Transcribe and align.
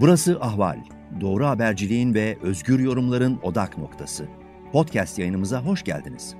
Burası 0.00 0.40
Ahval. 0.40 0.78
Doğru 1.20 1.46
haberciliğin 1.46 2.14
ve 2.14 2.38
özgür 2.42 2.78
yorumların 2.78 3.38
odak 3.42 3.78
noktası. 3.78 4.28
Podcast 4.72 5.18
yayınımıza 5.18 5.64
hoş 5.64 5.84
geldiniz. 5.84 6.36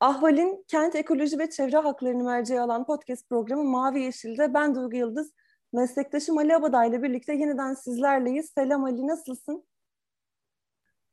Ahval'in 0.00 0.64
kent 0.68 0.94
ekoloji 0.94 1.38
ve 1.38 1.50
çevre 1.50 1.76
haklarını 1.76 2.24
merceğe 2.24 2.60
alan 2.60 2.86
podcast 2.86 3.28
programı 3.28 3.64
Mavi 3.64 4.00
Yeşil'de 4.00 4.54
ben 4.54 4.74
Duygu 4.74 4.96
Yıldız, 4.96 5.32
meslektaşım 5.72 6.38
Ali 6.38 6.56
Abaday 6.56 6.88
ile 6.88 7.02
birlikte 7.02 7.32
yeniden 7.32 7.74
sizlerleyiz. 7.74 8.50
Selam 8.54 8.84
Ali, 8.84 9.06
nasılsın? 9.06 9.64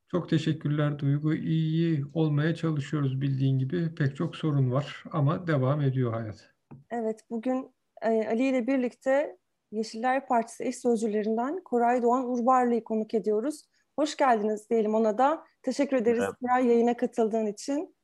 Çok 0.08 0.30
teşekkürler 0.30 1.00
Duygu. 1.00 1.34
İyi 1.34 2.06
olmaya 2.14 2.56
çalışıyoruz 2.56 3.22
bildiğin 3.22 3.60
gibi. 3.60 3.96
Pek 3.96 4.16
çok 4.16 4.36
sorun 4.36 4.72
var 4.72 5.04
ama 5.12 5.48
devam 5.48 5.82
ediyor 5.82 6.14
hayat. 6.14 6.59
Evet, 6.92 7.20
bugün 7.30 7.76
e, 8.02 8.28
Ali 8.28 8.44
ile 8.44 8.68
birlikte 8.68 9.38
Yeşiller 9.72 10.28
Partisi 10.28 10.64
eş 10.64 10.78
sözcülerinden 10.78 11.64
Koray 11.64 12.02
Doğan 12.02 12.30
Urbarlı'yı 12.30 12.84
konuk 12.84 13.14
ediyoruz. 13.14 13.64
Hoş 13.96 14.18
geldiniz 14.18 14.70
diyelim 14.70 14.96
ona 14.96 15.18
da. 15.18 15.44
Teşekkür 15.64 15.98
ederiz 15.98 16.20
Merhaba. 16.20 16.38
Koray 16.42 16.68
yayına 16.68 16.98
katıldığın 16.98 17.46
için. 17.46 17.96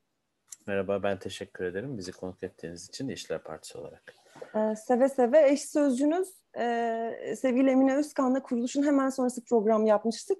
Merhaba, 0.66 1.02
ben 1.02 1.18
teşekkür 1.18 1.64
ederim 1.64 1.98
bizi 1.98 2.12
konuk 2.12 2.42
ettiğiniz 2.42 2.88
için 2.88 3.08
Yeşiller 3.08 3.42
Partisi 3.42 3.78
olarak. 3.78 4.14
Ee, 4.56 4.76
seve 4.76 5.08
seve 5.08 5.48
eş 5.52 5.64
sözcünüz 5.64 6.28
e, 6.58 7.34
sevgili 7.36 7.70
Emine 7.70 7.96
Özkan'la 7.96 8.42
kuruluşun 8.42 8.82
hemen 8.82 9.08
sonrası 9.08 9.44
program 9.44 9.86
yapmıştık. 9.86 10.38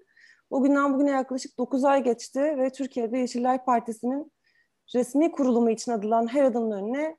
O 0.50 0.62
günden 0.62 0.94
bugüne 0.94 1.10
yaklaşık 1.10 1.58
9 1.58 1.84
ay 1.84 2.02
geçti 2.02 2.40
ve 2.40 2.70
Türkiye'de 2.70 3.18
Yeşiller 3.18 3.64
Partisi'nin 3.64 4.32
resmi 4.94 5.32
kurulumu 5.32 5.70
için 5.70 5.92
adılan 5.92 6.26
her 6.26 6.44
adımın 6.44 6.70
önüne 6.70 7.16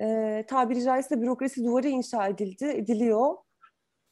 e, 0.00 0.44
tabiri 0.48 0.84
caizse 0.84 1.22
bürokrasi 1.22 1.64
duvarı 1.64 1.88
inşa 1.88 2.28
edildi, 2.28 2.64
ediliyor. 2.64 3.36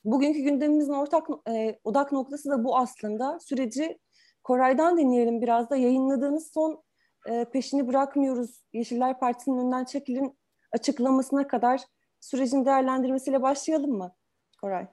Bugünkü 0.05 0.41
gündemimizin 0.41 0.93
ortak 0.93 1.27
e, 1.49 1.79
odak 1.85 2.13
noktası 2.13 2.51
da 2.51 2.65
bu 2.65 2.79
aslında. 2.79 3.41
Süreci 3.41 3.99
Koray'dan 4.43 4.99
dinleyelim 4.99 5.43
biraz 5.43 5.71
da. 5.71 5.77
Yayınladığınız 5.77 6.51
son 6.53 6.85
e, 7.29 7.45
peşini 7.45 7.89
bırakmıyoruz. 7.89 8.63
Yeşiller 8.73 9.21
Partisi'nin 9.21 9.59
önünden 9.59 9.85
çekilin 9.85 10.39
açıklamasına 10.73 11.47
kadar 11.47 11.81
sürecin 12.21 12.65
değerlendirmesiyle 12.65 13.43
başlayalım 13.43 13.91
mı 13.91 14.15
Koray? 14.61 14.87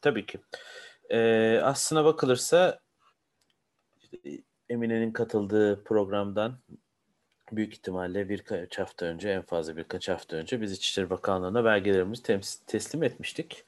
Tabii 0.00 0.26
ki. 0.26 0.40
Ee, 1.10 1.60
aslına 1.62 2.04
bakılırsa 2.04 2.80
Emine'nin 4.68 5.12
katıldığı 5.12 5.84
programdan 5.84 6.58
büyük 7.52 7.72
ihtimalle 7.72 8.28
birkaç 8.28 8.78
hafta 8.78 9.06
önce, 9.06 9.28
en 9.30 9.42
fazla 9.42 9.76
birkaç 9.76 10.08
hafta 10.08 10.36
önce 10.36 10.60
biz 10.60 10.72
İçişleri 10.72 11.10
Bakanlığı'na 11.10 11.64
belgelerimizi 11.64 12.22
teslim 12.66 13.02
etmiştik. 13.02 13.64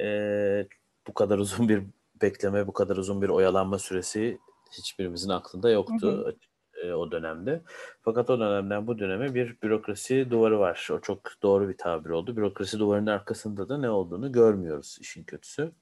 Ee, 0.00 0.66
bu 1.08 1.14
kadar 1.14 1.38
uzun 1.38 1.68
bir 1.68 1.82
bekleme, 2.22 2.66
bu 2.66 2.72
kadar 2.72 2.96
uzun 2.96 3.22
bir 3.22 3.28
oyalanma 3.28 3.78
süresi 3.78 4.38
hiçbirimizin 4.72 5.28
aklında 5.28 5.70
yoktu 5.70 6.08
hı 6.08 6.28
hı. 6.28 6.36
E, 6.82 6.92
o 6.92 7.10
dönemde. 7.10 7.62
Fakat 8.02 8.30
o 8.30 8.40
dönemden 8.40 8.86
bu 8.86 8.98
döneme 8.98 9.34
bir 9.34 9.56
bürokrasi 9.62 10.30
duvarı 10.30 10.58
var. 10.58 10.88
O 10.92 11.00
çok 11.00 11.18
doğru 11.42 11.68
bir 11.68 11.76
tabir 11.76 12.10
oldu. 12.10 12.36
Bürokrasi 12.36 12.78
duvarının 12.78 13.10
arkasında 13.10 13.68
da 13.68 13.78
ne 13.78 13.90
olduğunu 13.90 14.32
görmüyoruz 14.32 14.98
işin 15.00 15.24
kötüsü. 15.24 15.72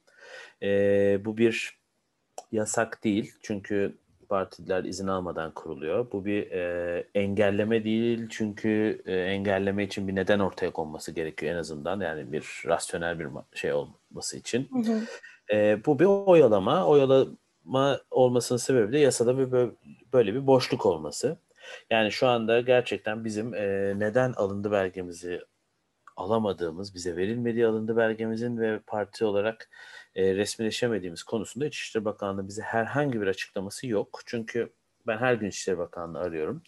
Ee, 0.62 1.20
bu 1.24 1.36
bir 1.36 1.78
yasak 2.52 3.05
değil. 3.05 3.34
Çünkü 3.42 3.94
partiler 4.31 4.84
izin 4.84 5.06
almadan 5.06 5.55
kuruluyor. 5.55 6.12
Bu 6.12 6.25
bir 6.25 6.50
e, 6.50 7.05
engelleme 7.14 7.84
değil 7.84 8.27
çünkü 8.31 9.03
e, 9.06 9.17
engelleme 9.17 9.84
için 9.84 10.09
bir 10.09 10.14
neden 10.14 10.39
ortaya 10.39 10.70
konması 10.70 11.12
gerekiyor 11.12 11.55
en 11.55 11.59
azından 11.59 12.00
yani 12.00 12.33
bir 12.33 12.62
rasyonel 12.67 13.19
bir 13.19 13.27
şey 13.55 13.73
olması 13.73 14.36
için. 14.36 14.68
Hı 14.73 14.92
hı. 14.92 15.01
E, 15.57 15.85
bu 15.86 15.98
bir 15.98 16.05
oyalama. 16.05 16.86
Oyalama 16.86 18.01
olmasının 18.11 18.58
sebebi 18.58 18.92
de 18.92 18.98
yasada 18.98 19.39
bir 19.39 19.70
böyle 20.13 20.35
bir 20.35 20.47
boşluk 20.47 20.86
olması. 20.86 21.36
Yani 21.91 22.12
şu 22.12 22.27
anda 22.27 22.61
gerçekten 22.61 23.24
bizim 23.24 23.55
e, 23.55 23.95
neden 23.98 24.33
alındı 24.33 24.73
belgemizi 24.73 25.41
alamadığımız, 26.20 26.95
bize 26.95 27.17
verilmediği 27.17 27.67
alındı 27.67 27.97
belgemizin 27.97 28.58
ve 28.58 28.81
parti 28.86 29.25
olarak 29.25 29.70
e, 30.14 30.35
resmileşemediğimiz 30.35 31.23
konusunda 31.23 31.67
İçişleri 31.67 32.05
Bakanlığı 32.05 32.48
bize 32.48 32.63
herhangi 32.63 33.20
bir 33.20 33.27
açıklaması 33.27 33.86
yok. 33.86 34.20
Çünkü 34.27 34.73
ben 35.07 35.19
her 35.19 35.35
gün 35.35 35.48
İçişleri 35.48 35.79
Bakanlığı 35.79 36.19
arıyorum. 36.19 36.63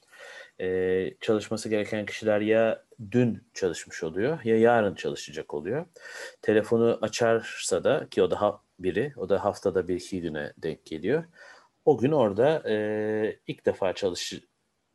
E, 0.60 1.14
çalışması 1.20 1.68
gereken 1.68 2.06
kişiler 2.06 2.40
ya 2.40 2.84
dün 3.10 3.48
çalışmış 3.54 4.02
oluyor 4.02 4.44
ya 4.44 4.58
yarın 4.58 4.94
çalışacak 4.94 5.54
oluyor. 5.54 5.86
Telefonu 6.42 6.98
açarsa 7.02 7.84
da 7.84 8.08
ki 8.10 8.22
o 8.22 8.30
da 8.30 8.60
biri, 8.78 9.12
o 9.16 9.28
da 9.28 9.44
haftada 9.44 9.88
bir 9.88 9.94
iki 9.96 10.20
güne 10.20 10.52
denk 10.58 10.86
geliyor. 10.86 11.24
O 11.84 11.98
gün 11.98 12.12
orada 12.12 12.62
e, 12.70 13.38
ilk 13.46 13.66
defa 13.66 13.92
çalış, 13.92 14.34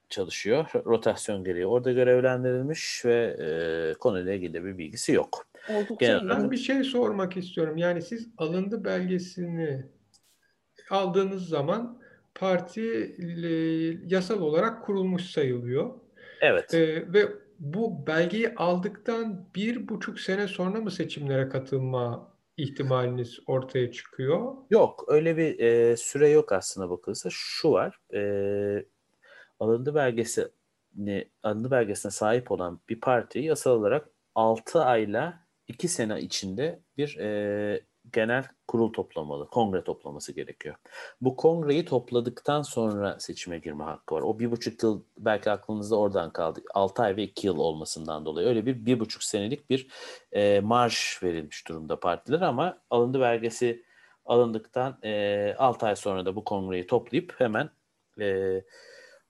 çalışıyor. 0.09 0.65
Rotasyon 0.85 1.43
gereği 1.43 1.65
orada 1.65 1.91
görevlendirilmiş 1.91 3.05
ve 3.05 3.37
e, 3.39 3.49
konuyla 3.93 4.33
ilgili 4.33 4.63
bir 4.65 4.77
bilgisi 4.77 5.11
yok. 5.11 5.47
Genel 5.99 6.29
ben 6.29 6.51
bir 6.51 6.57
şey 6.57 6.83
sormak 6.83 7.37
istiyorum. 7.37 7.77
Yani 7.77 8.01
siz 8.01 8.29
alındı 8.37 8.85
belgesini 8.85 9.85
aldığınız 10.89 11.49
zaman 11.49 12.01
parti 12.35 13.15
yasal 14.07 14.41
olarak 14.41 14.85
kurulmuş 14.85 15.23
sayılıyor. 15.23 15.93
Evet. 16.41 16.73
Ee, 16.73 17.13
ve 17.13 17.27
bu 17.59 18.07
belgeyi 18.07 18.55
aldıktan 18.55 19.49
bir 19.55 19.87
buçuk 19.87 20.19
sene 20.19 20.47
sonra 20.47 20.81
mı 20.81 20.91
seçimlere 20.91 21.49
katılma 21.49 22.33
ihtimaliniz 22.57 23.39
ortaya 23.47 23.91
çıkıyor? 23.91 24.53
Yok 24.69 25.05
öyle 25.07 25.37
bir 25.37 25.59
e, 25.59 25.97
süre 25.97 26.29
yok 26.29 26.51
aslında 26.51 26.89
bakılırsa. 26.89 27.29
Şu 27.31 27.71
var. 27.71 27.99
E, 28.13 28.21
alındı 29.59 29.95
belgesi 29.95 30.51
alındı 31.43 31.71
belgesine 31.71 32.11
sahip 32.11 32.51
olan 32.51 32.79
bir 32.89 32.99
parti 32.99 33.39
yasal 33.39 33.71
olarak 33.71 34.09
6 34.35 34.83
ayla 34.83 35.47
iki 35.67 35.87
sene 35.87 36.21
içinde 36.21 36.79
bir 36.97 37.17
e, 37.17 37.81
genel 38.13 38.45
kurul 38.67 38.93
toplamalı, 38.93 39.49
kongre 39.49 39.83
toplaması 39.83 40.31
gerekiyor. 40.33 40.75
Bu 41.21 41.35
kongreyi 41.35 41.85
topladıktan 41.85 42.61
sonra 42.61 43.19
seçime 43.19 43.59
girme 43.59 43.83
hakkı 43.83 44.15
var. 44.15 44.21
O 44.21 44.39
bir 44.39 44.51
buçuk 44.51 44.83
yıl 44.83 45.03
belki 45.17 45.51
aklınızda 45.51 45.95
oradan 45.95 46.33
kaldı. 46.33 46.59
Altı 46.73 47.01
ay 47.03 47.15
ve 47.15 47.23
iki 47.23 47.47
yıl 47.47 47.57
olmasından 47.57 48.25
dolayı 48.25 48.47
öyle 48.47 48.65
bir 48.65 48.85
bir 48.85 48.99
buçuk 48.99 49.23
senelik 49.23 49.69
bir 49.69 49.87
e, 50.31 50.59
marş 50.59 51.19
verilmiş 51.23 51.67
durumda 51.67 51.99
partiler 51.99 52.41
ama 52.41 52.77
alındı 52.89 53.21
belgesi 53.21 53.83
alındıktan 54.25 54.99
e, 55.03 55.55
6 55.57 55.85
ay 55.85 55.95
sonra 55.95 56.25
da 56.25 56.35
bu 56.35 56.43
kongreyi 56.43 56.87
toplayıp 56.87 57.35
hemen 57.37 57.69
e, 58.19 58.61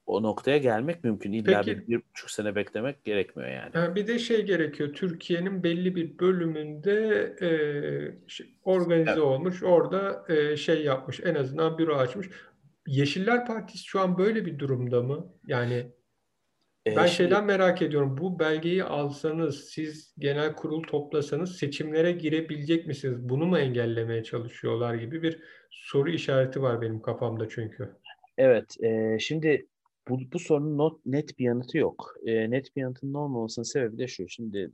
o 0.07 0.23
noktaya 0.23 0.57
gelmek 0.57 1.03
mümkün. 1.03 1.31
İlla 1.31 1.61
Peki, 1.61 1.77
bir, 1.77 1.87
bir 1.87 2.01
buçuk 2.09 2.31
sene 2.31 2.55
beklemek 2.55 3.03
gerekmiyor 3.03 3.49
yani. 3.49 3.95
Bir 3.95 4.07
de 4.07 4.19
şey 4.19 4.45
gerekiyor. 4.45 4.93
Türkiye'nin 4.93 5.63
belli 5.63 5.95
bir 5.95 6.19
bölümünde 6.19 6.95
e, 7.41 7.49
organize 8.63 9.11
evet. 9.11 9.21
olmuş. 9.21 9.63
Orada 9.63 10.25
e, 10.29 10.57
şey 10.57 10.83
yapmış. 10.83 11.19
En 11.19 11.35
azından 11.35 11.77
büro 11.77 11.95
açmış. 11.95 12.29
Yeşiller 12.87 13.45
Partisi 13.45 13.85
şu 13.85 13.99
an 13.99 14.17
böyle 14.17 14.45
bir 14.45 14.59
durumda 14.59 15.01
mı? 15.01 15.33
Yani 15.47 15.91
e, 16.87 16.95
ben 16.95 17.05
şeyden 17.05 17.35
şimdi, 17.35 17.47
merak 17.47 17.81
ediyorum. 17.81 18.17
Bu 18.17 18.39
belgeyi 18.39 18.83
alsanız, 18.83 19.65
siz 19.69 20.13
genel 20.19 20.55
kurul 20.55 20.83
toplasanız 20.83 21.57
seçimlere 21.57 22.11
girebilecek 22.11 22.87
misiniz? 22.87 23.29
Bunu 23.29 23.45
mu 23.45 23.57
engellemeye 23.57 24.23
çalışıyorlar 24.23 24.95
gibi 24.95 25.23
bir 25.23 25.39
soru 25.69 26.09
işareti 26.09 26.61
var 26.61 26.81
benim 26.81 27.01
kafamda 27.01 27.49
çünkü. 27.49 27.89
Evet, 28.37 28.83
e, 28.83 29.19
şimdi 29.19 29.67
bu, 30.09 30.19
bu 30.33 30.39
sorunun 30.39 30.77
not, 30.77 31.05
net 31.05 31.39
bir 31.39 31.45
yanıtı 31.45 31.77
yok. 31.77 32.15
E, 32.25 32.51
net 32.51 32.75
bir 32.75 32.81
yanıtının 32.81 33.13
olmamasının 33.13 33.63
sebebi 33.63 33.97
de 33.97 34.07
şu. 34.07 34.29
Şimdi 34.29 34.71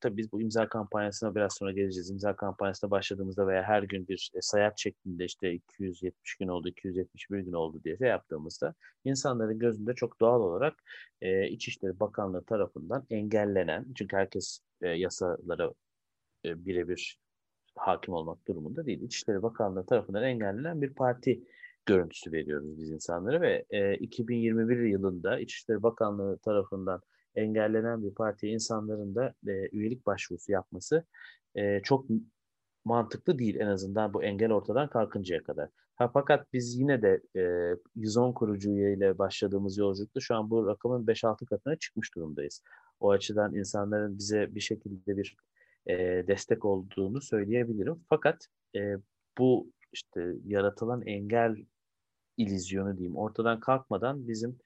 tabii 0.00 0.16
biz 0.16 0.32
bu 0.32 0.40
imza 0.42 0.68
kampanyasına 0.68 1.34
biraz 1.34 1.54
sonra 1.54 1.72
geleceğiz. 1.72 2.10
İmza 2.10 2.36
kampanyasına 2.36 2.90
başladığımızda 2.90 3.46
veya 3.46 3.62
her 3.62 3.82
gün 3.82 4.08
bir 4.08 4.30
e, 4.34 4.40
sayat 4.40 4.78
şeklinde 4.78 5.24
işte 5.24 5.52
270 5.52 6.36
gün 6.36 6.48
oldu, 6.48 6.68
271 6.68 7.38
gün 7.38 7.52
oldu 7.52 7.80
diye 7.84 7.96
şey 7.96 8.08
yaptığımızda 8.08 8.74
insanların 9.04 9.58
gözünde 9.58 9.94
çok 9.94 10.20
doğal 10.20 10.40
olarak 10.40 10.74
e, 11.20 11.48
İçişleri 11.48 12.00
Bakanlığı 12.00 12.44
tarafından 12.44 13.06
engellenen, 13.10 13.86
çünkü 13.94 14.16
herkes 14.16 14.60
e, 14.82 14.88
yasalara 14.88 15.72
e, 16.44 16.66
birebir 16.66 17.18
hakim 17.76 18.14
olmak 18.14 18.48
durumunda 18.48 18.86
değil. 18.86 19.02
İçişleri 19.02 19.42
Bakanlığı 19.42 19.86
tarafından 19.86 20.22
engellenen 20.22 20.82
bir 20.82 20.94
parti 20.94 21.40
görüntüsü 21.86 22.32
veriyoruz 22.32 22.78
biz 22.78 22.90
insanlara 22.90 23.40
ve 23.40 23.64
e, 23.70 23.94
2021 23.94 24.78
yılında 24.78 25.38
İçişleri 25.38 25.82
Bakanlığı 25.82 26.38
tarafından 26.38 27.00
engellenen 27.34 28.04
bir 28.04 28.14
partiye 28.14 28.52
insanların 28.52 29.14
da 29.14 29.34
e, 29.48 29.68
üyelik 29.72 30.06
başvurusu 30.06 30.52
yapması 30.52 31.04
e, 31.54 31.80
çok 31.82 32.06
mantıklı 32.84 33.38
değil 33.38 33.56
en 33.60 33.66
azından 33.66 34.14
bu 34.14 34.24
engel 34.24 34.52
ortadan 34.52 34.88
kalkıncaya 34.88 35.42
kadar. 35.42 35.68
Ha, 35.96 36.10
fakat 36.14 36.52
biz 36.52 36.78
yine 36.78 37.02
de 37.02 37.20
e, 37.36 37.76
110 37.96 38.32
kurucu 38.32 38.70
üyeyle 38.70 39.18
başladığımız 39.18 39.78
yolculukta 39.78 40.20
şu 40.20 40.34
an 40.34 40.50
bu 40.50 40.66
rakamın 40.66 41.06
5-6 41.06 41.46
katına 41.46 41.76
çıkmış 41.76 42.14
durumdayız. 42.14 42.62
O 43.00 43.10
açıdan 43.10 43.54
insanların 43.54 44.18
bize 44.18 44.54
bir 44.54 44.60
şekilde 44.60 45.16
bir 45.16 45.36
e, 45.86 45.94
destek 46.26 46.64
olduğunu 46.64 47.20
söyleyebilirim. 47.20 48.04
Fakat 48.08 48.46
e, 48.76 48.96
bu 49.38 49.72
işte 49.92 50.34
yaratılan 50.44 51.02
engel 51.02 51.56
ilizyonu 52.36 52.96
diyeyim 52.96 53.16
ortadan 53.16 53.60
kalkmadan 53.60 54.28
bizim 54.28 54.58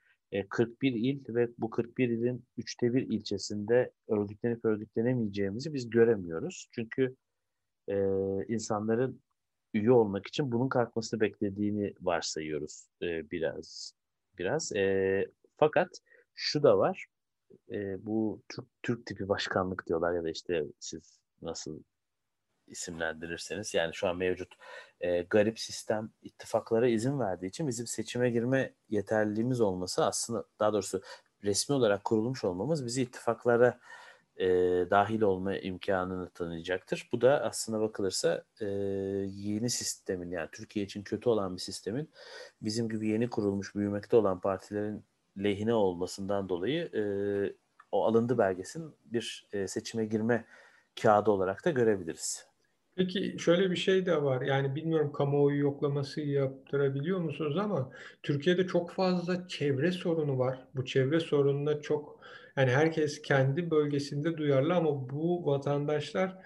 41 0.49 0.93
e, 0.93 0.97
il 0.97 1.35
ve 1.35 1.49
bu 1.59 1.71
41 1.71 2.09
ilin 2.09 2.45
üçte 2.57 2.95
bir 2.95 3.03
ilçesinde 3.09 3.93
örgütlenip 4.09 4.65
örgütlenemeyeceğimizi 4.65 5.75
biz 5.75 5.91
göremiyoruz. 5.91 6.69
Çünkü 6.73 7.17
e, 7.89 7.97
insanların 8.49 9.21
üye 9.75 9.93
olmak 9.93 10.27
için 10.27 10.53
bunun 10.53 10.69
kalkmasını 10.69 11.21
beklediğini 11.21 11.95
varsayıyoruz 12.01 12.89
e, 13.03 13.31
biraz. 13.31 13.93
Biraz. 14.39 14.73
E, 14.77 15.27
fakat 15.57 15.89
şu 16.35 16.63
da 16.63 16.79
var. 16.79 17.07
E, 17.71 18.07
bu 18.07 18.43
Türk, 18.49 18.67
Türk 18.83 19.07
tipi 19.07 19.29
başkanlık 19.29 19.87
diyorlar 19.87 20.15
ya 20.15 20.25
da 20.25 20.31
işte 20.31 20.65
siz 20.79 21.21
nasıl 21.43 21.83
isimlendirirseniz 22.71 23.75
yani 23.75 23.95
şu 23.95 24.09
an 24.09 24.17
mevcut 24.17 24.55
e, 25.01 25.23
garip 25.23 25.59
sistem 25.59 26.11
ittifaklara 26.23 26.89
izin 26.89 27.21
verdiği 27.21 27.47
için 27.47 27.69
bizim 27.69 27.87
seçime 27.87 28.31
girme 28.31 28.73
yeterliliğimiz 28.89 29.61
olması 29.61 30.05
aslında 30.05 30.45
daha 30.61 30.73
doğrusu 30.73 31.03
resmi 31.45 31.75
olarak 31.75 32.05
kurulmuş 32.05 32.45
olmamız 32.45 32.87
bizi 32.87 33.03
ittifaklara 33.03 33.79
e, 34.37 34.47
dahil 34.91 35.21
olma 35.21 35.57
imkanını 35.57 36.31
tanıyacaktır. 36.31 37.09
Bu 37.13 37.21
da 37.21 37.43
aslında 37.45 37.81
bakılırsa 37.81 38.45
e, 38.61 38.67
yeni 39.27 39.71
sistemin 39.71 40.31
yani 40.31 40.49
Türkiye 40.53 40.85
için 40.85 41.03
kötü 41.03 41.29
olan 41.29 41.57
bir 41.57 41.61
sistemin 41.61 42.11
bizim 42.63 42.89
gibi 42.89 43.09
yeni 43.09 43.31
kurulmuş 43.31 43.75
büyümekte 43.75 44.17
olan 44.17 44.41
partilerin 44.41 45.05
lehine 45.39 45.75
olmasından 45.75 46.49
dolayı 46.49 46.85
e, 46.95 47.03
o 47.93 48.05
alındı 48.05 48.39
belgesin 48.39 48.95
bir 49.05 49.47
e, 49.53 49.69
seçime 49.69 50.05
girme 50.05 50.45
kağıdı 51.03 51.31
olarak 51.31 51.65
da 51.65 51.71
görebiliriz. 51.71 52.48
Peki 52.99 53.37
şöyle 53.39 53.71
bir 53.71 53.77
şey 53.77 54.07
de 54.07 54.23
var. 54.23 54.43
Yani 54.43 54.75
bilmiyorum 54.75 55.13
kamuoyu 55.13 55.59
yoklaması 55.61 56.21
yaptırabiliyor 56.21 57.21
musunuz 57.21 57.57
ama 57.59 57.93
Türkiye'de 58.23 58.67
çok 58.67 58.91
fazla 58.93 59.49
çevre 59.49 59.93
sorunu 59.93 60.39
var. 60.39 60.69
Bu 60.77 60.85
çevre 60.85 61.21
sorununa 61.21 61.81
çok 61.81 62.21
yani 62.57 62.71
herkes 62.71 63.23
kendi 63.23 63.71
bölgesinde 63.71 64.37
duyarlı 64.37 64.75
ama 64.75 65.11
bu 65.11 65.47
vatandaşlar 65.47 66.39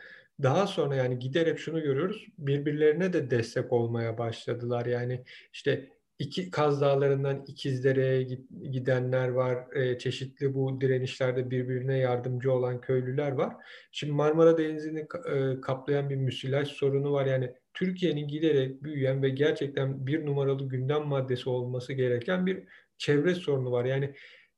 daha 0.42 0.66
sonra 0.66 0.94
yani 0.96 1.18
giderek 1.18 1.58
şunu 1.58 1.82
görüyoruz. 1.82 2.26
Birbirlerine 2.38 3.12
de 3.12 3.30
destek 3.30 3.72
olmaya 3.72 4.18
başladılar. 4.18 4.86
Yani 4.86 5.24
işte 5.52 5.90
iki 6.22 6.50
Kaz 6.50 6.80
Dağları'ndan 6.80 7.44
İkizdere'ye 7.46 8.22
gidenler 8.70 9.28
var. 9.28 9.76
E, 9.76 9.98
çeşitli 9.98 10.54
bu 10.54 10.80
direnişlerde 10.80 11.50
birbirine 11.50 11.98
yardımcı 11.98 12.52
olan 12.52 12.80
köylüler 12.80 13.32
var. 13.32 13.56
Şimdi 13.92 14.12
Marmara 14.12 14.58
Denizi'ni 14.58 15.00
e, 15.00 15.60
kaplayan 15.60 16.10
bir 16.10 16.16
müsilaj 16.16 16.68
sorunu 16.68 17.12
var. 17.12 17.26
Yani 17.26 17.52
Türkiye'nin 17.74 18.28
giderek 18.28 18.82
büyüyen 18.82 19.22
ve 19.22 19.28
gerçekten 19.28 20.06
bir 20.06 20.26
numaralı 20.26 20.68
gündem 20.68 21.02
maddesi 21.02 21.48
olması 21.48 21.92
gereken 21.92 22.46
bir 22.46 22.64
çevre 22.98 23.34
sorunu 23.34 23.72
var. 23.72 23.84
Yani 23.84 24.14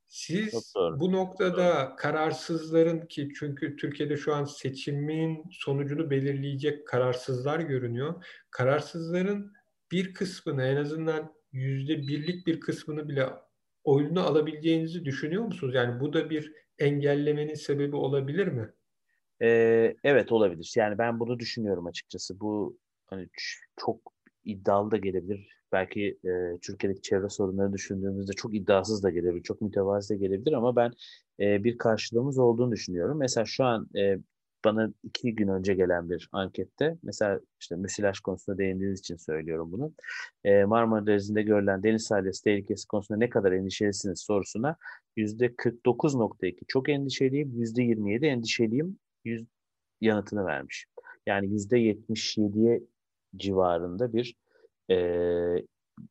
siz 0.09 0.75
bu 0.97 1.13
noktada 1.13 1.97
kararsızların 1.97 3.07
ki 3.07 3.29
çünkü 3.39 3.77
Türkiye'de 3.77 4.17
şu 4.17 4.35
an 4.35 4.45
seçimin 4.45 5.45
sonucunu 5.51 6.11
belirleyecek 6.11 6.87
kararsızlar 6.87 7.61
görünüyor. 7.61 8.25
Kararsızların 8.51 9.53
bir 9.93 10.15
kısmını 10.15 10.63
en 10.63 10.77
azından 10.77 11.34
yüzde 11.55 12.09
birlik 12.09 12.47
bir 12.47 12.61
kısmını 12.61 13.09
bile 13.09 13.27
oyunu 13.85 14.21
alabileceğinizi 14.21 15.05
düşünüyor 15.05 15.45
musunuz? 15.45 15.75
Yani 15.75 16.01
bu 16.01 16.13
da 16.13 16.31
bir 16.31 16.53
engellemenin 16.79 17.55
sebebi 17.55 17.97
olabilir 17.97 18.47
mi? 18.47 18.73
Ee, 19.43 19.97
evet 20.05 20.33
olabilir. 20.33 20.73
Yani 20.77 20.99
ben 20.99 21.21
bunu 21.21 21.39
düşünüyorum 21.39 21.87
açıkçası. 21.87 22.41
Bu 22.41 22.79
hani 23.07 23.29
çok 23.77 24.13
iddialı 24.45 24.91
da 24.91 24.97
gelebilir. 24.97 25.55
Belki 25.73 26.19
e, 26.25 26.59
Türkiye'deki 26.63 27.03
çevre 27.03 27.29
sorunları 27.29 27.73
düşündüğümüzde 27.73 28.33
çok 28.33 28.55
iddiasız 28.55 29.03
da 29.03 29.11
gelebilir, 29.11 29.43
çok 29.43 29.61
mütevazi 29.61 30.15
de 30.15 30.19
gelebilir 30.19 30.53
ama 30.53 30.77
ben 30.77 30.93
e, 31.41 31.65
bir 31.65 31.79
karşılığımız 31.79 32.39
olduğunu 32.39 32.73
düşünüyorum. 32.73 33.19
Mesela 33.19 33.45
şu 33.45 33.65
an 33.65 33.89
e, 33.97 34.19
bana 34.65 34.93
iki 35.03 35.35
gün 35.35 35.49
önce 35.49 35.75
gelen 35.75 36.11
bir 36.11 36.29
ankette 36.33 36.99
mesela 37.03 37.41
işte 37.61 37.77
müsilaj 37.77 38.21
konusunda 38.21 38.59
değindiğiniz 38.59 39.01
için 39.01 39.17
söylüyorum 39.17 39.73
bunu. 39.73 39.93
E, 40.45 40.65
Marmara 40.65 41.07
Denizi'nde 41.07 41.43
görülen 41.43 41.83
deniz 41.83 42.05
salyası 42.05 42.45
tehlikesi 42.45 42.87
konusunda 42.87 43.19
ne 43.19 43.29
kadar 43.31 43.53
endişelisiniz 43.53 44.21
sorusuna 44.21 44.77
yüzde 45.17 45.47
49.2 45.47 46.57
çok 46.69 46.89
endişeliyim, 46.89 47.53
yüzde 47.61 47.83
27 47.83 48.27
endişeliyim 48.27 48.99
yüz, 49.25 49.47
yanıtını 50.01 50.47
vermiş. 50.47 50.87
Yani 51.27 51.53
yüzde 51.53 51.79
77'ye 51.79 52.83
civarında 53.37 54.13
bir 54.13 54.35
e, 54.91 54.97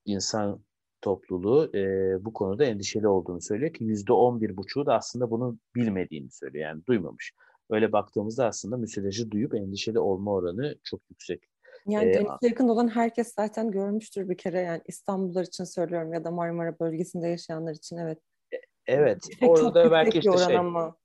insan 0.06 0.64
topluluğu 1.02 1.72
e, 1.76 2.26
bu 2.26 2.34
konuda 2.34 2.66
endişeli 2.66 3.08
olduğunu 3.08 3.42
söylüyor 3.42 3.74
ki 3.74 3.84
yüzde 3.84 4.14
on 4.14 4.42
bir 4.42 4.58
buçuğu 4.58 4.86
da 4.86 4.96
aslında 4.96 5.32
bunu 5.32 5.58
bilmediğini 5.76 6.32
söylüyor 6.32 6.70
yani 6.70 6.86
duymamış. 6.86 7.34
Öyle 7.70 7.92
baktığımızda 7.92 8.46
aslında 8.46 8.78
müsilajı 8.78 9.32
duyup 9.32 9.56
endişeli 9.56 10.00
olma 10.00 10.32
oranı 10.32 10.76
çok 10.84 11.02
yüksek. 11.10 11.44
Yani 11.88 12.10
ee, 12.10 12.14
denize 12.14 12.38
yakın 12.42 12.68
olan 12.68 12.88
herkes 12.88 13.34
zaten 13.34 13.72
görmüştür 13.72 14.30
bir 14.30 14.38
kere 14.38 14.60
yani 14.62 14.82
İstanbullular 14.88 15.44
için 15.44 15.64
söylüyorum 15.64 16.14
ya 16.14 16.24
da 16.24 16.32
Marmara 16.32 16.80
bölgesinde 16.80 17.28
yaşayanlar 17.28 17.74
için 17.74 17.98
evet. 17.98 18.20
E, 18.52 18.58
evet. 18.88 19.20
Çok 19.40 19.50
orada 19.50 19.92
belki 19.92 20.20
işte 20.20 20.38
şey. 20.38 20.58
Ama. 20.58 20.96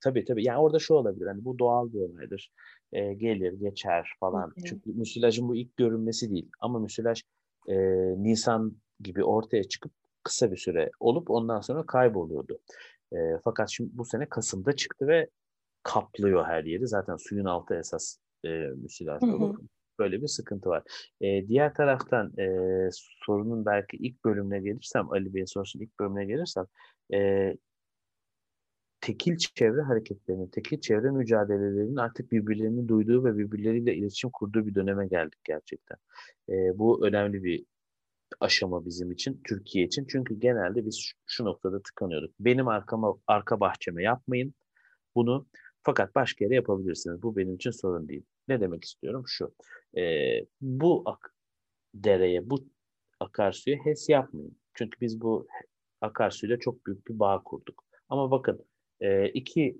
Tabii 0.00 0.24
tabii. 0.24 0.44
Yani 0.44 0.58
orada 0.58 0.78
şu 0.78 0.94
olabilir. 0.94 1.26
Hani 1.26 1.44
bu 1.44 1.58
doğal 1.58 1.92
bir 1.92 1.98
olaydır. 1.98 2.52
Ee, 2.92 3.14
gelir, 3.14 3.52
geçer 3.52 4.08
falan. 4.20 4.46
Hı-hı. 4.46 4.64
Çünkü 4.64 4.92
müsilajın 4.92 5.48
bu 5.48 5.56
ilk 5.56 5.76
görünmesi 5.76 6.30
değil. 6.30 6.50
Ama 6.60 6.78
müsilaj 6.78 7.22
e, 7.68 7.76
Nisan 8.22 8.76
gibi 9.00 9.24
ortaya 9.24 9.64
çıkıp 9.64 9.92
kısa 10.22 10.52
bir 10.52 10.56
süre 10.56 10.90
olup 11.00 11.30
ondan 11.30 11.60
sonra 11.60 11.86
kayboluyordu. 11.86 12.58
E, 13.12 13.16
fakat 13.44 13.70
şimdi 13.70 13.90
bu 13.92 14.04
sene 14.04 14.28
Kasım'da 14.28 14.76
çıktı 14.76 15.06
ve 15.06 15.28
kaplıyor 15.84 16.44
her 16.44 16.64
yeri. 16.64 16.88
Zaten 16.88 17.16
suyun 17.16 17.44
altı 17.44 17.74
esas 17.74 18.18
e, 18.44 18.48
müsilaj 18.76 19.22
dolu. 19.22 19.56
Böyle 19.98 20.22
bir 20.22 20.26
sıkıntı 20.26 20.68
var. 20.68 20.82
E, 21.20 21.48
diğer 21.48 21.74
taraftan 21.74 22.38
e, 22.38 22.46
sorunun 23.26 23.66
belki 23.66 23.96
ilk 23.96 24.24
bölümüne 24.24 24.60
gelirsem, 24.60 25.10
Ali 25.10 25.34
Bey'in 25.34 25.44
sorusunun 25.44 25.84
ilk 25.84 26.00
bölümüne 26.00 26.24
gelirsem, 26.24 26.66
e, 27.14 27.50
tekil 29.00 29.36
çevre 29.36 29.82
hareketlerinin, 29.82 30.46
tekil 30.46 30.80
çevre 30.80 31.10
mücadelelerinin 31.10 31.96
artık 31.96 32.32
birbirlerini 32.32 32.88
duyduğu 32.88 33.24
ve 33.24 33.38
birbirleriyle 33.38 33.94
iletişim 33.94 34.30
kurduğu 34.30 34.66
bir 34.66 34.74
döneme 34.74 35.06
geldik 35.06 35.38
gerçekten. 35.44 35.96
E, 36.48 36.78
bu 36.78 37.06
önemli 37.06 37.44
bir 37.44 37.64
aşama 38.40 38.86
bizim 38.86 39.12
için, 39.12 39.40
Türkiye 39.44 39.84
için. 39.84 40.06
Çünkü 40.08 40.40
genelde 40.40 40.86
biz 40.86 40.98
şu, 40.98 41.16
şu 41.26 41.44
noktada 41.44 41.82
tıkanıyorduk. 41.82 42.34
Benim 42.40 42.68
arkama, 42.68 43.14
arka 43.26 43.60
bahçeme 43.60 44.02
yapmayın. 44.02 44.54
Bunu 45.14 45.46
fakat 45.84 46.14
başka 46.14 46.44
yere 46.44 46.54
yapabilirsiniz. 46.54 47.22
Bu 47.22 47.36
benim 47.36 47.54
için 47.54 47.70
sorun 47.70 48.08
değil. 48.08 48.24
Ne 48.48 48.60
demek 48.60 48.84
istiyorum? 48.84 49.24
Şu. 49.26 49.54
E, 49.96 50.02
bu 50.60 51.02
ak 51.06 51.34
dereye, 51.94 52.50
bu 52.50 52.64
akarsuya 53.20 53.76
HES 53.84 54.08
yapmayın. 54.08 54.56
Çünkü 54.74 55.00
biz 55.00 55.20
bu 55.20 55.46
akarsuyla 56.00 56.58
çok 56.58 56.86
büyük 56.86 57.06
bir 57.06 57.18
bağ 57.18 57.42
kurduk. 57.44 57.84
Ama 58.08 58.30
bakın 58.30 58.64
e, 59.00 59.28
iki 59.28 59.78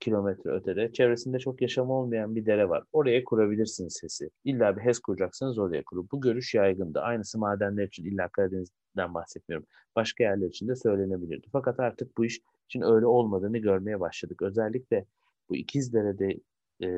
kilometre 0.00 0.50
ötede 0.50 0.92
çevresinde 0.92 1.38
çok 1.38 1.62
yaşam 1.62 1.90
olmayan 1.90 2.36
bir 2.36 2.46
dere 2.46 2.68
var. 2.68 2.84
Oraya 2.92 3.24
kurabilirsiniz 3.24 4.02
HES'i. 4.02 4.30
İlla 4.44 4.76
bir 4.76 4.80
HES 4.80 4.98
kuracaksınız 4.98 5.58
oraya 5.58 5.82
kurun. 5.84 6.08
Bu 6.12 6.20
görüş 6.20 6.54
yaygındı. 6.54 7.00
Aynısı 7.00 7.38
madenler 7.38 7.86
için 7.86 8.04
illa 8.04 8.28
Karadeniz'den 8.28 9.14
bahsetmiyorum. 9.14 9.66
Başka 9.96 10.24
yerler 10.24 10.46
için 10.46 10.68
de 10.68 10.76
söylenebilirdi. 10.76 11.46
Fakat 11.52 11.80
artık 11.80 12.18
bu 12.18 12.24
iş 12.24 12.40
için 12.68 12.82
öyle 12.82 13.06
olmadığını 13.06 13.58
görmeye 13.58 14.00
başladık. 14.00 14.42
Özellikle 14.42 15.06
bu 15.48 15.56
İkizdere'de 15.56 16.40
e, 16.80 16.88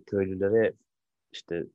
köylülere 0.00 0.72
işte 1.32 1.66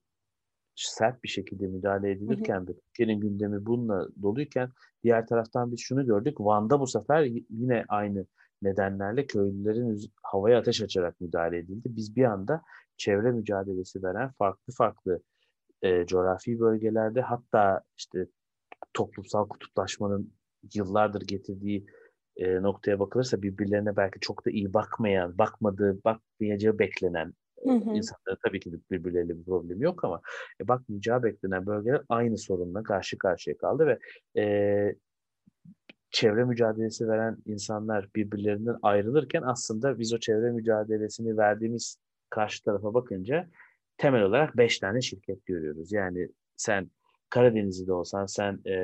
sert 0.75 1.24
bir 1.24 1.29
şekilde 1.29 1.67
müdahale 1.67 2.12
edilirken 2.12 2.67
de 2.67 2.74
Türkiye'nin 2.74 3.20
gündemi 3.22 3.65
bununla 3.65 4.08
doluyken 4.22 4.70
diğer 5.03 5.27
taraftan 5.27 5.72
biz 5.72 5.79
şunu 5.79 6.05
gördük. 6.05 6.39
Van'da 6.39 6.79
bu 6.79 6.88
sefer 6.88 7.27
yine 7.50 7.86
aynı 7.88 8.25
nedenlerle 8.62 9.25
köylülerin 9.25 10.12
havaya 10.24 10.60
ateş 10.60 10.82
açarak 10.82 11.22
müdahale 11.22 11.58
edildi. 11.58 11.89
Biz 11.96 12.15
bir 12.15 12.24
anda 12.24 12.62
çevre 12.98 13.32
mücadelesi 13.32 14.03
veren 14.03 14.32
farklı 14.32 14.74
farklı 14.74 15.22
e, 15.82 16.05
coğrafi 16.05 16.60
bölgelerde 16.60 17.22
hatta 17.22 17.82
işte 17.98 18.27
toplumsal 18.94 19.48
kutuplaşmanın 19.48 20.34
yıllardır 20.74 21.22
getirdiği 21.22 21.86
e, 22.37 22.61
noktaya 22.61 22.99
bakılırsa 22.99 23.41
birbirlerine 23.41 23.95
belki 23.95 24.19
çok 24.19 24.45
da 24.45 24.49
iyi 24.49 24.73
bakmayan, 24.73 25.37
bakmadığı, 25.37 26.03
bakmayacağı 26.03 26.79
beklenen 26.79 27.33
hı 27.63 27.71
hı. 27.71 27.89
insanların 27.89 28.37
tabii 28.45 28.59
ki 28.59 28.71
birbirleriyle 28.91 29.37
bir 29.37 29.45
problem 29.45 29.81
yok 29.81 30.03
ama 30.03 30.21
e, 30.61 30.67
bakmayacağı 30.67 31.23
beklenen 31.23 31.65
bölgeler 31.65 32.01
aynı 32.09 32.37
sorunla 32.37 32.83
karşı 32.83 33.17
karşıya 33.17 33.57
kaldı 33.57 33.87
ve 33.87 33.99
e, 34.41 34.95
çevre 36.09 36.43
mücadelesi 36.45 37.07
veren 37.07 37.37
insanlar 37.45 38.09
birbirlerinden 38.15 38.77
ayrılırken 38.81 39.41
aslında 39.41 39.99
biz 39.99 40.13
o 40.13 40.19
çevre 40.19 40.51
mücadelesini 40.51 41.37
verdiğimiz 41.37 41.97
karşı 42.29 42.63
tarafa 42.63 42.93
bakınca 42.93 43.49
temel 43.97 44.21
olarak 44.21 44.57
beş 44.57 44.79
tane 44.79 45.01
şirket 45.01 45.45
görüyoruz. 45.45 45.91
Yani 45.91 46.29
sen 46.55 46.91
Karadeniz'de 47.29 47.93
olsan, 47.93 48.25
sen 48.25 48.59
e, 48.67 48.77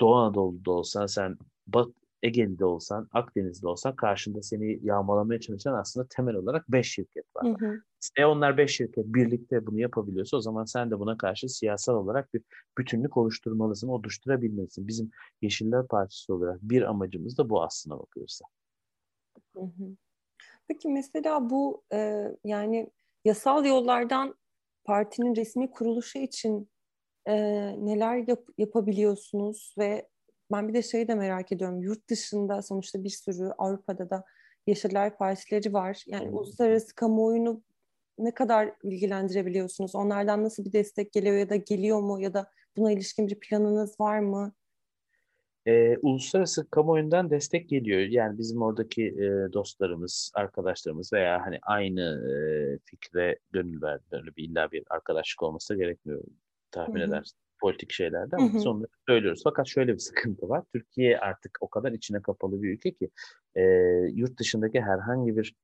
Doğu 0.00 0.14
Anadolu'da 0.14 0.70
olsan, 0.70 1.06
sen 1.06 1.36
Bat 1.66 1.88
Ege'de 2.22 2.64
olsan, 2.64 3.08
Akdeniz'de 3.12 3.68
olsan 3.68 3.96
karşında 3.96 4.42
seni 4.42 4.86
yağmalamaya 4.86 5.40
çalışan 5.40 5.74
aslında 5.74 6.06
temel 6.10 6.34
olarak 6.34 6.68
beş 6.68 6.92
şirket 6.92 7.24
var. 7.36 7.44
Hı 7.44 7.66
hı. 7.66 7.82
E 8.18 8.24
onlar 8.24 8.56
beş 8.56 8.76
şirket 8.76 9.06
birlikte 9.06 9.66
bunu 9.66 9.80
yapabiliyorsa 9.80 10.36
o 10.36 10.40
zaman 10.40 10.64
sen 10.64 10.90
de 10.90 10.98
buna 10.98 11.16
karşı 11.16 11.48
siyasal 11.48 11.94
olarak 11.94 12.34
bir 12.34 12.42
bütünlük 12.78 13.16
oluşturmalısın, 13.16 13.88
oluşturabilmelisin. 13.88 14.88
Bizim 14.88 15.10
Yeşiller 15.42 15.86
Partisi 15.86 16.32
olarak 16.32 16.62
bir 16.62 16.82
amacımız 16.82 17.38
da 17.38 17.48
bu 17.48 17.62
aslına 17.62 17.98
bakılırsa. 17.98 18.44
Hı 19.56 19.60
hı. 19.62 19.96
Peki 20.68 20.88
mesela 20.88 21.50
bu 21.50 21.82
e, 21.92 22.28
yani 22.44 22.90
yasal 23.24 23.64
yollardan 23.64 24.34
partinin 24.84 25.36
resmi 25.36 25.70
kuruluşu 25.70 26.18
için 26.18 26.70
e, 27.26 27.34
neler 27.86 28.28
yap, 28.28 28.42
yapabiliyorsunuz 28.58 29.74
ve 29.78 30.08
ben 30.52 30.68
bir 30.68 30.74
de 30.74 30.82
şeyi 30.82 31.08
de 31.08 31.14
merak 31.14 31.52
ediyorum. 31.52 31.82
Yurt 31.82 32.08
dışında 32.08 32.62
sonuçta 32.62 33.04
bir 33.04 33.10
sürü 33.10 33.50
Avrupa'da 33.58 34.10
da 34.10 34.24
Yeşiller 34.66 35.18
Partileri 35.18 35.72
var. 35.72 36.04
Yani 36.06 36.26
hmm. 36.26 36.34
uluslararası 36.34 36.94
kamuoyunu 36.94 37.62
ne 38.18 38.34
kadar 38.34 38.72
bilgilendirebiliyorsunuz? 38.84 39.94
Onlardan 39.94 40.44
nasıl 40.44 40.64
bir 40.64 40.72
destek 40.72 41.12
geliyor 41.12 41.36
ya 41.36 41.50
da 41.50 41.56
geliyor 41.56 42.00
mu 42.00 42.20
ya 42.20 42.34
da 42.34 42.50
buna 42.76 42.92
ilişkin 42.92 43.28
bir 43.28 43.40
planınız 43.40 44.00
var 44.00 44.18
mı? 44.18 44.52
E, 45.66 45.96
uluslararası 45.98 46.70
kamuoyundan 46.70 47.30
destek 47.30 47.68
geliyor. 47.68 48.00
Yani 48.00 48.38
bizim 48.38 48.62
oradaki 48.62 49.06
e, 49.06 49.52
dostlarımız, 49.52 50.32
arkadaşlarımız 50.34 51.12
veya 51.12 51.46
hani 51.46 51.58
aynı 51.62 52.00
e, 52.00 52.34
fikre 52.84 53.38
gönül 53.52 53.82
verdi. 53.82 54.04
Öyle 54.12 54.36
bir 54.36 54.44
illa 54.44 54.72
bir 54.72 54.84
arkadaşlık 54.90 55.42
olması 55.42 55.74
gerekmiyor 55.74 56.24
tahmin 56.70 57.00
Hı-hı. 57.00 57.08
edersin 57.08 57.38
politik 57.62 57.92
şeylerde 57.92 58.36
ama 58.36 58.54
biz 58.54 58.66
onları 58.66 58.88
söylüyoruz. 59.08 59.40
Fakat 59.44 59.66
şöyle 59.68 59.92
bir 59.92 59.98
sıkıntı 59.98 60.48
var. 60.48 60.64
Türkiye 60.72 61.18
artık 61.18 61.58
o 61.60 61.68
kadar 61.68 61.92
içine 61.92 62.22
kapalı 62.22 62.62
bir 62.62 62.70
ülke 62.70 62.94
ki 62.94 63.10
e, 63.54 63.62
yurt 64.12 64.38
dışındaki 64.38 64.80
herhangi 64.80 65.36
bir 65.36 65.54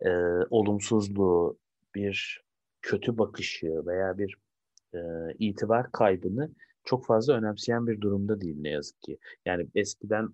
e, 0.00 0.10
olumsuzluğu, 0.50 1.58
bir 1.94 2.44
kötü 2.82 3.18
bakışı 3.18 3.86
veya 3.86 4.18
bir 4.18 4.36
e, 4.94 4.98
itibar 5.38 5.92
kaybını 5.92 6.50
çok 6.84 7.06
fazla 7.06 7.34
önemseyen 7.34 7.86
bir 7.86 8.00
durumda 8.00 8.40
değil 8.40 8.56
ne 8.58 8.68
yazık 8.68 9.02
ki. 9.02 9.18
Yani 9.46 9.66
eskiden 9.74 10.28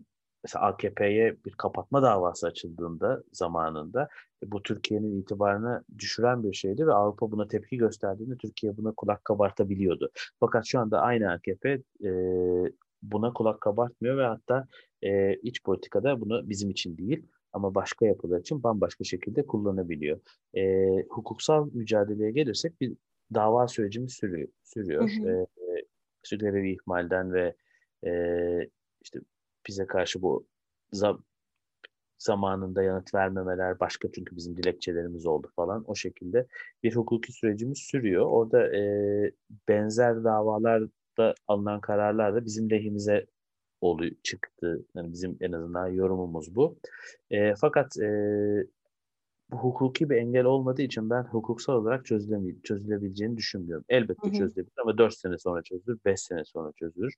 mesela 0.45 0.65
AKP'ye 0.65 1.37
bir 1.45 1.53
kapatma 1.53 2.03
davası 2.03 2.47
açıldığında 2.47 3.23
zamanında 3.33 4.09
e, 4.45 4.53
bu 4.53 4.63
Türkiye'nin 4.63 5.21
itibarını 5.21 5.85
düşüren 5.99 6.43
bir 6.43 6.53
şeydi 6.53 6.87
ve 6.87 6.93
Avrupa 6.93 7.31
buna 7.31 7.49
tepki 7.49 7.77
gösterdiğinde 7.77 8.37
Türkiye 8.37 8.77
buna 8.77 8.93
kulak 8.93 9.25
kabartabiliyordu. 9.25 10.11
Fakat 10.41 10.67
şu 10.67 10.81
anda 10.81 11.01
aynı 11.01 11.33
AKP 11.33 11.83
e, 12.05 12.11
buna 13.03 13.33
kulak 13.33 13.61
kabartmıyor 13.61 14.17
ve 14.17 14.25
hatta 14.25 14.67
e, 15.03 15.35
iç 15.35 15.63
politikada 15.63 16.21
bunu 16.21 16.49
bizim 16.49 16.71
için 16.71 16.99
değil 16.99 17.27
ama 17.53 17.75
başka 17.75 18.07
yapılar 18.07 18.41
için 18.41 18.63
bambaşka 18.63 19.05
şekilde 19.05 19.47
kullanabiliyor. 19.47 20.21
E, 20.55 20.87
hukuksal 21.09 21.71
mücadeleye 21.73 22.31
gelirsek 22.31 22.81
bir 22.81 22.93
dava 23.35 23.69
sürecimiz 23.69 24.13
sürüyor. 24.13 24.49
sürüyor. 24.65 25.11
Hı 25.11 25.23
hı. 25.23 25.29
E, 25.29 25.47
işte 26.25 26.37
görevi 26.37 26.73
ihmalden 26.73 27.33
ve 27.33 27.55
e, 28.07 28.13
işte 29.03 29.21
bize 29.69 29.87
karşı 29.87 30.23
bu 30.23 30.47
zam, 30.92 31.23
zamanında 32.19 32.83
yanıt 32.83 33.14
vermemeler 33.14 33.81
başka 33.81 34.12
çünkü 34.12 34.37
bizim 34.37 34.57
dilekçelerimiz 34.57 35.26
oldu 35.26 35.50
falan 35.57 35.85
o 35.87 35.95
şekilde 35.95 36.47
bir 36.83 36.97
hukuki 36.97 37.33
sürecimiz 37.33 37.78
sürüyor. 37.78 38.26
Orada 38.26 38.76
e, 38.76 38.83
benzer 39.69 40.25
davalarda 40.25 41.35
alınan 41.49 41.81
kararlar 41.81 42.35
da 42.35 42.45
bizim 42.45 42.71
lehimize 42.71 43.26
olu 43.81 44.04
çıktı. 44.23 44.85
Yani 44.95 45.12
bizim 45.12 45.37
en 45.40 45.52
azından 45.52 45.88
yorumumuz 45.88 46.54
bu. 46.54 46.78
E, 47.31 47.54
fakat 47.54 47.97
e, 48.00 48.09
bu 49.50 49.57
hukuki 49.57 50.11
bir 50.11 50.16
engel 50.16 50.45
olmadığı 50.45 50.83
için 50.83 51.11
ben 51.11 51.23
hukuksal 51.23 51.75
olarak 51.75 52.07
çözülebileceğini 52.64 53.37
düşünmüyorum. 53.37 53.85
Elbette 53.88 54.28
hı 54.28 54.33
hı. 54.33 54.38
çözülebilir 54.38 54.75
ama 54.83 54.99
4 54.99 55.14
sene 55.14 55.38
sonra 55.38 55.62
çözülür, 55.62 55.99
5 56.04 56.21
sene 56.21 56.45
sonra 56.45 56.73
çözülür 56.73 57.14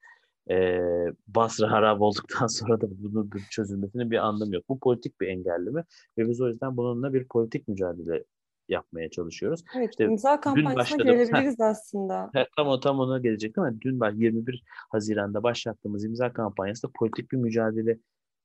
e, 0.50 0.78
Basra 1.26 1.70
harap 1.70 2.00
olduktan 2.00 2.46
sonra 2.58 2.80
da 2.80 2.86
bunun 2.90 3.30
çözülmesinin 3.50 4.10
bir 4.10 4.18
anlamı 4.18 4.54
yok. 4.54 4.64
Bu 4.68 4.78
politik 4.78 5.20
bir 5.20 5.28
engelleme 5.28 5.84
ve 6.18 6.28
biz 6.28 6.40
o 6.40 6.48
yüzden 6.48 6.76
bununla 6.76 7.14
bir 7.14 7.28
politik 7.28 7.68
mücadele 7.68 8.24
yapmaya 8.68 9.10
çalışıyoruz. 9.10 9.64
Evet, 9.76 9.90
işte 9.90 10.04
imza 10.04 10.40
kampanyasına 10.40 11.04
gelebiliriz 11.04 11.56
aslında. 11.60 12.30
Tam, 12.56 12.68
o, 12.68 12.80
tam 12.80 13.00
ona 13.00 13.18
gelecektim 13.18 13.62
ama 13.62 13.80
dün 13.80 14.20
21 14.20 14.64
Haziran'da 14.90 15.42
başlattığımız 15.42 16.04
imza 16.04 16.32
kampanyası 16.32 16.88
da 16.88 16.92
politik 16.94 17.32
bir 17.32 17.36
mücadele 17.36 17.98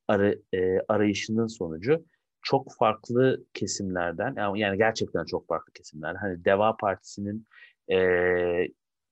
arı, 0.07 0.41
e, 0.53 0.79
arayışının 0.87 1.47
sonucu 1.47 2.05
çok 2.41 2.75
farklı 2.79 3.43
kesimlerden 3.53 4.55
yani 4.55 4.77
gerçekten 4.77 5.25
çok 5.25 5.47
farklı 5.47 5.73
kesimler 5.73 6.15
hani 6.15 6.45
Deva 6.45 6.77
Partisi'nin 6.77 7.45
e, 7.91 7.97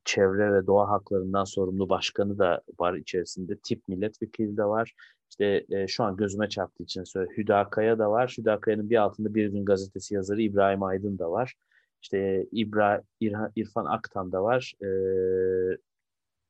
çevre 0.08 0.54
ve 0.54 0.68
doğa 0.68 0.90
haklarından 0.90 1.44
sorumlu 1.44 1.90
başkanı 1.90 2.40
da 2.40 2.62
var 2.80 2.94
içerisinde. 2.94 3.58
Tip 3.58 3.88
milletvekili 3.88 4.58
de 4.58 4.66
var. 4.66 4.94
İşte 5.30 5.66
e, 5.70 5.88
şu 5.88 6.04
an 6.04 6.18
gözüme 6.18 6.50
çarptığı 6.50 6.84
için 6.84 7.04
söyle 7.04 7.30
Hüdakaya 7.38 8.00
da 8.00 8.12
var. 8.12 8.36
Hüdakaya'nın 8.38 8.90
bir 8.90 8.96
altında 8.96 9.36
bir 9.36 9.48
gün 9.48 9.66
gazetesi 9.66 10.16
yazarı 10.16 10.42
İbrahim 10.42 10.84
Aydın 10.84 11.20
da 11.20 11.32
var. 11.32 11.56
İşte 12.02 12.48
İbra, 12.52 13.02
İrhan, 13.20 13.52
İrfan 13.56 13.86
Aktan 13.86 14.32
da 14.32 14.44
var. 14.44 14.74
E, 14.82 14.88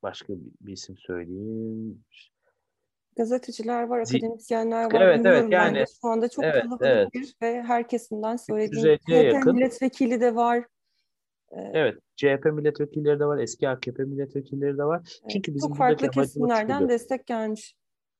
başka 0.03 0.33
bir, 0.33 0.51
bir 0.61 0.73
isim 0.73 0.97
söyleyeyim. 0.97 2.03
Gazeteciler 3.17 3.83
var, 3.83 3.99
akademisyenler 3.99 4.93
var. 4.93 5.01
Evet, 5.01 5.25
evet 5.25 5.51
yani. 5.51 5.83
Şu 6.01 6.07
anda 6.07 6.29
çok 6.29 6.43
evet, 6.43 6.63
kalabalık 6.63 6.81
evet. 6.81 7.13
bir 7.13 7.35
ve 7.41 7.61
herkesinden 7.61 8.35
söylediğim 8.35 8.99
milletvekili 9.45 10.21
de 10.21 10.35
var. 10.35 10.65
Evet, 11.51 11.97
CHP 12.15 12.45
milletvekilleri 12.45 13.19
de 13.19 13.25
var, 13.25 13.37
eski 13.37 13.69
AKP 13.69 14.03
milletvekilleri 14.03 14.77
de 14.77 14.83
var. 14.83 14.97
Evet, 15.21 15.31
çünkü 15.31 15.55
bizim 15.55 15.69
çok 15.69 15.77
farklı 15.77 16.09
kesimlerden 16.09 16.77
şuydu. 16.77 16.89
destek 16.89 17.27
gelmiş. 17.27 17.75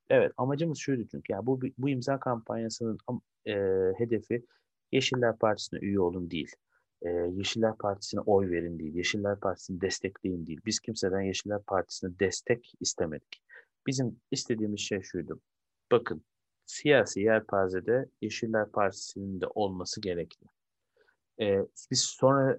Evet, 0.09 0.31
amacımız 0.37 0.77
şuydu 0.77 1.07
çünkü 1.11 1.33
ya 1.33 1.45
bu 1.45 1.59
bu 1.77 1.89
imza 1.89 2.19
kampanyasının 2.19 2.97
e, 3.45 3.53
hedefi 3.97 4.45
Yeşiller 4.91 5.37
Partisi'ne 5.37 5.79
üye 5.79 5.99
olun 5.99 6.31
değil. 6.31 6.55
E, 7.01 7.09
Yeşiller 7.09 7.77
Partisi'ne 7.77 8.21
oy 8.21 8.49
verin 8.49 8.79
değil. 8.79 8.95
Yeşiller 8.95 9.39
Partisi'ni 9.39 9.81
destekleyin 9.81 10.47
değil. 10.47 10.61
Biz 10.65 10.79
kimseden 10.79 11.21
Yeşiller 11.21 11.61
Partisi'ne 11.63 12.19
destek 12.19 12.73
istemedik. 12.79 13.43
Bizim 13.87 14.19
istediğimiz 14.31 14.79
şey 14.79 15.01
şuydu. 15.01 15.39
Bakın, 15.91 16.23
siyasi 16.65 17.21
yelpazede 17.21 18.09
Yeşiller 18.21 18.71
Partisi'nin 18.71 19.41
de 19.41 19.47
olması 19.47 20.01
gerekli. 20.01 20.47
Ee, 21.41 21.59
biz 21.91 21.99
sonra 21.99 22.57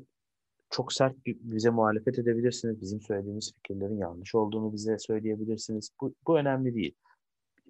çok 0.71 0.93
sert 0.93 1.17
bize 1.27 1.71
muhalefet 1.71 2.19
edebilirsiniz. 2.19 2.81
Bizim 2.81 3.01
söylediğimiz 3.01 3.53
fikirlerin 3.55 3.99
yanlış 3.99 4.35
olduğunu 4.35 4.73
bize 4.73 4.99
söyleyebilirsiniz. 4.99 5.91
Bu, 6.01 6.15
bu 6.27 6.39
önemli 6.39 6.75
değil. 6.75 6.95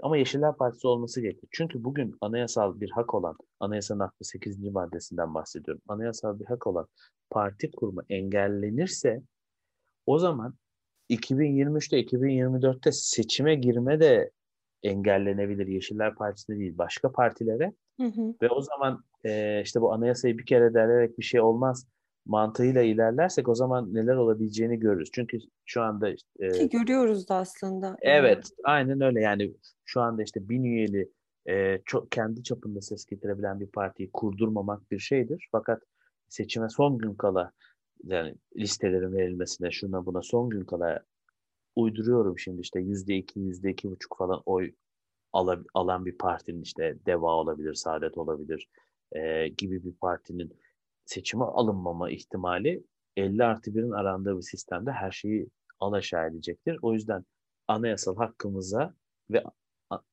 Ama 0.03 0.17
Yeşiller 0.17 0.57
Partisi 0.57 0.87
olması 0.87 1.21
gerekir. 1.21 1.49
Çünkü 1.53 1.85
bugün 1.85 2.17
anayasal 2.21 2.81
bir 2.81 2.91
hak 2.91 3.15
olan, 3.15 3.37
anayasanın 3.61 4.01
68. 4.01 4.59
maddesinden 4.59 5.35
bahsediyorum. 5.35 5.83
Anayasal 5.89 6.41
bir 6.41 6.45
hak 6.45 6.67
olan 6.67 6.87
parti 7.31 7.71
kurma 7.71 8.03
engellenirse 8.09 9.23
o 10.07 10.19
zaman 10.19 10.55
2023'te 11.11 12.01
2024'te 12.01 12.93
seçime 12.93 13.55
girme 13.55 14.01
de 14.01 14.31
engellenebilir. 14.83 15.67
Yeşiller 15.67 16.15
Partisi'ne 16.15 16.59
değil 16.59 16.79
başka 16.79 17.13
partilere. 17.13 17.73
Hı 18.01 18.07
hı. 18.07 18.35
Ve 18.43 18.49
o 18.49 18.61
zaman 18.61 19.05
e, 19.25 19.63
işte 19.65 19.81
bu 19.81 19.93
anayasayı 19.93 20.39
bir 20.39 20.47
kere 20.47 20.75
derlerek 20.75 21.19
bir 21.19 21.25
şey 21.25 21.41
olmaz 21.41 21.87
mantığıyla 22.29 22.83
ilerlersek 22.83 23.49
o 23.49 23.55
zaman 23.55 23.95
neler 23.95 24.17
olabileceğini 24.17 24.79
görürüz. 24.79 25.09
Çünkü 25.13 25.39
şu 25.65 25.83
anda 25.83 26.11
e, 26.39 26.53
ki 26.53 26.69
görüyoruz 26.69 27.29
da 27.29 27.35
aslında. 27.35 27.97
Evet, 28.03 28.51
aynen 28.65 29.01
öyle. 29.01 29.21
Yani 29.21 29.55
şu 29.85 30.01
anda 30.01 30.23
işte 30.23 30.49
bin 30.49 30.65
üyeli 30.65 31.11
e, 31.49 31.79
çok 31.85 32.13
kendi 32.13 32.43
çapında 32.43 32.81
ses 32.81 33.05
getirebilen 33.05 33.61
bir 33.61 33.67
partiyi 33.67 34.11
kurdurmamak 34.13 34.91
bir 34.91 34.99
şeydir. 34.99 35.49
Fakat 35.53 35.83
seçime 36.29 36.69
son 36.69 36.99
gün 36.99 37.15
kala 37.15 37.53
yani 38.05 38.35
listelerin 38.57 39.13
verilmesine 39.13 39.71
şuna 39.71 40.07
buna 40.07 40.23
son 40.23 40.51
gün 40.51 40.65
kala 40.65 41.05
uyduruyorum 41.77 42.39
şimdi 42.39 42.61
işte 42.61 42.81
yüzde 42.81 43.17
iki, 43.17 43.41
yüzde 43.41 43.71
iki 43.71 43.91
buçuk 43.91 44.19
falan 44.19 44.43
oy 44.47 44.73
alan 45.75 46.07
bir 46.07 46.19
partinin 46.19 46.63
işte 46.63 46.99
Deva 47.07 47.31
olabilir, 47.31 47.75
Saadet 47.75 48.19
olabilir 48.19 48.69
e, 49.13 49.49
gibi 49.49 49.85
bir 49.85 49.93
partinin 49.93 50.53
seçime 51.09 51.45
alınmama 51.45 52.11
ihtimali 52.11 52.85
50 53.17 53.45
artı 53.45 53.71
1'in 53.71 53.91
arandığı 53.91 54.37
bir 54.37 54.43
sistemde 54.43 54.93
her 54.93 55.11
şeyi 55.11 55.49
alaşağı 55.81 56.29
edecektir. 56.29 56.79
O 56.83 56.93
yüzden 56.93 57.25
anayasal 57.69 58.17
hakkımıza 58.17 58.95
ve 59.31 59.45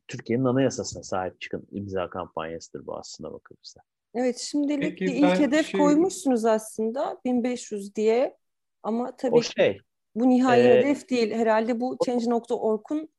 Türkiye'nin 0.08 0.46
anayasasına 0.46 1.04
sahip 1.04 1.42
çıkın 1.42 1.68
imza 1.72 2.10
kampanyasıdır 2.10 2.86
bu 2.86 2.98
aslında 2.98 3.34
bakılırsa. 3.34 3.82
Evet 4.14 4.38
şimdilik 4.38 5.00
Peki, 5.00 5.06
bir 5.06 5.16
ilk 5.16 5.40
hedef 5.40 5.68
şey... 5.68 5.80
koymuşsunuz 5.80 6.46
aslında 6.46 7.22
1500 7.25 7.96
diye 7.96 8.38
ama 8.84 9.16
tabii 9.16 9.36
o 9.36 9.42
şey, 9.42 9.78
bu 10.16 10.30
nihai 10.30 10.62
e, 10.62 10.64
hedef 10.64 11.10
değil. 11.10 11.32
Herhalde 11.32 11.80
bu 11.80 11.98
Change.org'un 12.06 13.10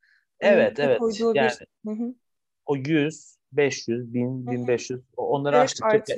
Evet 0.40 0.78
evet 0.78 1.00
yani 1.20 1.34
bir... 1.34 1.66
Hı 1.90 1.94
-hı. 1.94 2.14
o 2.66 2.76
100 2.76 3.35
500, 3.56 4.14
1000, 4.14 4.46
1500 4.46 5.00
onları 5.16 5.56
evet, 5.56 5.64
açtıkça 5.64 6.14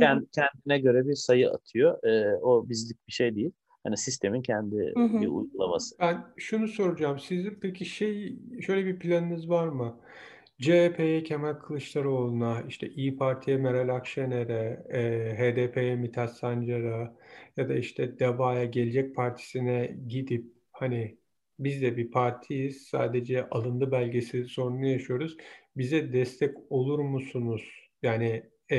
kend, 0.00 0.22
kendine 0.32 0.78
göre 0.78 1.08
bir 1.08 1.14
sayı 1.14 1.50
atıyor. 1.50 2.04
Ee, 2.04 2.36
o 2.36 2.68
bizlik 2.68 3.06
bir 3.06 3.12
şey 3.12 3.34
değil. 3.34 3.52
Hani 3.84 3.96
sistemin 3.96 4.42
kendi 4.42 4.92
hı 4.96 5.04
hı. 5.04 5.20
bir 5.20 5.26
uygulaması. 5.26 5.96
Ben 6.00 6.24
şunu 6.36 6.68
soracağım. 6.68 7.18
Sizin 7.18 7.58
peki 7.60 7.84
şey 7.84 8.38
şöyle 8.60 8.86
bir 8.86 8.98
planınız 8.98 9.50
var 9.50 9.68
mı? 9.68 10.00
CHP'ye 10.60 11.22
Kemal 11.22 11.54
Kılıçdaroğlu'na, 11.54 12.62
işte 12.68 12.88
İyi 12.88 13.16
Parti'ye 13.16 13.56
Meral 13.56 13.96
Akşener'e, 13.96 14.82
e, 14.92 15.34
HDP'ye 15.38 15.96
Mithat 15.96 16.36
Sancar'a 16.36 17.16
ya 17.56 17.68
da 17.68 17.74
işte 17.74 18.18
DEVA'ya 18.18 18.64
Gelecek 18.64 19.16
Partisi'ne 19.16 19.96
gidip 20.08 20.52
hani 20.72 21.18
biz 21.58 21.82
de 21.82 21.96
bir 21.96 22.10
partiyiz, 22.10 22.82
sadece 22.82 23.48
alındı 23.48 23.92
belgesi 23.92 24.44
sorunu 24.44 24.86
yaşıyoruz. 24.86 25.36
Bize 25.76 26.12
destek 26.12 26.54
olur 26.70 26.98
musunuz? 26.98 27.90
Yani 28.02 28.42
e, 28.70 28.78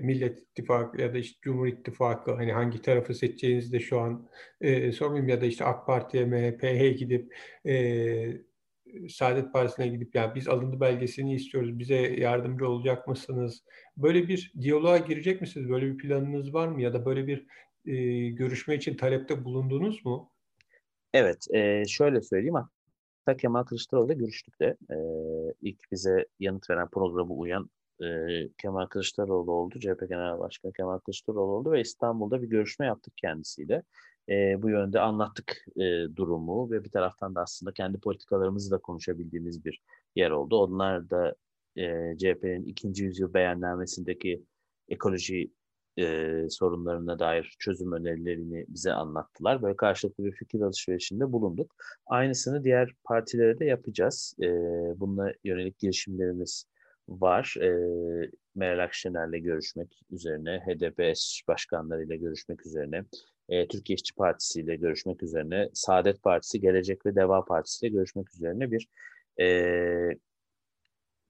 Millet 0.00 0.38
İttifakı 0.38 1.00
ya 1.00 1.14
da 1.14 1.18
işte 1.18 1.38
Cumhur 1.42 1.66
İttifakı 1.66 2.34
hani 2.34 2.52
hangi 2.52 2.82
tarafı 2.82 3.14
seçeceğinizi 3.14 3.72
de 3.72 3.80
şu 3.80 4.00
an 4.00 4.28
e, 4.60 4.92
sormayayım 4.92 5.28
ya 5.28 5.40
da 5.40 5.46
işte 5.46 5.64
AK 5.64 5.86
Parti'ye, 5.86 6.24
MHP'ye 6.24 6.92
gidip 6.92 7.36
e, 7.66 7.74
Saadet 9.08 9.52
Partisi'ne 9.52 9.88
gidip 9.88 10.14
yani 10.14 10.34
biz 10.34 10.48
alındı 10.48 10.80
belgesini 10.80 11.34
istiyoruz, 11.34 11.78
bize 11.78 11.96
yardımcı 11.96 12.68
olacak 12.68 13.08
mısınız? 13.08 13.64
Böyle 13.96 14.28
bir 14.28 14.52
diyaloğa 14.60 14.98
girecek 14.98 15.40
misiniz? 15.40 15.70
Böyle 15.70 15.86
bir 15.86 15.98
planınız 15.98 16.54
var 16.54 16.68
mı? 16.68 16.82
Ya 16.82 16.92
da 16.92 17.04
böyle 17.04 17.26
bir 17.26 17.46
e, 17.86 18.28
görüşme 18.30 18.74
için 18.74 18.94
talepte 18.96 19.44
bulundunuz 19.44 20.04
mu? 20.04 20.32
Evet, 21.14 21.46
e, 21.54 21.84
şöyle 21.88 22.20
söyleyeyim. 22.20 22.54
Hatta 23.24 23.36
Kemal 23.36 23.64
Kılıçdaroğlu'yla 23.64 24.14
görüştük 24.14 24.60
de. 24.60 24.76
E, 24.90 24.96
ilk 25.62 25.92
bize 25.92 26.26
yanıt 26.40 26.70
veren 26.70 26.88
programı 26.88 27.34
uyan 27.34 27.70
e, 28.02 28.06
Kemal 28.58 28.86
Kılıçdaroğlu 28.86 29.52
oldu. 29.52 29.78
CHP 29.80 30.08
Genel 30.08 30.38
Başkanı 30.38 30.72
Kemal 30.72 30.98
Kılıçdaroğlu 30.98 31.52
oldu 31.52 31.72
ve 31.72 31.80
İstanbul'da 31.80 32.42
bir 32.42 32.48
görüşme 32.48 32.86
yaptık 32.86 33.16
kendisiyle. 33.16 33.82
E, 34.28 34.62
bu 34.62 34.70
yönde 34.70 35.00
anlattık 35.00 35.64
e, 35.76 36.16
durumu 36.16 36.70
ve 36.70 36.84
bir 36.84 36.90
taraftan 36.90 37.34
da 37.34 37.40
aslında 37.40 37.72
kendi 37.72 38.00
politikalarımızı 38.00 38.70
da 38.70 38.78
konuşabildiğimiz 38.78 39.64
bir 39.64 39.82
yer 40.16 40.30
oldu. 40.30 40.56
Onlar 40.56 41.10
da 41.10 41.34
e, 41.76 42.16
CHP'nin 42.18 42.64
ikinci 42.64 43.04
yüzyıl 43.04 43.34
beyannamesindeki 43.34 44.44
ekoloji 44.88 45.50
e, 45.98 46.46
sorunlarına 46.50 47.18
dair 47.18 47.56
çözüm 47.58 47.92
önerilerini 47.92 48.64
bize 48.68 48.92
anlattılar. 48.92 49.62
Böyle 49.62 49.76
karşılıklı 49.76 50.24
bir 50.24 50.32
fikir 50.32 50.60
alışverişinde 50.60 51.32
bulunduk. 51.32 51.74
Aynısını 52.06 52.64
diğer 52.64 52.94
partilere 53.04 53.58
de 53.58 53.64
yapacağız. 53.64 54.34
E, 54.42 54.48
bununla 55.00 55.32
yönelik 55.44 55.78
girişimlerimiz 55.78 56.66
var. 57.08 57.54
E, 57.60 57.70
Meral 58.54 58.84
Akşener'le 58.84 59.42
görüşmek 59.42 60.00
üzerine, 60.10 60.60
HDP 60.66 61.00
eş 61.00 61.42
başkanlarıyla 61.48 62.16
görüşmek 62.16 62.66
üzerine, 62.66 63.04
e, 63.48 63.68
Türkiye 63.68 63.94
İşçi 63.94 64.14
Partisi 64.14 64.60
ile 64.60 64.76
görüşmek 64.76 65.22
üzerine, 65.22 65.68
Saadet 65.74 66.22
Partisi, 66.22 66.60
Gelecek 66.60 67.06
ve 67.06 67.14
Deva 67.14 67.44
Partisi 67.44 67.86
ile 67.86 67.92
görüşmek 67.92 68.34
üzerine 68.34 68.70
bir 68.70 68.88
e, 69.40 70.18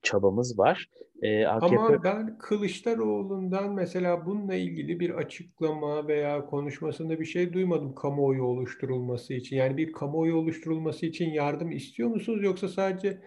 çabamız 0.02 0.59
var. 0.59 0.87
E, 1.23 1.47
AKP... 1.47 1.78
Ama 1.78 2.04
ben 2.04 2.38
Kılıçdaroğlu'ndan 2.38 3.72
mesela 3.72 4.26
bununla 4.26 4.55
ilgili 4.55 5.00
bir 5.00 5.11
açıklama 5.11 6.09
veya 6.09 6.46
konuşmasında 6.46 7.20
bir 7.20 7.24
şey 7.24 7.53
duymadım 7.53 7.94
kamuoyu 7.94 8.44
oluşturulması 8.44 9.35
için. 9.35 9.57
Yani 9.57 9.76
bir 9.76 9.92
kamuoyu 9.92 10.37
oluşturulması 10.37 11.07
için 11.07 11.31
yardım 11.31 11.70
istiyor 11.70 12.09
musunuz 12.09 12.42
yoksa 12.42 12.68
sadece 12.68 13.20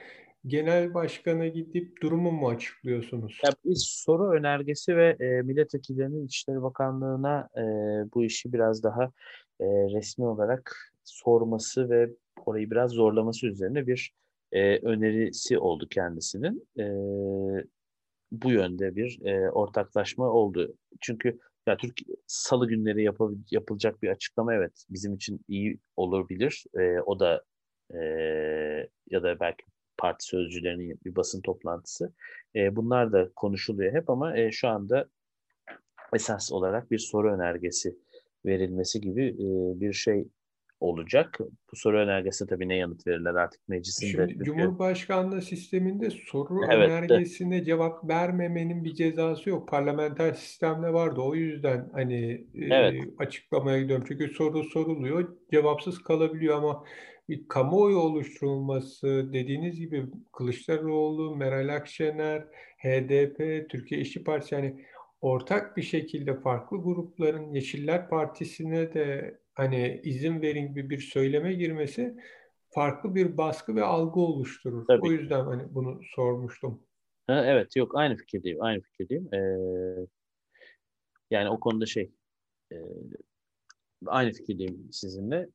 genel 0.47 0.93
başkana 0.93 1.47
gidip 1.47 2.01
durumu 2.01 2.31
mu 2.31 2.49
açıklıyorsunuz? 2.49 3.39
Ya 3.45 3.51
biz 3.65 3.83
soru 3.87 4.31
önergesi 4.31 4.97
ve 4.97 5.17
e, 5.19 5.41
milletvekillerinin 5.41 6.25
İçişleri 6.25 6.61
Bakanlığı'na 6.61 7.49
e, 7.57 7.63
bu 8.13 8.23
işi 8.23 8.53
biraz 8.53 8.83
daha 8.83 9.03
e, 9.59 9.65
resmi 9.65 10.25
olarak 10.25 10.91
sorması 11.03 11.89
ve 11.89 12.09
orayı 12.45 12.71
biraz 12.71 12.91
zorlaması 12.91 13.47
üzerine 13.47 13.87
bir 13.87 14.13
e, 14.55 14.77
önerisi 14.77 15.59
oldu 15.59 15.87
kendisinin. 15.89 16.67
E, 16.79 16.85
bu 18.31 18.51
yönde 18.51 18.95
bir 18.95 19.19
e, 19.25 19.51
ortaklaşma 19.51 20.29
oldu. 20.29 20.75
Çünkü 21.01 21.39
ya 21.67 21.77
Türk 21.77 21.99
Salı 22.27 22.67
günleri 22.67 23.03
yapıl, 23.03 23.37
yapılacak 23.51 24.03
bir 24.03 24.09
açıklama 24.09 24.53
evet 24.53 24.85
bizim 24.89 25.13
için 25.13 25.45
iyi 25.47 25.79
olabilir. 25.95 26.63
E, 26.79 26.99
o 26.99 27.19
da 27.19 27.43
e, 27.93 27.99
ya 29.09 29.23
da 29.23 29.39
belki 29.39 29.65
parti 29.97 30.25
sözcülerinin 30.25 30.99
bir 31.05 31.15
basın 31.15 31.41
toplantısı. 31.41 32.13
E, 32.55 32.75
bunlar 32.75 33.11
da 33.11 33.29
konuşuluyor 33.35 33.93
hep 33.93 34.09
ama 34.09 34.37
e, 34.37 34.51
şu 34.51 34.67
anda 34.67 35.09
esas 36.13 36.51
olarak 36.51 36.91
bir 36.91 36.99
soru 36.99 37.33
önergesi 37.33 37.97
verilmesi 38.45 39.01
gibi 39.01 39.27
e, 39.27 39.79
bir 39.79 39.93
şey 39.93 40.27
olacak. 40.85 41.39
Bu 41.71 41.75
soru 41.75 41.99
önergesi 41.99 42.47
tabii 42.47 42.69
ne 42.69 42.75
yanıt 42.75 43.07
verirler 43.07 43.33
artık 43.33 43.67
meclisin 43.67 44.07
Şimdi 44.07 44.39
de. 44.39 44.43
Cumhurbaşkanlığı 44.43 45.41
sisteminde 45.41 46.09
soru 46.09 46.59
evet, 46.71 46.89
önergesine 46.89 47.61
de. 47.61 47.65
cevap 47.65 48.09
vermemenin 48.09 48.83
bir 48.83 48.93
cezası 48.93 49.49
yok. 49.49 49.69
Parlamenter 49.69 50.33
sistemde 50.33 50.93
vardı. 50.93 51.21
O 51.21 51.35
yüzden 51.35 51.89
hani 51.93 52.47
evet. 52.55 52.93
e, 52.93 53.23
açıklamaya 53.23 53.81
gidiyorum. 53.81 54.05
Çünkü 54.07 54.27
soru 54.27 54.63
soruluyor, 54.63 55.37
cevapsız 55.51 56.03
kalabiliyor 56.03 56.57
ama 56.57 56.83
bir 57.29 57.47
kamuoyu 57.47 57.97
oluşturulması 57.97 59.29
dediğiniz 59.33 59.79
gibi 59.79 60.05
Kılıçdaroğlu, 60.33 61.35
Meral 61.35 61.75
Akşener, 61.75 62.41
HDP, 62.77 63.69
Türkiye 63.69 64.01
İşçi 64.01 64.23
Partisi 64.23 64.55
yani 64.55 64.85
ortak 65.21 65.77
bir 65.77 65.81
şekilde 65.81 66.39
farklı 66.39 66.77
grupların 66.77 67.53
Yeşiller 67.53 68.09
Partisi'ne 68.09 68.93
de 68.93 69.37
hani 69.55 70.01
izin 70.03 70.41
verin 70.41 70.67
gibi 70.67 70.89
bir 70.89 70.99
söyleme 70.99 71.53
girmesi 71.53 72.15
farklı 72.69 73.15
bir 73.15 73.37
baskı 73.37 73.75
ve 73.75 73.83
algı 73.83 74.19
oluşturur. 74.19 74.85
Tabii. 74.85 75.07
O 75.07 75.11
yüzden 75.11 75.45
hani 75.45 75.63
bunu 75.75 75.99
sormuştum. 76.15 76.83
Ha, 77.27 77.45
evet 77.45 77.75
yok 77.75 77.91
aynı 77.95 78.15
fikirdeyim. 78.15 78.61
Aynı 78.61 78.81
fikirdeyim. 78.81 79.33
Ee, 79.33 80.07
yani 81.31 81.49
o 81.49 81.59
konuda 81.59 81.85
şey 81.85 82.11
e, 82.71 82.75
aynı 84.05 84.31
fikirdeyim 84.31 84.89
sizinle. 84.91 85.49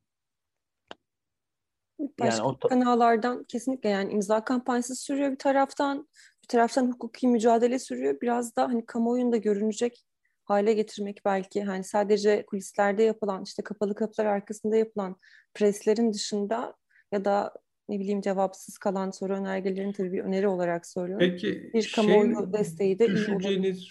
Başka 2.19 2.25
yani 2.25 2.41
o 2.41 2.69
kanallardan 2.69 3.43
kesinlikle 3.43 3.89
yani 3.89 4.13
imza 4.13 4.43
kampanyası 4.43 4.95
sürüyor 4.95 5.31
bir 5.31 5.37
taraftan, 5.37 6.07
bir 6.43 6.47
taraftan 6.47 6.91
hukuki 6.91 7.27
mücadele 7.27 7.79
sürüyor. 7.79 8.21
Biraz 8.21 8.55
da 8.55 8.63
hani 8.63 8.85
kamuoyunda 8.85 9.37
görünecek 9.37 10.05
hale 10.51 10.73
getirmek 10.73 11.21
belki 11.25 11.63
hani 11.63 11.83
sadece 11.83 12.45
kulislerde 12.45 13.03
yapılan 13.03 13.43
işte 13.43 13.63
kapalı 13.63 13.95
kapılar 13.95 14.25
arkasında 14.25 14.77
yapılan 14.77 15.15
preslerin 15.53 16.13
dışında 16.13 16.75
ya 17.11 17.25
da 17.25 17.53
ne 17.89 17.99
bileyim 17.99 18.21
cevapsız 18.21 18.77
kalan 18.77 19.11
soru 19.11 19.33
önergelerini 19.33 19.93
tabii 19.93 20.11
bir 20.11 20.23
öneri 20.23 20.47
olarak 20.47 20.85
söylüyorum. 20.85 21.27
Peki 21.29 21.71
bir 21.73 21.91
kamuoyu 21.95 22.35
şey, 22.35 22.53
desteği 22.53 22.99
de 22.99 23.07
düşünceniz 23.07 23.87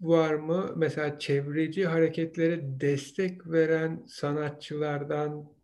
var 0.00 0.34
mı? 0.34 0.72
Mesela 0.76 1.18
çevreci 1.18 1.86
hareketlere 1.86 2.80
destek 2.80 3.46
veren 3.46 4.04
sanatçılardan 4.06 5.54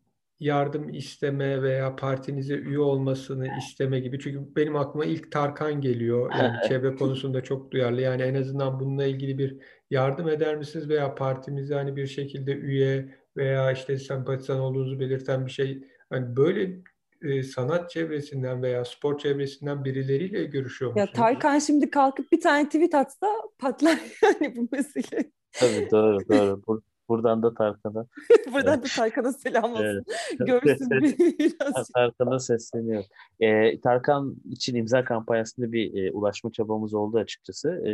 yardım 0.41 0.89
isteme 0.89 1.63
veya 1.63 1.97
partinize 1.97 2.55
üye 2.55 2.79
olmasını 2.79 3.49
isteme 3.59 4.01
gibi. 4.01 4.19
Çünkü 4.19 4.57
benim 4.57 4.77
aklıma 4.77 5.05
ilk 5.05 5.33
Tarkan 5.33 5.81
geliyor. 5.81 6.33
Yani 6.39 6.57
çevre 6.69 6.95
konusunda 6.95 7.43
çok 7.43 7.71
duyarlı. 7.71 8.01
Yani 8.01 8.23
en 8.23 8.35
azından 8.35 8.81
bununla 8.81 9.05
ilgili 9.05 9.39
bir 9.39 9.59
yardım 9.91 10.29
eder 10.29 10.57
misiniz 10.57 10.89
veya 10.89 11.15
partimize 11.15 11.75
hani 11.75 11.97
bir 11.97 12.07
şekilde 12.07 12.53
üye 12.53 13.15
veya 13.37 13.73
işte 13.73 13.99
sempatizan 13.99 14.61
olduğunuzu 14.61 15.01
belirten 15.01 15.47
bir 15.47 15.51
şey. 15.51 15.85
Hani 16.11 16.37
böyle 16.37 16.81
e, 17.23 17.43
sanat 17.43 17.91
çevresinden 17.91 18.63
veya 18.63 18.85
spor 18.85 19.19
çevresinden 19.19 19.85
birileriyle 19.85 20.45
görüşüyor 20.45 20.91
musunuz? 20.91 21.09
Ya 21.09 21.23
Tarkan 21.23 21.59
şimdi 21.59 21.91
kalkıp 21.91 22.33
bir 22.33 22.41
tane 22.41 22.65
tweet 22.65 22.95
atsa 22.95 23.27
patlar 23.59 23.99
yani 24.23 24.57
bu 24.57 24.69
mesele. 24.73 25.31
Tabii 25.53 25.89
doğru 25.91 26.19
doğru. 26.29 26.83
Buradan 27.09 27.43
da 27.43 27.55
Tarkan'a. 27.55 28.07
Buradan 28.53 28.83
da 28.83 28.87
Tarkan'a 28.97 29.33
selam 29.33 29.73
olsun. 29.73 30.05
Görsün 30.39 30.91
biraz. 30.91 31.89
Tarkan'a 31.95 32.39
sesleniyor. 32.39 33.05
Ee, 33.41 33.81
Tarkan 33.81 34.37
için 34.51 34.75
imza 34.75 35.05
kampanyasında 35.05 35.73
bir 35.73 36.05
e, 36.05 36.13
ulaşma 36.13 36.53
çabamız 36.53 36.95
oldu 36.95 37.19
açıkçası. 37.19 37.69
E, 37.69 37.93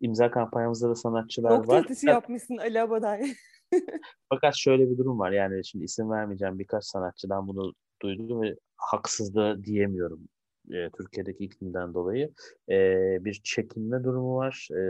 imza 0.00 0.30
kampanyamızda 0.30 0.88
da 0.88 0.94
sanatçılar 0.94 1.50
Nokta 1.50 1.72
var. 1.72 1.80
Atışı 1.80 2.06
yapmışsın 2.06 2.56
Ali 2.56 2.80
Abaday. 2.80 3.34
Fakat 4.28 4.56
şöyle 4.56 4.90
bir 4.90 4.98
durum 4.98 5.18
var. 5.18 5.32
Yani 5.32 5.64
şimdi 5.64 5.84
isim 5.84 6.10
vermeyeceğim 6.10 6.58
birkaç 6.58 6.84
sanatçıdan 6.84 7.48
bunu 7.48 7.74
duydum 8.02 8.42
ve 8.42 8.56
haksız 8.76 9.34
da 9.34 9.64
diyemiyorum. 9.64 10.28
e, 10.70 10.90
Türkiye'deki 10.90 11.44
iklimden 11.44 11.94
dolayı 11.94 12.32
e, 12.70 12.78
bir 13.24 13.40
çekinme 13.44 14.04
durumu 14.04 14.36
var 14.36 14.68
e, 14.72 14.82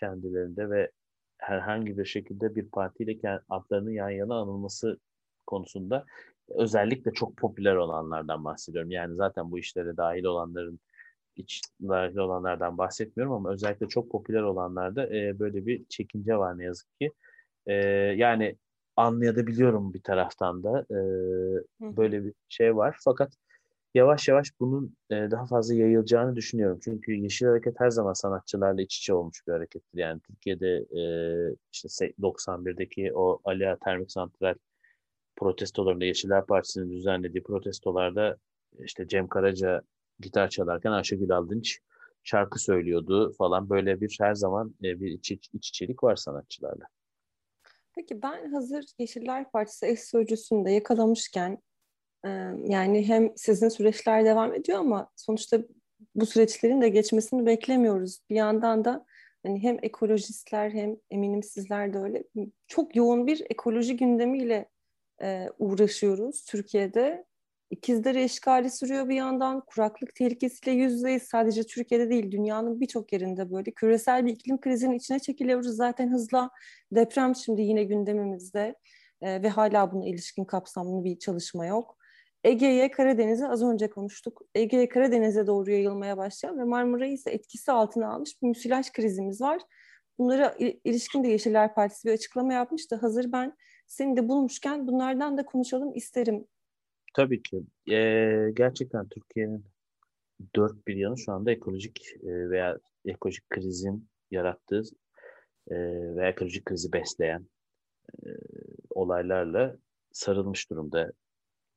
kendilerinde 0.00 0.70
ve 0.70 0.90
herhangi 1.38 1.98
bir 1.98 2.04
şekilde 2.04 2.54
bir 2.54 2.68
partiyle 2.68 3.40
adlarının 3.48 3.90
yan 3.90 4.10
yana 4.10 4.34
anılması 4.34 4.98
konusunda 5.46 6.04
özellikle 6.48 7.12
çok 7.12 7.36
popüler 7.36 7.74
olanlardan 7.74 8.44
bahsediyorum. 8.44 8.90
Yani 8.90 9.14
zaten 9.14 9.50
bu 9.50 9.58
işlere 9.58 9.96
dahil 9.96 10.24
olanların 10.24 10.80
iç 11.36 11.62
dahil 11.82 12.16
olanlardan 12.16 12.78
bahsetmiyorum 12.78 13.34
ama 13.34 13.52
özellikle 13.52 13.88
çok 13.88 14.10
popüler 14.10 14.42
olanlarda 14.42 15.16
e, 15.16 15.38
böyle 15.38 15.66
bir 15.66 15.84
çekince 15.88 16.36
var 16.36 16.58
ne 16.58 16.64
yazık 16.64 17.00
ki. 17.00 17.12
E, 17.66 17.74
yani 18.16 18.56
anlayabiliyorum 18.96 19.94
bir 19.94 20.02
taraftan 20.02 20.62
da 20.62 20.86
e, 20.90 20.98
böyle 21.96 22.24
bir 22.24 22.32
şey 22.48 22.76
var. 22.76 22.96
Fakat 23.04 23.32
yavaş 23.94 24.28
yavaş 24.28 24.52
bunun 24.60 24.96
e, 25.10 25.14
daha 25.14 25.46
fazla 25.46 25.74
yayılacağını 25.74 26.36
düşünüyorum. 26.36 26.78
Çünkü 26.84 27.12
Yeşil 27.12 27.46
Hareket 27.46 27.80
her 27.80 27.90
zaman 27.90 28.12
sanatçılarla 28.12 28.82
iç 28.82 28.98
içe 28.98 29.14
olmuş 29.14 29.46
bir 29.46 29.52
harekettir. 29.52 29.98
Yani 29.98 30.20
Türkiye'de 30.20 30.76
e, 30.76 31.02
işte 31.72 31.88
91'deki 32.20 33.12
o 33.14 33.40
Aliya 33.44 33.76
Termik 33.76 34.12
Santral 34.12 34.54
protestolarında 35.36 36.04
Yeşiller 36.04 36.46
Partisi'nin 36.46 36.90
düzenlediği 36.90 37.42
protestolarda 37.42 38.36
işte 38.78 39.08
Cem 39.08 39.28
Karaca 39.28 39.82
gitar 40.20 40.48
çalarken 40.48 40.92
Ayşegül 40.92 41.36
Aldınç 41.36 41.80
şarkı 42.24 42.58
söylüyordu 42.58 43.32
falan 43.38 43.70
böyle 43.70 44.00
bir 44.00 44.16
her 44.20 44.34
zaman 44.34 44.74
e, 44.84 45.00
bir 45.00 45.10
iç, 45.10 45.30
iç, 45.30 45.48
iç 45.52 45.68
içelik 45.68 46.04
var 46.04 46.16
sanatçılarla. 46.16 46.84
Peki 47.94 48.22
ben 48.22 48.52
hazır 48.52 48.84
Yeşiller 48.98 49.50
Partisi 49.50 49.86
eş 49.86 50.00
sözcüsünde 50.00 50.70
yakalamışken 50.70 51.62
yani 52.64 53.08
hem 53.08 53.32
sizin 53.36 53.68
süreçler 53.68 54.24
devam 54.24 54.54
ediyor 54.54 54.78
ama 54.78 55.10
sonuçta 55.16 55.58
bu 56.14 56.26
süreçlerin 56.26 56.80
de 56.80 56.88
geçmesini 56.88 57.46
beklemiyoruz. 57.46 58.20
Bir 58.30 58.34
yandan 58.34 58.84
da 58.84 59.06
hani 59.42 59.62
hem 59.62 59.78
ekolojistler 59.82 60.70
hem 60.70 60.96
eminim 61.10 61.42
sizler 61.42 61.94
de 61.94 61.98
öyle 61.98 62.24
çok 62.66 62.96
yoğun 62.96 63.26
bir 63.26 63.46
ekoloji 63.50 63.96
gündemiyle 63.96 64.68
e, 65.22 65.50
uğraşıyoruz 65.58 66.44
Türkiye'de. 66.44 67.25
İkizleri 67.70 68.22
eşkali 68.22 68.70
sürüyor 68.70 69.08
bir 69.08 69.14
yandan. 69.14 69.62
Kuraklık 69.66 70.14
tehlikesiyle 70.14 70.76
yüz 70.76 70.92
yüzeyiz. 70.92 71.22
Sadece 71.22 71.62
Türkiye'de 71.62 72.10
değil, 72.10 72.30
dünyanın 72.30 72.80
birçok 72.80 73.12
yerinde 73.12 73.50
böyle. 73.50 73.70
Küresel 73.70 74.26
bir 74.26 74.32
iklim 74.32 74.60
krizinin 74.60 74.94
içine 74.94 75.18
çekiliyoruz 75.18 75.76
zaten 75.76 76.12
hızla. 76.12 76.50
Deprem 76.92 77.34
şimdi 77.36 77.62
yine 77.62 77.84
gündemimizde 77.84 78.74
e, 79.20 79.42
ve 79.42 79.48
hala 79.48 79.92
buna 79.92 80.06
ilişkin 80.06 80.44
kapsamlı 80.44 81.04
bir 81.04 81.18
çalışma 81.18 81.66
yok. 81.66 81.96
Ege'ye, 82.44 82.90
Karadeniz'e 82.90 83.48
az 83.48 83.62
önce 83.62 83.90
konuştuk. 83.90 84.42
Ege'ye, 84.54 84.88
Karadeniz'e 84.88 85.46
doğru 85.46 85.70
yayılmaya 85.70 86.16
başlayan 86.16 86.58
ve 86.58 86.64
Marmara'yı 86.64 87.12
ise 87.12 87.30
etkisi 87.30 87.72
altına 87.72 88.12
almış 88.12 88.42
bir 88.42 88.48
müsilaj 88.48 88.92
krizimiz 88.92 89.40
var. 89.40 89.62
Bunlara 90.18 90.54
ilişkin 90.84 91.24
de 91.24 91.28
Yeşiller 91.28 91.74
Partisi 91.74 92.08
bir 92.08 92.12
açıklama 92.12 92.52
yapmıştı. 92.52 92.96
Hazır 92.96 93.32
ben 93.32 93.56
seni 93.86 94.16
de 94.16 94.28
bulmuşken 94.28 94.86
bunlardan 94.86 95.38
da 95.38 95.46
konuşalım 95.46 95.94
isterim. 95.94 96.46
Tabii 97.16 97.42
ki. 97.42 97.62
Ee, 97.90 98.50
gerçekten 98.54 99.08
Türkiye'nin 99.08 99.64
dört 100.56 100.86
bir 100.86 100.96
yanı 100.96 101.18
şu 101.18 101.32
anda 101.32 101.50
ekolojik 101.50 102.00
e, 102.22 102.50
veya 102.50 102.78
ekolojik 103.04 103.50
krizin 103.50 104.08
yarattığı 104.30 104.82
e, 105.70 105.76
veya 106.16 106.28
ekolojik 106.28 106.64
krizi 106.64 106.92
besleyen 106.92 107.48
e, 108.26 108.28
olaylarla 108.90 109.76
sarılmış 110.12 110.70
durumda. 110.70 111.12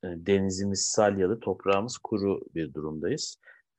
E, 0.04 0.08
denizimiz 0.08 0.86
salyalı, 0.86 1.40
toprağımız 1.40 1.98
kuru 1.98 2.42
bir 2.56 2.74
durumdayız. 2.74 3.38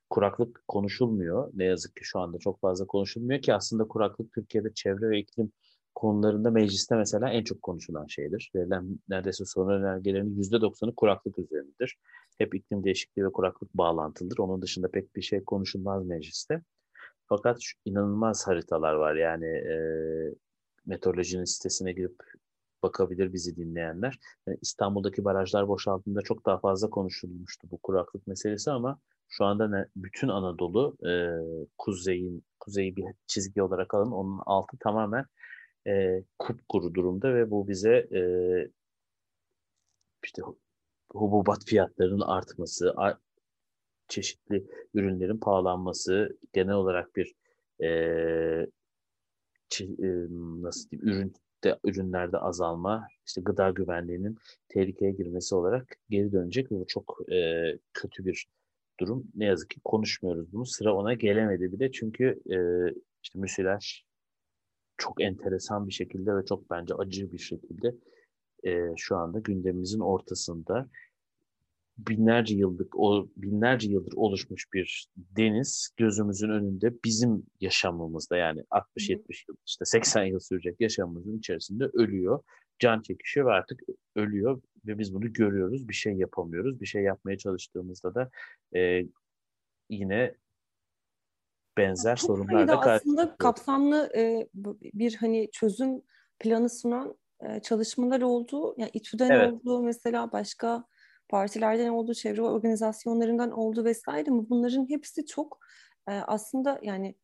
Kuraklık 0.09 0.63
konuşulmuyor. 0.67 1.51
Ne 1.53 1.63
yazık 1.63 1.95
ki 1.95 2.05
şu 2.05 2.19
anda 2.19 2.37
çok 2.39 2.61
fazla 2.61 2.87
konuşulmuyor 2.87 3.41
ki 3.41 3.53
aslında 3.53 3.87
kuraklık 3.87 4.33
Türkiye'de 4.33 4.73
çevre 4.73 5.09
ve 5.09 5.19
iklim 5.19 5.51
konularında 5.95 6.51
mecliste 6.51 6.95
mesela 6.95 7.29
en 7.29 7.43
çok 7.43 7.61
konuşulan 7.61 8.05
şeydir. 8.07 8.51
Verilen 8.55 8.99
neredeyse 9.09 9.45
sorun 9.45 9.81
önergelerinin 9.81 10.43
%90'ı 10.43 10.95
kuraklık 10.95 11.39
üzerindedir. 11.39 11.97
Hep 12.37 12.55
iklim 12.55 12.83
değişikliği 12.83 13.25
ve 13.25 13.31
kuraklık 13.31 13.73
bağlantılıdır. 13.73 14.37
Onun 14.37 14.61
dışında 14.61 14.87
pek 14.91 15.15
bir 15.15 15.21
şey 15.21 15.43
konuşulmaz 15.43 16.05
mecliste. 16.05 16.61
Fakat 17.25 17.57
şu 17.61 17.77
inanılmaz 17.85 18.47
haritalar 18.47 18.93
var. 18.93 19.15
Yani 19.15 19.45
e, 19.45 19.75
meteorolojinin 20.85 21.45
sitesine 21.45 21.91
girip 21.91 22.15
bakabilir 22.83 23.33
bizi 23.33 23.55
dinleyenler. 23.55 24.19
Yani 24.47 24.57
İstanbul'daki 24.61 25.25
barajlar 25.25 25.67
boşaltında 25.67 26.21
çok 26.21 26.45
daha 26.45 26.59
fazla 26.59 26.89
konuşulmuştu 26.89 27.67
bu 27.71 27.77
kuraklık 27.77 28.27
meselesi 28.27 28.71
ama 28.71 28.99
şu 29.29 29.45
anda 29.45 29.67
ne, 29.67 29.85
bütün 29.95 30.27
Anadolu 30.27 30.97
e, 31.07 31.11
kuzeyin 31.77 32.43
kuzeyi 32.59 32.95
bir 32.95 33.05
çizgi 33.27 33.61
olarak 33.61 33.93
alın. 33.93 34.11
Onun 34.11 34.39
altı 34.45 34.77
tamamen 34.77 35.25
e, 35.87 36.23
kupkuru 36.39 36.93
durumda 36.93 37.35
ve 37.35 37.51
bu 37.51 37.67
bize 37.67 38.07
e, 38.11 38.21
işte 40.23 40.41
hububat 41.11 41.65
fiyatlarının 41.65 42.21
artması, 42.21 42.93
ar 42.95 43.17
çeşitli 44.07 44.65
ürünlerin 44.93 45.37
pahalanması, 45.37 46.37
genel 46.53 46.73
olarak 46.73 47.15
bir 47.15 47.35
e, 47.83 47.87
e, 49.79 50.27
nasıl 50.61 50.89
diyeyim 50.89 51.07
ürün 51.09 51.33
de, 51.63 51.79
ürünlerde 51.83 52.37
azalma, 52.37 53.07
işte 53.27 53.41
gıda 53.41 53.69
güvenliğinin 53.69 54.37
tehlikeye 54.69 55.11
girmesi 55.11 55.55
olarak 55.55 55.97
geri 56.09 56.31
dönecek 56.31 56.71
ve 56.71 56.75
bu 56.75 56.87
çok 56.87 57.17
e, 57.31 57.63
kötü 57.93 58.25
bir 58.25 58.47
durum. 58.99 59.27
Ne 59.35 59.45
yazık 59.45 59.69
ki 59.69 59.79
konuşmuyoruz 59.83 60.53
bunu. 60.53 60.65
Sıra 60.65 60.95
ona 60.95 61.13
gelemedi 61.13 61.71
bile 61.71 61.91
çünkü 61.91 62.41
e, 62.49 62.57
işte 63.23 63.39
müsilaj 63.39 64.03
çok 65.01 65.21
enteresan 65.21 65.87
bir 65.87 65.93
şekilde 65.93 66.35
ve 66.35 66.45
çok 66.45 66.69
bence 66.69 66.93
acı 66.93 67.31
bir 67.31 67.37
şekilde 67.37 67.95
e, 68.63 68.93
şu 68.97 69.15
anda 69.15 69.39
gündemimizin 69.39 69.99
ortasında 69.99 70.89
binlerce 71.97 72.55
yıllık 72.55 72.99
o 72.99 73.27
binlerce 73.37 73.89
yıldır 73.89 74.13
oluşmuş 74.15 74.73
bir 74.73 75.07
deniz 75.17 75.89
gözümüzün 75.97 76.49
önünde 76.49 76.93
bizim 77.05 77.43
yaşamımızda 77.61 78.37
yani 78.37 78.63
60 78.71 79.09
70 79.09 79.45
yıl 79.49 79.55
işte 79.67 79.85
80 79.85 80.23
yıl 80.23 80.39
sürecek 80.39 80.81
yaşamımızın 80.81 81.37
içerisinde 81.37 81.85
ölüyor. 81.85 82.43
Can 82.79 83.01
çekişiyor 83.01 83.45
ve 83.45 83.51
artık 83.51 83.81
ölüyor 84.15 84.61
ve 84.85 84.99
biz 84.99 85.13
bunu 85.13 85.33
görüyoruz. 85.33 85.89
Bir 85.89 85.93
şey 85.93 86.13
yapamıyoruz. 86.13 86.81
Bir 86.81 86.85
şey 86.85 87.03
yapmaya 87.03 87.37
çalıştığımızda 87.37 88.15
da 88.15 88.29
e, 88.75 89.05
yine 89.89 90.35
benzer 91.77 92.15
Çok 92.15 92.27
sorunlar 92.27 92.67
da 92.67 92.79
aslında 92.79 93.35
kapsamlı 93.37 94.11
e, 94.15 94.47
bir 94.93 95.15
hani 95.15 95.49
çözüm 95.51 96.01
planı 96.39 96.69
sunan 96.69 97.17
e, 97.41 97.59
çalışmalar 97.59 98.21
oldu. 98.21 98.75
Yani 98.77 98.91
İTÜ'den 98.93 99.29
evet. 99.29 99.53
oldu 99.53 99.83
mesela 99.83 100.31
başka 100.31 100.83
partilerden 101.29 101.89
oldu, 101.89 102.13
çevre 102.13 102.41
organizasyonlarından 102.41 103.51
oldu 103.51 103.85
vesaire 103.85 104.29
mi? 104.29 104.49
Bunların 104.49 104.89
hepsi 104.89 105.25
çok 105.25 105.59
e, 106.09 106.11
aslında 106.11 106.79
yani 106.83 107.15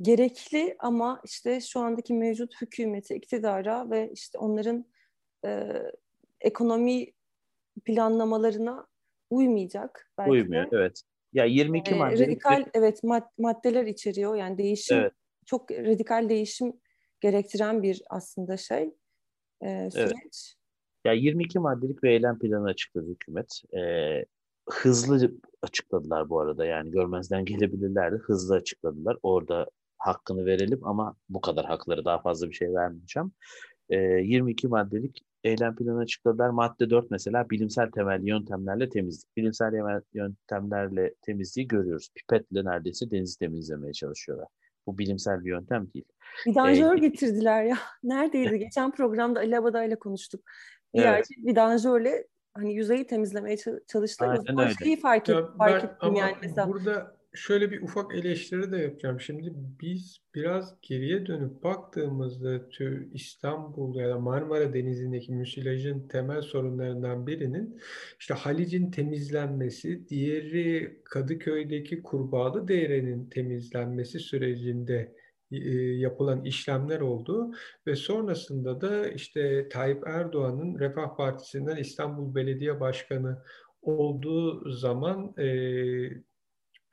gerekli 0.00 0.76
ama 0.78 1.20
işte 1.24 1.60
şu 1.60 1.80
andaki 1.80 2.14
mevcut 2.14 2.60
hükümeti, 2.60 3.14
iktidara 3.14 3.90
ve 3.90 4.10
işte 4.12 4.38
onların 4.38 4.86
e, 5.44 5.72
ekonomi 6.40 7.06
planlamalarına 7.84 8.86
uymayacak. 9.30 10.10
Belki 10.18 10.30
Uymuyor, 10.30 10.64
de. 10.64 10.76
evet. 10.76 11.02
Ya 11.32 11.44
22 11.44 11.90
e, 11.90 11.94
madde. 11.94 12.26
Radikal 12.26 12.64
evet 12.74 13.04
mad 13.04 13.22
maddeler 13.38 13.86
içeriyor. 13.86 14.36
Yani 14.36 14.58
değişim 14.58 14.98
evet. 14.98 15.12
çok 15.46 15.70
radikal 15.70 16.28
değişim 16.28 16.72
gerektiren 17.20 17.82
bir 17.82 18.02
aslında 18.10 18.56
şey 18.56 18.94
e, 19.60 19.90
süreç. 19.90 20.12
Evet. 20.12 20.54
Ya 21.04 21.12
22 21.12 21.58
maddelik 21.58 22.02
bir 22.02 22.10
eylem 22.10 22.38
planı 22.38 22.68
açıkladı 22.68 23.08
hükümet. 23.08 23.62
Ee, 23.76 24.24
hızlı 24.68 25.32
açıkladılar 25.62 26.28
bu 26.28 26.40
arada 26.40 26.66
yani 26.66 26.90
görmezden 26.90 27.44
gelebilirlerdi. 27.44 28.16
Hızlı 28.16 28.54
açıkladılar. 28.54 29.16
Orada 29.22 29.66
hakkını 29.98 30.46
verelim 30.46 30.86
ama 30.86 31.16
bu 31.28 31.40
kadar 31.40 31.64
hakları 31.64 32.04
daha 32.04 32.22
fazla 32.22 32.48
bir 32.48 32.54
şey 32.54 32.74
vermeyeceğim. 32.74 33.32
Ee, 33.90 33.96
22 33.96 34.68
maddelik 34.68 35.24
eylem 35.44 35.76
planı 35.76 35.98
açıkladılar. 35.98 36.50
Madde 36.50 36.90
4 36.90 37.10
mesela 37.10 37.50
bilimsel 37.50 37.90
temelli 37.90 38.28
yöntemlerle 38.28 38.88
temizlik. 38.88 39.36
Bilimsel 39.36 39.72
yöntemlerle 40.14 41.14
temizliği 41.22 41.68
görüyoruz. 41.68 42.08
Pipetle 42.14 42.64
neredeyse 42.64 43.10
denizi 43.10 43.38
temizlemeye 43.38 43.92
çalışıyorlar. 43.92 44.48
Bu 44.86 44.98
bilimsel 44.98 45.44
bir 45.44 45.50
yöntem 45.50 45.86
değil. 45.94 46.04
Vidanjör 46.46 46.96
ee, 46.96 46.98
getirdiler 46.98 47.64
ya. 47.64 47.78
Neredeydi? 48.02 48.58
Geçen 48.58 48.90
programda 48.90 49.40
Ali 49.40 49.58
Abaday'la 49.58 49.98
konuştuk. 49.98 50.40
Bir 50.94 51.02
evet. 51.02 51.30
yerde 51.30 51.50
vidanjörle 51.50 52.26
hani 52.54 52.74
yüzeyi 52.74 53.06
temizlemeye 53.06 53.56
çalıştılar. 53.86 54.38
Aynen 54.48 54.64
öyle. 54.64 54.74
Şeyi 54.84 55.00
fark, 55.00 55.28
et, 55.28 55.34
ya 55.34 55.56
fark 55.58 55.84
ettim 55.84 56.14
yani 56.14 56.36
mesela. 56.42 56.68
Burada 56.68 57.21
şöyle 57.34 57.70
bir 57.70 57.82
ufak 57.82 58.14
eleştiri 58.14 58.72
de 58.72 58.76
yapacağım. 58.76 59.20
Şimdi 59.20 59.52
biz 59.80 60.18
biraz 60.34 60.74
geriye 60.82 61.26
dönüp 61.26 61.62
baktığımızda 61.62 62.60
İstanbul 63.12 63.96
ya 63.96 64.08
da 64.08 64.18
Marmara 64.18 64.74
Denizi'ndeki 64.74 65.32
müsilajın 65.32 66.08
temel 66.08 66.42
sorunlarından 66.42 67.26
birinin 67.26 67.80
işte 68.20 68.34
Halic'in 68.34 68.90
temizlenmesi, 68.90 70.08
diğeri 70.08 71.00
Kadıköy'deki 71.04 72.02
Kurbağalı 72.02 72.68
Dere'nin 72.68 73.28
temizlenmesi 73.28 74.18
sürecinde 74.18 75.14
e, 75.52 75.58
yapılan 75.80 76.44
işlemler 76.44 77.00
oldu 77.00 77.50
ve 77.86 77.96
sonrasında 77.96 78.80
da 78.80 79.08
işte 79.08 79.68
Tayyip 79.68 80.06
Erdoğan'ın 80.06 80.78
Refah 80.78 81.16
Partisi'nden 81.16 81.76
İstanbul 81.76 82.34
Belediye 82.34 82.80
Başkanı 82.80 83.42
olduğu 83.82 84.70
zaman 84.70 85.34
e, 85.38 85.46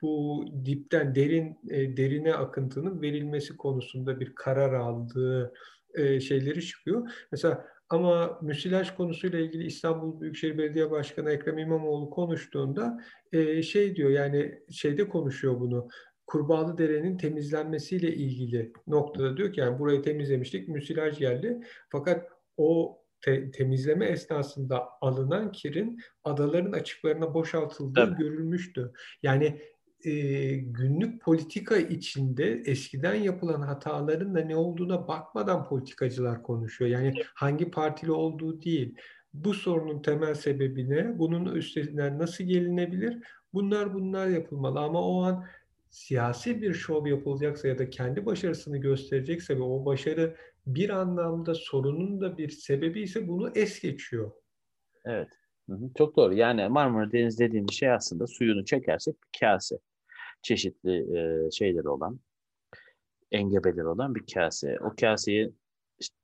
bu 0.02 0.44
dipten 0.64 1.14
derin 1.14 1.58
e, 1.70 1.96
derine 1.96 2.34
akıntının 2.34 3.02
verilmesi 3.02 3.56
konusunda 3.56 4.20
bir 4.20 4.34
karar 4.34 4.72
aldığı 4.72 5.52
e, 5.94 6.20
şeyleri 6.20 6.62
çıkıyor. 6.66 7.10
Mesela 7.32 7.66
ama 7.88 8.38
müsilaj 8.42 8.94
konusuyla 8.94 9.38
ilgili 9.38 9.66
İstanbul 9.66 10.20
Büyükşehir 10.20 10.58
Belediye 10.58 10.90
Başkanı 10.90 11.30
Ekrem 11.30 11.58
İmamoğlu 11.58 12.10
konuştuğunda 12.10 13.00
e, 13.32 13.62
şey 13.62 13.96
diyor 13.96 14.10
yani 14.10 14.58
şeyde 14.70 15.08
konuşuyor 15.08 15.60
bunu. 15.60 15.88
Kurbağalı 16.26 16.78
Dere'nin 16.78 17.18
temizlenmesiyle 17.18 18.14
ilgili 18.14 18.72
noktada 18.86 19.36
diyor 19.36 19.52
ki 19.52 19.60
yani 19.60 19.78
burayı 19.78 20.02
temizlemiştik, 20.02 20.68
müsilaj 20.68 21.18
geldi. 21.18 21.60
Fakat 21.88 22.28
o 22.56 23.00
te- 23.20 23.50
temizleme 23.50 24.06
esnasında 24.06 24.88
alınan 25.00 25.52
kirin 25.52 26.00
adaların 26.24 26.72
açıklarına 26.72 27.34
boşaltıldığı 27.34 28.06
evet. 28.08 28.18
görülmüştü. 28.18 28.92
Yani 29.22 29.60
e, 30.04 30.12
günlük 30.56 31.22
politika 31.22 31.76
içinde 31.76 32.62
eskiden 32.66 33.14
yapılan 33.14 33.62
hataların 33.62 34.34
da 34.34 34.40
ne 34.40 34.56
olduğuna 34.56 35.08
bakmadan 35.08 35.68
politikacılar 35.68 36.42
konuşuyor. 36.42 36.90
Yani 36.90 37.14
hangi 37.34 37.70
partili 37.70 38.12
olduğu 38.12 38.62
değil. 38.62 38.94
Bu 39.34 39.54
sorunun 39.54 40.02
temel 40.02 40.34
sebebine, 40.34 41.18
bunun 41.18 41.54
üstesinden 41.54 42.18
nasıl 42.18 42.44
gelinebilir? 42.44 43.18
Bunlar 43.52 43.94
bunlar 43.94 44.26
yapılmalı 44.26 44.80
ama 44.80 45.02
o 45.02 45.22
an 45.22 45.44
siyasi 45.90 46.62
bir 46.62 46.74
şov 46.74 47.06
yapılacaksa 47.06 47.68
ya 47.68 47.78
da 47.78 47.90
kendi 47.90 48.26
başarısını 48.26 48.78
gösterecekse 48.78 49.56
ve 49.56 49.62
o 49.62 49.84
başarı 49.84 50.36
bir 50.66 50.90
anlamda 50.90 51.54
sorunun 51.54 52.20
da 52.20 52.38
bir 52.38 52.48
sebebi 52.48 53.02
ise 53.02 53.28
bunu 53.28 53.52
es 53.54 53.80
geçiyor. 53.80 54.30
Evet. 55.04 55.28
Çok 55.98 56.16
doğru. 56.16 56.34
Yani 56.34 56.68
Marmara 56.68 57.12
Denizi 57.12 57.38
dediğimiz 57.38 57.74
şey 57.74 57.90
aslında 57.90 58.26
suyunu 58.26 58.64
çekersek 58.64 59.14
bir 59.14 59.40
kase. 59.40 59.78
Çeşitli 60.42 61.18
e, 61.18 61.50
şeyleri 61.50 61.88
olan, 61.88 62.20
engebeleri 63.32 63.86
olan 63.86 64.14
bir 64.14 64.24
kase. 64.34 64.78
O 64.80 64.94
kaseyi 65.00 65.52
işte 65.98 66.14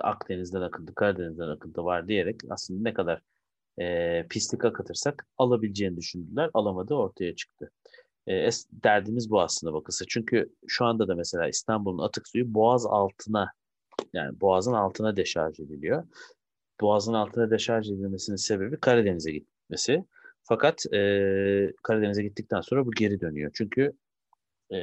Akdeniz'den 0.00 0.60
akıntı, 0.60 0.94
Karadeniz'den 0.94 1.48
akıntı 1.48 1.84
var 1.84 2.08
diyerek 2.08 2.40
aslında 2.50 2.82
ne 2.82 2.94
kadar 2.94 3.22
e, 3.80 4.26
pislik 4.30 4.64
akıtırsak 4.64 5.26
alabileceğini 5.38 5.96
düşündüler. 5.96 6.50
Alamadı 6.54 6.94
ortaya 6.94 7.34
çıktı. 7.34 7.70
E, 8.26 8.50
derdimiz 8.72 9.30
bu 9.30 9.40
aslında 9.40 9.72
bakısı. 9.72 10.06
Çünkü 10.08 10.52
şu 10.66 10.84
anda 10.84 11.08
da 11.08 11.14
mesela 11.14 11.48
İstanbul'un 11.48 12.04
atık 12.04 12.28
suyu 12.28 12.54
boğaz 12.54 12.86
altına 12.86 13.52
yani 14.12 14.40
boğazın 14.40 14.72
altına 14.72 15.16
deşarj 15.16 15.60
ediliyor. 15.60 16.04
Boğazın 16.80 17.12
altına 17.12 17.50
deşarj 17.50 17.90
edilmesinin 17.90 18.36
sebebi 18.36 18.80
Karadeniz'e 18.80 19.32
gitmesi. 19.32 20.04
Fakat 20.48 20.86
e, 20.94 20.98
Karadeniz'e 21.82 22.22
gittikten 22.22 22.60
sonra 22.60 22.86
bu 22.86 22.90
geri 22.90 23.20
dönüyor. 23.20 23.50
Çünkü 23.54 23.92
e, 24.72 24.76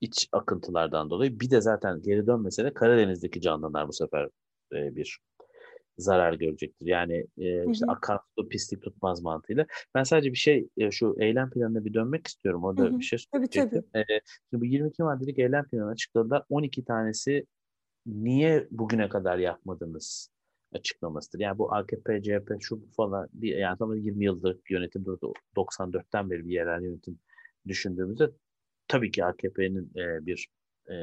iç 0.00 0.28
akıntılardan 0.32 1.10
dolayı 1.10 1.40
bir 1.40 1.50
de 1.50 1.60
zaten 1.60 2.02
geri 2.02 2.26
dönmese 2.26 2.64
de 2.64 2.74
Karadeniz'deki 2.74 3.40
canlılar 3.40 3.88
bu 3.88 3.92
sefer 3.92 4.28
e, 4.72 4.96
bir 4.96 5.20
zarar 5.98 6.32
görecektir. 6.32 6.86
Yani 6.86 7.26
e, 7.38 7.70
işte 7.70 7.86
akan 7.88 8.20
su 8.38 8.48
pislik 8.48 8.82
tutmaz 8.82 9.22
mantığıyla. 9.22 9.66
Ben 9.94 10.02
sadece 10.02 10.32
bir 10.32 10.36
şey 10.36 10.68
e, 10.76 10.90
şu 10.90 11.16
eylem 11.18 11.50
planına 11.50 11.84
bir 11.84 11.94
dönmek 11.94 12.26
istiyorum. 12.26 12.64
Orada 12.64 12.82
hı 12.82 12.86
hı. 12.86 12.98
bir 12.98 13.04
şey 13.04 13.18
söyleyecektim. 13.32 13.84
Tabii, 13.92 14.04
tabii. 14.04 14.12
E, 14.12 14.20
şimdi 14.50 14.60
bu 14.60 14.64
22 14.64 15.02
maddelik 15.02 15.38
eylem 15.38 15.68
planı 15.68 15.90
açıkladılar. 15.90 16.42
12 16.48 16.84
tanesi 16.84 17.46
niye 18.06 18.68
bugüne 18.70 19.08
kadar 19.08 19.38
yapmadınız 19.38 20.30
açıklamasıdır. 20.72 21.40
Yani 21.40 21.58
bu 21.58 21.74
AKP, 21.74 22.22
CHP 22.22 22.52
şu 22.60 22.80
falan 22.96 23.28
bir 23.32 23.56
yani 23.56 23.78
tam 23.78 23.94
20 23.94 24.24
yıldır 24.24 24.58
yönetim 24.70 25.04
durdu. 25.04 25.32
94'ten 25.56 26.30
beri 26.30 26.46
bir 26.46 26.52
yerel 26.52 26.82
yönetim 26.82 27.18
düşündüğümüzde 27.68 28.30
tabii 28.88 29.10
ki 29.10 29.24
AKP'nin 29.24 29.92
e, 29.96 30.26
bir 30.26 30.48
e, 30.90 30.94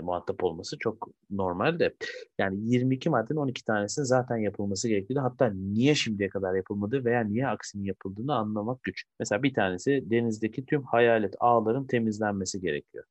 muhatap 0.00 0.44
olması 0.44 0.78
çok 0.78 1.08
normal 1.30 1.78
de. 1.78 1.94
Yani 2.38 2.56
22 2.60 3.10
maddenin 3.10 3.40
12 3.40 3.64
tanesinin 3.64 4.04
zaten 4.04 4.36
yapılması 4.36 4.88
gerekiyordu. 4.88 5.24
Hatta 5.24 5.52
niye 5.54 5.94
şimdiye 5.94 6.28
kadar 6.28 6.54
yapılmadı 6.54 7.04
veya 7.04 7.20
niye 7.20 7.48
aksinin 7.48 7.84
yapıldığını 7.84 8.34
anlamak 8.34 8.82
güç. 8.82 9.04
Mesela 9.20 9.42
bir 9.42 9.54
tanesi 9.54 10.04
denizdeki 10.10 10.66
tüm 10.66 10.82
hayalet 10.82 11.34
ağların 11.40 11.86
temizlenmesi 11.86 12.60
gerekiyor 12.60 13.04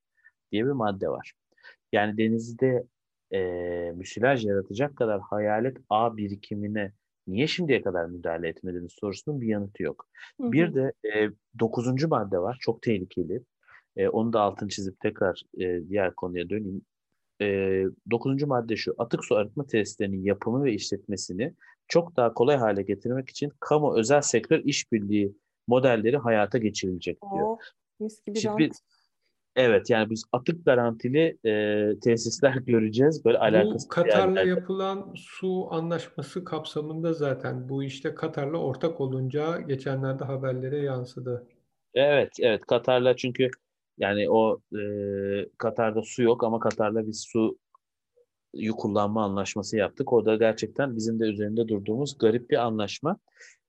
diye 0.51 0.65
bir 0.65 0.71
madde 0.71 1.10
var. 1.10 1.34
Yani 1.91 2.17
denizde 2.17 2.84
e, 3.34 3.40
müsilaj 3.96 4.46
yaratacak 4.46 4.96
kadar 4.96 5.22
hayalet 5.22 5.78
ağ 5.90 6.18
birikimine 6.18 6.92
niye 7.28 7.48
şimdiye 7.48 7.82
kadar 7.82 8.06
müdahale 8.06 8.48
etmediniz 8.48 8.92
sorusunun 9.00 9.42
bir 9.42 9.48
yanıtı 9.48 9.84
yok. 9.84 10.08
Hı 10.42 10.48
hı. 10.48 10.52
Bir 10.52 10.76
de 10.76 10.94
e, 11.16 11.30
dokuzuncu 11.60 12.08
madde 12.08 12.40
var. 12.40 12.58
Çok 12.60 12.82
tehlikeli. 12.82 13.44
E, 13.96 14.08
onu 14.08 14.34
da 14.34 14.42
altını 14.42 14.70
çizip 14.70 15.00
tekrar 15.00 15.42
e, 15.58 15.90
diğer 15.90 16.16
konuya 16.16 16.50
döneyim. 16.50 16.82
E, 17.42 17.84
dokuzuncu 18.12 18.48
madde 18.48 18.76
şu. 18.76 18.96
Atık 18.98 19.26
su 19.26 19.36
arıtma 19.36 19.68
tesislerinin 19.68 20.24
yapımı 20.24 20.63
ve 20.63 20.74
işletmesini 20.74 21.54
çok 21.88 22.18
daha 22.18 22.34
kolay 22.34 22.58
hale 22.58 22.82
getirmek 22.82 23.30
için 23.30 23.52
kamu 23.60 23.98
özel 23.98 24.22
sektör 24.22 24.60
işbirliği 24.63 25.36
modelleri 25.68 26.18
hayata 26.18 26.58
geçirilecek 26.58 27.18
diyor. 27.22 27.48
Oh, 27.48 27.58
mis 28.00 28.24
gibi 28.26 28.40
Şimdi, 28.40 28.70
Evet 29.58 29.89
yani 29.89 30.10
biz 30.10 30.24
atık 30.32 30.65
garantili 30.65 31.38
e, 31.46 31.93
tesisler 32.00 32.56
göreceğiz. 32.65 33.26
Böyle 33.26 33.38
alakası 33.38 33.86
Bu 33.86 33.89
Katar'la 33.89 34.41
yapılan 34.41 35.13
su 35.15 35.67
anlaşması 35.74 36.43
kapsamında 36.43 37.13
zaten 37.13 37.70
bu 37.70 37.84
işte 37.84 38.15
Katar'la 38.15 38.58
ortak 38.58 39.02
olunca 39.02 39.62
geçenlerde 39.62 40.24
haberlere 40.24 40.78
yansıdı. 40.78 41.48
Evet, 41.93 42.30
evet 42.41 42.62
Katar'la 42.65 43.15
çünkü 43.15 43.50
yani 43.98 44.30
o 44.30 44.60
e, 44.78 44.82
Katar'da 45.58 46.02
su 46.02 46.24
yok 46.24 46.43
ama 46.43 46.60
Katar'la 46.60 47.08
biz 47.08 47.26
su 47.28 47.58
kullanma 48.78 49.24
anlaşması 49.24 49.78
yaptık. 49.78 50.13
O 50.13 50.26
da 50.26 50.36
gerçekten 50.36 50.96
bizim 50.96 51.20
de 51.20 51.24
üzerinde 51.24 51.67
durduğumuz 51.67 52.17
garip 52.17 52.50
bir 52.50 52.58
anlaşma. 52.58 53.17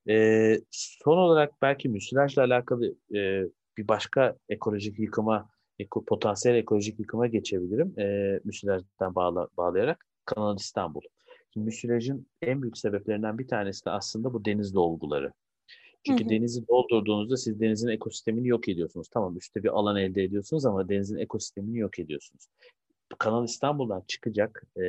E, 0.09 0.55
son 0.71 1.19
olarak 1.19 1.53
belki 1.63 1.89
müsilajla 1.89 2.43
alakalı 2.43 2.95
e, 3.15 3.43
bir 3.79 3.89
başka 3.89 4.37
ekolojik 4.49 4.99
yıkıma 4.99 5.49
eko, 5.79 6.05
potansiyel 6.05 6.57
ekolojik 6.57 7.01
yıkıma 7.01 7.27
geçebilirim. 7.27 8.01
E, 8.01 8.41
müsilajdan 8.45 9.15
bağla, 9.15 9.49
bağlayarak 9.57 10.07
Kanal 10.25 10.57
İstanbul. 10.57 11.01
Şimdi 11.53 11.65
müsilajın 11.65 12.27
en 12.43 12.63
büyük 12.63 12.79
sebeplerinden 12.79 13.39
bir 13.39 13.49
tanesi 13.49 13.85
de 13.85 13.91
aslında 13.91 14.33
bu 14.33 14.45
deniz 14.45 14.75
dolguları. 14.75 15.33
Çünkü 16.07 16.25
hı 16.25 16.27
hı. 16.27 16.31
denizi 16.31 16.69
doldurduğunuzda 16.69 17.37
siz 17.37 17.61
denizin 17.61 17.89
ekosistemini 17.89 18.49
yok 18.49 18.69
ediyorsunuz. 18.69 19.09
Tamam 19.09 19.37
üstte 19.37 19.63
bir 19.63 19.69
alan 19.69 19.97
elde 19.97 20.25
ediyorsunuz 20.25 20.67
ama 20.67 20.89
denizin 20.89 21.17
ekosistemini 21.17 21.79
yok 21.79 21.99
ediyorsunuz. 21.99 22.47
Kanal 23.19 23.45
İstanbul'dan 23.45 24.03
çıkacak 24.09 24.63
e, 24.77 24.85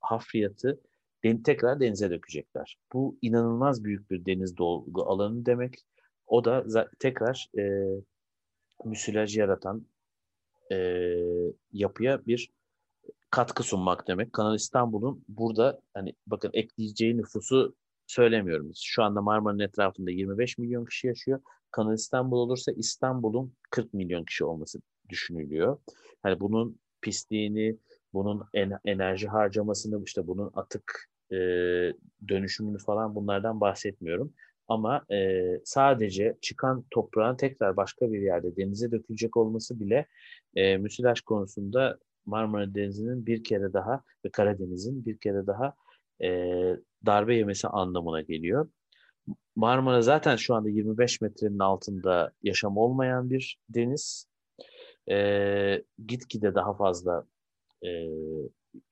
hafriyatı 0.00 0.80
den, 1.24 1.42
tekrar 1.42 1.80
denize 1.80 2.10
dökecekler. 2.10 2.78
Bu 2.92 3.18
inanılmaz 3.22 3.84
büyük 3.84 4.10
bir 4.10 4.26
deniz 4.26 4.56
dolgu 4.56 5.02
alanı 5.02 5.46
demek. 5.46 5.74
O 6.26 6.44
da 6.44 6.64
tekrar 6.98 7.48
e, 7.58 7.84
müsilaj 8.84 9.36
yaratan 9.36 9.86
e, 10.72 10.76
yapıya 11.72 12.26
bir 12.26 12.50
katkı 13.30 13.62
sunmak 13.62 14.08
demek. 14.08 14.32
Kanal 14.32 14.54
İstanbul'un 14.54 15.24
burada 15.28 15.80
hani 15.94 16.14
bakın 16.26 16.50
ekleyeceği 16.54 17.16
nüfusu 17.16 17.74
söylemiyorum. 18.06 18.70
Şu 18.74 19.02
anda 19.02 19.22
Marmara'nın 19.22 19.58
etrafında 19.58 20.10
25 20.10 20.58
milyon 20.58 20.84
kişi 20.84 21.06
yaşıyor. 21.06 21.40
Kanal 21.70 21.94
İstanbul 21.94 22.36
olursa 22.36 22.72
İstanbul'un 22.72 23.52
40 23.70 23.94
milyon 23.94 24.24
kişi 24.24 24.44
olması 24.44 24.80
düşünülüyor. 25.08 25.78
Hani 26.22 26.40
bunun 26.40 26.78
pisliğini, 27.00 27.76
bunun 28.12 28.44
en, 28.54 28.78
enerji 28.84 29.28
harcamasını, 29.28 30.04
işte 30.04 30.26
bunun 30.26 30.50
atık 30.54 31.10
e, 31.32 31.36
dönüşümünü 32.28 32.78
falan 32.78 33.14
bunlardan 33.14 33.60
bahsetmiyorum. 33.60 34.32
Ama 34.70 35.04
e, 35.12 35.42
sadece 35.64 36.36
çıkan 36.40 36.84
toprağın 36.90 37.36
tekrar 37.36 37.76
başka 37.76 38.12
bir 38.12 38.22
yerde 38.22 38.56
denize 38.56 38.90
dökülecek 38.90 39.36
olması 39.36 39.80
bile 39.80 40.06
e, 40.54 40.76
müsilaj 40.76 41.20
konusunda 41.20 41.98
Marmara 42.26 42.74
Denizi'nin 42.74 43.26
bir 43.26 43.44
kere 43.44 43.72
daha 43.72 44.02
ve 44.24 44.30
Karadeniz'in 44.30 45.04
bir 45.04 45.18
kere 45.18 45.46
daha 45.46 45.74
e, 46.22 46.28
darbe 47.06 47.36
yemesi 47.36 47.68
anlamına 47.68 48.20
geliyor. 48.20 48.68
Marmara 49.56 50.02
zaten 50.02 50.36
şu 50.36 50.54
anda 50.54 50.68
25 50.68 51.20
metrenin 51.20 51.58
altında 51.58 52.32
yaşam 52.42 52.76
olmayan 52.76 53.30
bir 53.30 53.58
deniz. 53.68 54.26
E, 55.10 55.84
gitgide 56.06 56.54
daha 56.54 56.74
fazla 56.74 57.26
e, 57.84 57.88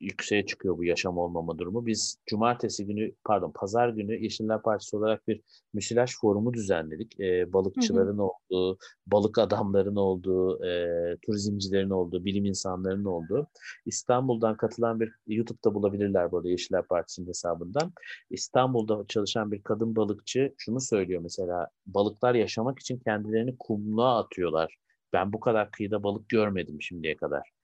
yükseğe 0.01 0.47
çıkıyor 0.47 0.79
bu 0.79 0.85
yaşam 0.85 1.19
olmama 1.19 1.59
durumu. 1.59 1.87
Biz 1.87 2.19
cumartesi 2.27 2.87
günü 2.87 3.13
pardon 3.25 3.53
pazar 3.55 3.89
günü 3.89 4.23
Yeşiller 4.23 4.63
Partisi 4.63 4.97
olarak 4.97 5.29
bir 5.29 5.41
müsilaj 5.75 6.17
forumu 6.21 6.55
düzenledik. 6.55 7.21
E, 7.21 7.53
balıkçıların 7.53 8.19
hı 8.19 8.23
hı. 8.23 8.31
olduğu, 8.51 8.79
balık 9.07 9.39
adamların 9.39 9.97
olduğu, 9.97 10.65
e, 10.67 11.17
turizmcilerin 11.23 11.91
olduğu, 11.91 12.25
bilim 12.25 12.45
insanlarının 12.45 13.05
olduğu. 13.05 13.47
İstanbul'dan 13.87 14.57
katılan 14.57 15.01
bir 15.01 15.13
YouTube'da 15.27 15.75
bulabilirler 15.75 16.33
burada 16.33 16.49
Yeşiller 16.49 16.87
Partisi'nin 16.87 17.29
hesabından. 17.29 17.93
İstanbul'da 18.31 19.05
çalışan 19.09 19.53
bir 19.53 19.63
kadın 19.63 19.97
balıkçı 19.97 20.55
şunu 20.59 20.81
söylüyor 20.81 21.21
mesela 21.23 21.69
balıklar 21.87 22.35
yaşamak 22.35 22.79
için 22.79 22.99
kendilerini 22.99 23.57
kumluğa 23.59 24.19
atıyorlar. 24.19 24.79
Ben 25.13 25.33
bu 25.33 25.41
kadar 25.41 25.71
kıyıda 25.71 26.03
balık 26.03 26.29
görmedim 26.29 26.83
şimdiye 26.83 27.17
kadar. 27.17 27.58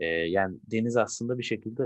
E, 0.00 0.06
yani 0.06 0.58
deniz 0.70 0.96
aslında 0.96 1.38
bir 1.38 1.42
şekilde 1.42 1.82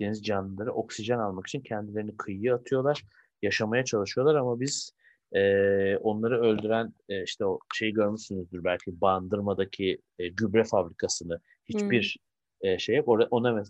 deniz 0.00 0.24
canlıları 0.24 0.72
oksijen 0.72 1.18
almak 1.18 1.46
için 1.46 1.60
kendilerini 1.60 2.16
kıyıya 2.16 2.54
atıyorlar. 2.54 3.04
Yaşamaya 3.42 3.84
çalışıyorlar 3.84 4.34
ama 4.34 4.60
biz 4.60 4.92
e, 5.32 5.96
onları 5.96 6.40
öldüren 6.40 6.94
e, 7.08 7.22
işte 7.22 7.44
o 7.44 7.58
şeyi 7.74 7.92
görmüşsünüzdür 7.92 8.64
belki 8.64 9.00
Bandırma'daki 9.00 9.98
e, 10.18 10.28
gübre 10.28 10.64
fabrikasını 10.64 11.40
hiçbir 11.64 12.16
hmm. 12.62 12.70
e, 12.70 12.78
şey 12.78 12.96
yok. 12.96 13.08
Orada, 13.08 13.28
ona 13.30 13.62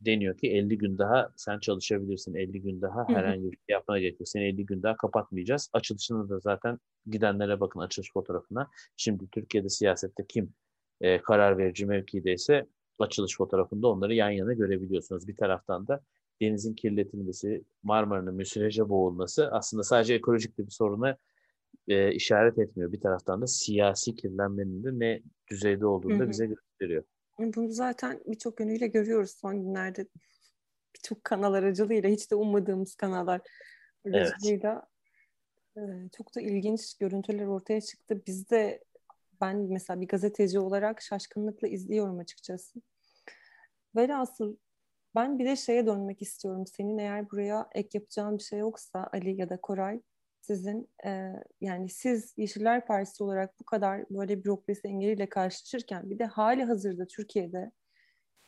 deniyor 0.00 0.38
ki 0.38 0.50
50 0.50 0.78
gün 0.78 0.98
daha 0.98 1.32
sen 1.36 1.58
çalışabilirsin. 1.58 2.34
50 2.34 2.62
gün 2.62 2.80
daha 2.80 3.08
herhangi 3.08 3.52
bir 3.52 3.56
şey 3.56 3.64
yapmana 3.68 3.98
gerek 3.98 4.20
yok. 4.20 4.28
Seni 4.28 4.44
50 4.44 4.66
gün 4.66 4.82
daha 4.82 4.96
kapatmayacağız. 4.96 5.70
Açılışını 5.72 6.28
da 6.28 6.40
zaten 6.40 6.78
gidenlere 7.06 7.60
bakın 7.60 7.80
açılış 7.80 8.12
fotoğrafına. 8.12 8.68
Şimdi 8.96 9.30
Türkiye'de 9.30 9.68
siyasette 9.68 10.24
kim 10.28 10.54
e, 11.00 11.22
karar 11.22 11.58
verici 11.58 11.86
mevkideyse 11.86 12.66
açılış 13.00 13.36
fotoğrafında 13.36 13.88
onları 13.88 14.14
yan 14.14 14.30
yana 14.30 14.52
görebiliyorsunuz. 14.52 15.28
Bir 15.28 15.36
taraftan 15.36 15.88
da 15.88 16.00
denizin 16.40 16.74
kirletilmesi, 16.74 17.64
Marmara'nın 17.82 18.34
müsileje 18.34 18.88
boğulması 18.88 19.50
aslında 19.52 19.82
sadece 19.82 20.14
ekolojik 20.14 20.58
bir 20.58 20.70
soruna 20.70 21.16
e, 21.88 22.12
işaret 22.12 22.58
etmiyor. 22.58 22.92
Bir 22.92 23.00
taraftan 23.00 23.42
da 23.42 23.46
siyasi 23.46 24.14
kirlenmenin 24.14 24.84
de 24.84 24.98
ne 24.98 25.22
düzeyde 25.50 25.86
olduğunu 25.86 26.18
da 26.18 26.30
bize 26.30 26.46
gösteriyor. 26.46 27.04
Bunu 27.38 27.68
zaten 27.68 28.20
birçok 28.26 28.60
yönüyle 28.60 28.86
görüyoruz 28.86 29.30
son 29.30 29.62
günlerde. 29.62 30.06
Birçok 30.96 31.24
kanal 31.24 31.52
aracılığıyla, 31.54 32.08
hiç 32.08 32.30
de 32.30 32.34
ummadığımız 32.34 32.94
kanallar 32.94 33.40
aracılığıyla. 34.06 34.86
Evet. 35.76 36.12
Çok 36.16 36.34
da 36.36 36.40
ilginç 36.40 36.94
görüntüler 36.98 37.46
ortaya 37.46 37.80
çıktı. 37.80 38.22
Biz 38.26 38.50
de 38.50 38.84
ben 39.40 39.56
mesela 39.56 40.00
bir 40.00 40.08
gazeteci 40.08 40.58
olarak 40.60 41.02
şaşkınlıkla 41.02 41.68
izliyorum 41.68 42.18
açıkçası. 42.18 42.82
Velhasıl 43.96 44.56
ben 45.14 45.38
bir 45.38 45.46
de 45.46 45.56
şeye 45.56 45.86
dönmek 45.86 46.22
istiyorum. 46.22 46.66
Senin 46.66 46.98
eğer 46.98 47.30
buraya 47.30 47.68
ek 47.74 47.88
yapacağın 47.92 48.38
bir 48.38 48.42
şey 48.42 48.58
yoksa 48.58 49.08
Ali 49.12 49.40
ya 49.40 49.50
da 49.50 49.60
Koray 49.60 50.00
sizin 50.40 50.88
e, 51.06 51.32
yani 51.60 51.88
siz 51.88 52.34
Yeşiller 52.36 52.86
Partisi 52.86 53.24
olarak 53.24 53.60
bu 53.60 53.64
kadar 53.64 54.04
böyle 54.10 54.44
bürokrasi 54.44 54.88
engeliyle 54.88 55.28
karşılaşırken 55.28 56.10
bir 56.10 56.18
de 56.18 56.24
hali 56.24 56.64
hazırda 56.64 57.06
Türkiye'de 57.06 57.70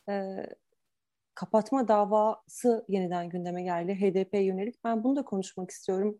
e, 0.09 0.45
kapatma 1.35 1.87
davası 1.87 2.85
yeniden 2.87 3.29
gündeme 3.29 3.63
geldi 3.63 3.95
HDP 3.95 4.33
yönelik. 4.33 4.83
Ben 4.83 5.03
bunu 5.03 5.15
da 5.15 5.25
konuşmak 5.25 5.71
istiyorum. 5.71 6.19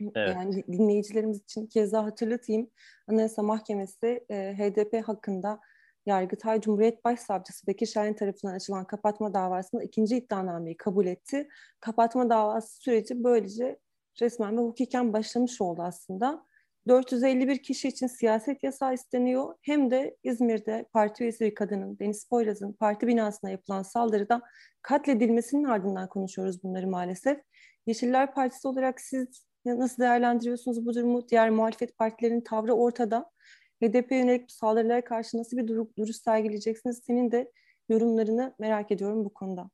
Evet. 0.00 0.36
Yani 0.36 0.64
dinleyicilerimiz 0.72 1.42
için 1.42 1.66
kez 1.66 1.92
daha 1.92 2.04
hatırlatayım. 2.04 2.70
Anayasa 3.08 3.42
Mahkemesi 3.42 4.24
e, 4.30 4.54
HDP 4.58 5.08
hakkında 5.08 5.60
Yargıtay 6.06 6.60
Cumhuriyet 6.60 7.04
Başsavcısı 7.04 7.66
Bekir 7.66 7.86
Şahin 7.86 8.14
tarafından 8.14 8.54
açılan 8.54 8.84
kapatma 8.84 9.34
davasında 9.34 9.82
ikinci 9.82 10.16
iddianameyi 10.16 10.76
kabul 10.76 11.06
etti. 11.06 11.48
Kapatma 11.80 12.30
davası 12.30 12.76
süreci 12.80 13.24
böylece 13.24 13.78
resmen 14.20 14.56
ve 14.56 14.60
hukuken 14.60 15.12
başlamış 15.12 15.60
oldu 15.60 15.82
aslında. 15.82 16.48
451 16.88 17.62
kişi 17.62 17.88
için 17.88 18.06
siyaset 18.06 18.62
yasağı 18.62 18.94
isteniyor. 18.94 19.54
Hem 19.62 19.90
de 19.90 20.16
İzmir'de 20.24 20.86
parti 20.92 21.22
üyesi 21.22 21.44
bir 21.44 21.54
kadının, 21.54 21.98
Deniz 21.98 22.28
Poyraz'ın 22.28 22.72
parti 22.72 23.06
binasına 23.06 23.50
yapılan 23.50 23.82
saldırıda 23.82 24.42
katledilmesinin 24.82 25.64
ardından 25.64 26.08
konuşuyoruz 26.08 26.62
bunları 26.62 26.86
maalesef. 26.86 27.38
Yeşiller 27.86 28.34
Partisi 28.34 28.68
olarak 28.68 29.00
siz 29.00 29.47
nasıl 29.76 30.02
değerlendiriyorsunuz 30.02 30.86
bu 30.86 30.94
durumu? 30.94 31.28
Diğer 31.28 31.50
muhalefet 31.50 31.98
partilerinin 31.98 32.40
tavrı 32.40 32.72
ortada. 32.72 33.30
HDP 33.82 34.12
yönelik 34.12 34.50
saldırılara 34.50 35.04
karşı 35.04 35.38
nasıl 35.38 35.56
bir 35.56 35.68
duruş, 35.68 35.88
duruş 35.98 36.16
sergileyeceksiniz? 36.16 37.02
Senin 37.06 37.30
de 37.32 37.52
yorumlarını 37.88 38.54
merak 38.58 38.90
ediyorum 38.90 39.24
bu 39.24 39.34
konuda. 39.34 39.70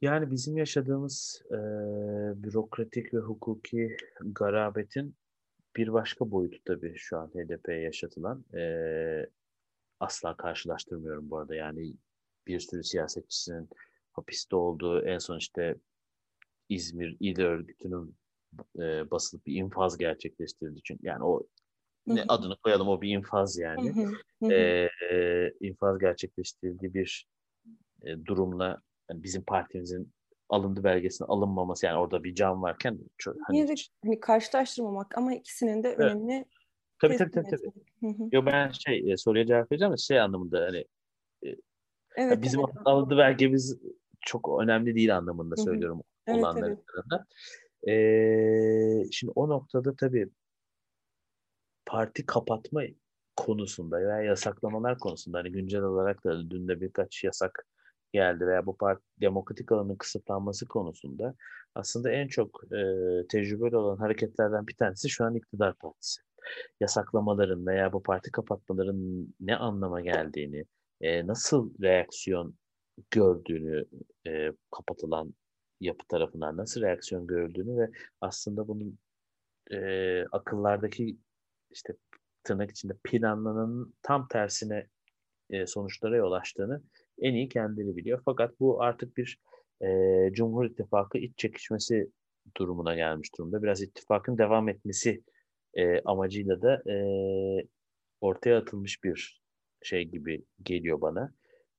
Yani 0.00 0.30
bizim 0.30 0.56
yaşadığımız 0.56 1.42
e, 1.50 1.56
bürokratik 2.42 3.14
ve 3.14 3.18
hukuki 3.18 3.96
garabetin 4.20 5.16
bir 5.76 5.92
başka 5.92 6.30
boyutu 6.30 6.58
tabii 6.64 6.94
şu 6.96 7.18
an 7.18 7.28
HDP'ye 7.28 7.80
yaşatılan. 7.80 8.44
E, 8.54 8.62
asla 10.00 10.36
karşılaştırmıyorum 10.36 11.30
bu 11.30 11.38
arada. 11.38 11.54
Yani 11.54 11.94
bir 12.46 12.60
sürü 12.60 12.84
siyasetçisinin 12.84 13.68
hapiste 14.12 14.56
olduğu 14.56 15.04
en 15.04 15.18
son 15.18 15.38
işte 15.38 15.76
İzmir 16.68 17.16
İl 17.20 17.40
Örgütü'nün 17.40 18.16
e, 18.78 19.10
basılıp 19.10 19.46
bir 19.46 19.54
infaz 19.54 19.98
gerçekleştirdi. 19.98 20.80
Çünkü 20.84 21.06
yani 21.06 21.24
o 21.24 21.46
ne 22.06 22.24
adını 22.28 22.56
koyalım 22.56 22.88
o 22.88 23.00
bir 23.00 23.16
infaz 23.16 23.58
yani. 23.58 24.14
E, 24.52 24.88
infaz 25.60 25.98
gerçekleştirildiği 25.98 26.94
bir 26.94 27.28
e, 28.02 28.24
durumla 28.24 28.80
yani 29.10 29.22
bizim 29.22 29.42
partimizin 29.42 30.12
alındı 30.48 30.84
belgesinin 30.84 31.28
alınmaması 31.28 31.86
yani 31.86 31.98
orada 31.98 32.24
bir 32.24 32.34
can 32.34 32.62
varken 32.62 32.98
çok, 33.18 33.36
hani, 33.46 33.68
de, 33.68 33.74
hani 34.04 34.20
karşılaştırmamak 34.20 35.18
ama 35.18 35.34
ikisinin 35.34 35.82
de 35.82 35.88
evet. 35.88 36.00
önemli 36.00 36.44
Tabii 37.00 37.16
tabii 37.16 37.30
tabii. 37.30 37.50
tabii. 37.50 38.28
Yo 38.32 38.46
ben 38.46 38.70
şey 38.70 39.12
e, 39.12 39.16
soruya 39.16 39.46
cevap 39.46 39.72
vereceğim 39.72 39.90
ama 39.90 39.96
şey 39.96 40.20
anlamında 40.20 40.60
hani 40.60 40.84
e, 41.46 41.56
evet, 42.16 42.42
bizim 42.42 42.60
evet. 42.60 42.70
alındı 42.84 43.16
belgemiz 43.16 43.78
çok 44.20 44.62
önemli 44.62 44.94
değil 44.94 45.16
anlamında 45.16 45.56
söylüyorum 45.56 46.02
evet, 46.26 46.38
olanların 46.38 46.84
evet. 47.12 47.20
Ee, 47.88 49.04
şimdi 49.12 49.32
o 49.36 49.48
noktada 49.48 49.96
tabii 49.96 50.28
parti 51.86 52.26
kapatma 52.26 52.82
konusunda 53.36 53.98
veya 53.98 54.22
yasaklamalar 54.22 54.98
konusunda 54.98 55.38
hani 55.38 55.52
güncel 55.52 55.82
olarak 55.82 56.24
da 56.24 56.50
dün 56.50 56.68
de 56.68 56.80
birkaç 56.80 57.24
yasak 57.24 57.66
geldi 58.12 58.46
veya 58.46 58.66
bu 58.66 58.76
parti 58.76 59.02
demokratik 59.20 59.72
alanın 59.72 59.96
kısıtlanması 59.96 60.68
konusunda 60.68 61.34
aslında 61.74 62.10
en 62.10 62.28
çok 62.28 62.60
e, 62.64 62.78
tecrübeli 63.28 63.76
olan 63.76 63.96
hareketlerden 63.96 64.66
bir 64.66 64.74
tanesi 64.74 65.08
şu 65.08 65.24
an 65.24 65.34
iktidar 65.34 65.74
partisi. 65.74 66.22
Yasaklamaların 66.80 67.66
veya 67.66 67.92
bu 67.92 68.02
parti 68.02 68.30
kapatmaların 68.30 69.28
ne 69.40 69.56
anlama 69.56 70.00
geldiğini, 70.00 70.64
e, 71.00 71.26
nasıl 71.26 71.74
reaksiyon 71.82 72.54
gördüğünü 73.10 73.84
e, 74.26 74.52
kapatılan 74.70 75.34
yapı 75.80 76.06
tarafından 76.08 76.56
nasıl 76.56 76.80
reaksiyon 76.80 77.26
görüldüğünü 77.26 77.78
ve 77.78 77.90
aslında 78.20 78.68
bunun 78.68 78.98
e, 79.70 79.78
akıllardaki 80.32 81.16
işte 81.70 81.94
tırnak 82.44 82.70
içinde 82.70 82.92
planlanan 83.04 83.94
tam 84.02 84.28
tersine 84.28 84.86
e, 85.50 85.66
sonuçlara 85.66 86.16
yol 86.16 86.32
açtığını 86.32 86.82
en 87.18 87.34
iyi 87.34 87.48
kendileri 87.48 87.96
biliyor. 87.96 88.22
Fakat 88.24 88.60
bu 88.60 88.82
artık 88.82 89.16
bir 89.16 89.38
e, 89.82 89.88
Cumhur 90.32 90.64
İttifakı 90.64 91.18
iç 91.18 91.38
çekişmesi 91.38 92.10
durumuna 92.56 92.94
gelmiş 92.94 93.30
durumda. 93.38 93.62
Biraz 93.62 93.82
ittifakın 93.82 94.38
devam 94.38 94.68
etmesi 94.68 95.22
e, 95.74 96.00
amacıyla 96.00 96.62
da 96.62 96.82
e, 96.90 96.96
ortaya 98.20 98.58
atılmış 98.58 99.04
bir 99.04 99.42
şey 99.82 100.04
gibi 100.04 100.44
geliyor 100.62 101.00
bana. 101.00 101.32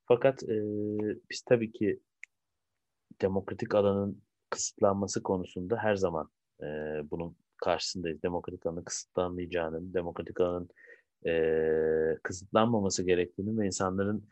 Fakat 0.05 0.43
e, 0.43 0.57
biz 1.29 1.41
tabii 1.41 1.71
ki 1.71 1.99
demokratik 3.21 3.75
alanın 3.75 4.21
kısıtlanması 4.49 5.23
konusunda 5.23 5.77
her 5.77 5.95
zaman 5.95 6.29
e, 6.61 6.65
bunun 7.11 7.35
karşısındayız. 7.57 8.23
Demokratik 8.23 8.65
alanın 8.65 8.83
kısıtlanmayacağının, 8.83 9.93
demokratik 9.93 10.41
alanın 10.41 10.69
e, 11.25 12.17
kısıtlanmaması 12.23 13.03
gerektiğini 13.03 13.59
ve 13.59 13.65
insanların 13.65 14.27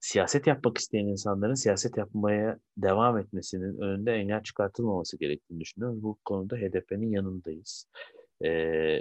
siyaset 0.00 0.46
yapmak 0.46 0.78
isteyen 0.78 1.06
insanların 1.06 1.54
siyaset 1.54 1.96
yapmaya 1.96 2.58
devam 2.76 3.18
etmesinin 3.18 3.80
önünde 3.80 4.12
engel 4.12 4.42
çıkartılmaması 4.42 5.18
gerektiğini 5.18 5.60
düşünüyoruz. 5.60 6.02
Bu 6.02 6.18
konuda 6.24 6.56
HDP'nin 6.56 7.10
yanındayız. 7.10 7.88
E, 8.40 8.48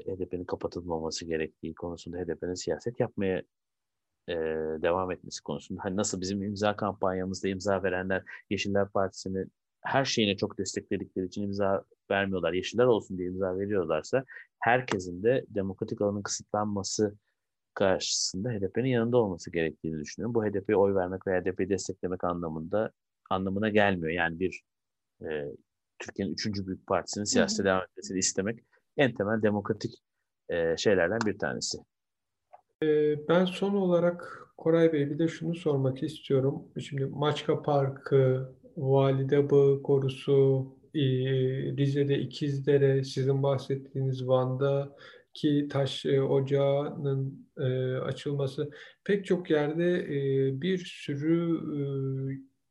HDP'nin 0.07 0.45
kapatılmaması 0.45 1.25
gerektiği 1.25 1.75
konusunda 1.75 2.17
HDP'nin 2.17 2.53
siyaset 2.53 2.99
yapmaya 2.99 3.43
e, 4.29 4.33
devam 4.81 5.11
etmesi 5.11 5.43
konusunda. 5.43 5.83
Hani 5.83 5.95
nasıl 5.95 6.21
bizim 6.21 6.43
imza 6.43 6.75
kampanyamızda 6.75 7.47
imza 7.47 7.83
verenler 7.83 8.23
Yeşiller 8.49 8.89
Partisi'ni 8.89 9.45
her 9.81 10.05
şeyine 10.05 10.37
çok 10.37 10.57
destekledikleri 10.57 11.25
için 11.25 11.43
imza 11.43 11.83
vermiyorlar. 12.11 12.53
Yeşiller 12.53 12.85
olsun 12.85 13.17
diye 13.17 13.27
imza 13.27 13.57
veriyorlarsa 13.57 14.23
herkesin 14.59 15.23
de 15.23 15.45
demokratik 15.49 16.01
alanın 16.01 16.21
kısıtlanması 16.21 17.15
karşısında 17.73 18.49
HDP'nin 18.49 18.89
yanında 18.89 19.17
olması 19.17 19.51
gerektiğini 19.51 19.99
düşünüyorum. 19.99 20.35
Bu 20.35 20.45
HDP'ye 20.45 20.77
oy 20.77 20.95
vermek 20.95 21.27
veya 21.27 21.41
HDP'yi 21.41 21.69
desteklemek 21.69 22.23
anlamında 22.23 22.91
anlamına 23.29 23.69
gelmiyor. 23.69 24.11
Yani 24.11 24.39
bir 24.39 24.63
e, 25.21 25.45
Türkiye'nin 25.99 26.33
üçüncü 26.33 26.67
büyük 26.67 26.87
partisinin 26.87 27.25
siyasete 27.25 27.63
devam 27.63 27.83
etmesini 27.83 28.19
istemek 28.19 28.59
en 28.97 29.13
temel 29.13 29.41
demokratik 29.41 29.91
e, 30.49 30.77
şeylerden 30.77 31.19
bir 31.25 31.37
tanesi. 31.37 31.77
E, 32.83 33.27
ben 33.29 33.45
son 33.45 33.73
olarak 33.75 34.47
Koray 34.57 34.93
Bey 34.93 35.09
bir 35.09 35.19
de 35.19 35.27
şunu 35.27 35.55
sormak 35.55 36.03
istiyorum. 36.03 36.63
Şimdi 36.79 37.05
Maçka 37.05 37.61
Parkı, 37.61 38.53
Valide 38.77 39.49
Bağı 39.49 39.81
Korusu, 39.83 40.67
e, 40.95 41.01
Rize'de 41.77 42.19
İkizdere, 42.19 43.03
sizin 43.03 43.43
bahsettiğiniz 43.43 44.27
Van'da 44.27 44.95
ki 45.33 45.67
taş 45.71 46.05
e, 46.05 46.21
ocağının 46.21 47.47
e, 47.57 47.95
açılması 47.95 48.71
pek 49.03 49.25
çok 49.25 49.49
yerde 49.49 50.05
bir 50.61 50.77
sürü 50.77 51.59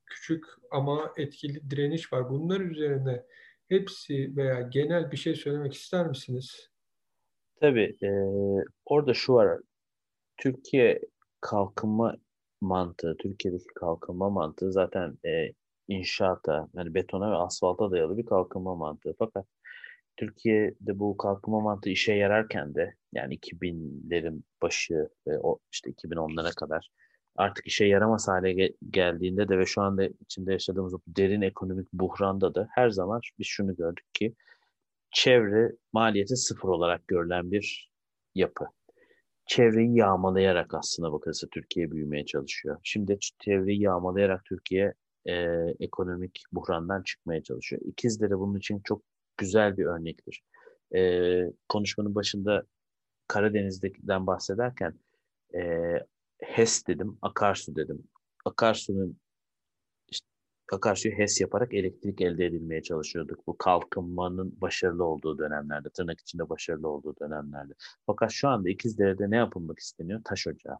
küçük 0.06 0.44
ama 0.70 1.12
etkili 1.16 1.70
direniş 1.70 2.12
var. 2.12 2.30
Bunlar 2.30 2.60
üzerine 2.60 3.22
hepsi 3.68 4.36
veya 4.36 4.60
genel 4.60 5.10
bir 5.12 5.16
şey 5.16 5.34
söylemek 5.34 5.74
ister 5.74 6.06
misiniz? 6.06 6.70
Tabii. 7.60 7.96
E, 8.02 8.08
orada 8.84 9.14
şu 9.14 9.32
var. 9.32 9.58
Türkiye 10.36 11.00
kalkınma 11.40 12.16
mantığı, 12.60 13.16
Türkiye'deki 13.18 13.66
kalkınma 13.74 14.30
mantığı 14.30 14.72
zaten 14.72 15.18
e, 15.26 15.52
inşaata, 15.88 16.68
yani 16.74 16.94
betona 16.94 17.30
ve 17.30 17.36
asfalta 17.36 17.90
dayalı 17.90 18.18
bir 18.18 18.26
kalkınma 18.26 18.74
mantığı. 18.74 19.14
Fakat 19.18 19.46
Türkiye'de 20.16 20.98
bu 20.98 21.16
kalkınma 21.16 21.60
mantığı 21.60 21.90
işe 21.90 22.14
yararken 22.14 22.74
de 22.74 22.94
yani 23.12 23.38
2000'lerin 23.38 24.42
başı 24.62 25.08
ve 25.26 25.38
o 25.42 25.58
işte 25.72 25.90
2010'lara 25.90 26.54
kadar 26.54 26.88
artık 27.36 27.66
işe 27.66 27.84
yaramaz 27.84 28.28
hale 28.28 28.74
geldiğinde 28.90 29.48
de 29.48 29.58
ve 29.58 29.66
şu 29.66 29.82
anda 29.82 30.04
içinde 30.20 30.52
yaşadığımız 30.52 30.92
bu 30.92 31.00
derin 31.06 31.42
ekonomik 31.42 31.92
buhranda 31.92 32.54
da 32.54 32.68
her 32.70 32.90
zaman 32.90 33.20
biz 33.38 33.46
şunu 33.46 33.76
gördük 33.76 34.06
ki 34.14 34.34
çevre 35.10 35.72
maliyeti 35.92 36.36
sıfır 36.36 36.68
olarak 36.68 37.08
görülen 37.08 37.50
bir 37.50 37.90
yapı. 38.34 38.64
Çevreyi 39.52 39.96
yağmalayarak 39.96 40.74
aslında 40.74 41.12
bakılırsa 41.12 41.46
Türkiye 41.52 41.90
büyümeye 41.90 42.26
çalışıyor. 42.26 42.78
Şimdi 42.82 43.18
çevreyi 43.38 43.80
yağmalayarak 43.80 44.44
Türkiye 44.44 44.94
e, 45.26 45.34
ekonomik 45.80 46.42
buhrandan 46.52 47.02
çıkmaya 47.02 47.42
çalışıyor. 47.42 47.82
İkizdere 47.84 48.38
bunun 48.38 48.58
için 48.58 48.80
çok 48.84 49.02
güzel 49.36 49.76
bir 49.76 49.84
örnektir. 49.84 50.42
E, 50.94 51.00
konuşmanın 51.68 52.14
başında 52.14 52.62
Karadeniz'den 53.28 54.26
bahsederken 54.26 54.98
e, 55.54 55.60
HES 56.38 56.86
dedim, 56.86 57.18
akarsu 57.22 57.76
dedim. 57.76 58.02
Akarsunun 58.44 59.20
akarsuyu 60.72 61.14
HES 61.14 61.40
yaparak 61.40 61.74
elektrik 61.74 62.20
elde 62.20 62.46
edilmeye 62.46 62.82
çalışıyorduk. 62.82 63.46
Bu 63.46 63.58
kalkınmanın 63.58 64.60
başarılı 64.60 65.04
olduğu 65.04 65.38
dönemlerde, 65.38 65.90
tırnak 65.90 66.20
içinde 66.20 66.48
başarılı 66.48 66.88
olduğu 66.88 67.14
dönemlerde. 67.20 67.72
Fakat 68.06 68.32
şu 68.32 68.48
anda 68.48 68.68
İkizdere'de 68.68 69.30
ne 69.30 69.36
yapılmak 69.36 69.78
isteniyor? 69.78 70.20
Taş 70.24 70.46
ocağı. 70.46 70.76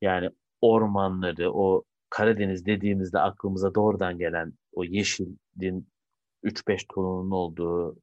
Yani 0.00 0.30
ormanları, 0.60 1.52
o 1.52 1.84
Karadeniz 2.10 2.66
dediğimizde 2.66 3.18
aklımıza 3.18 3.74
doğrudan 3.74 4.18
gelen 4.18 4.52
o 4.72 4.84
yeşilin 4.84 5.88
3-5 6.44 6.86
tonunun 6.94 7.30
olduğu 7.30 7.96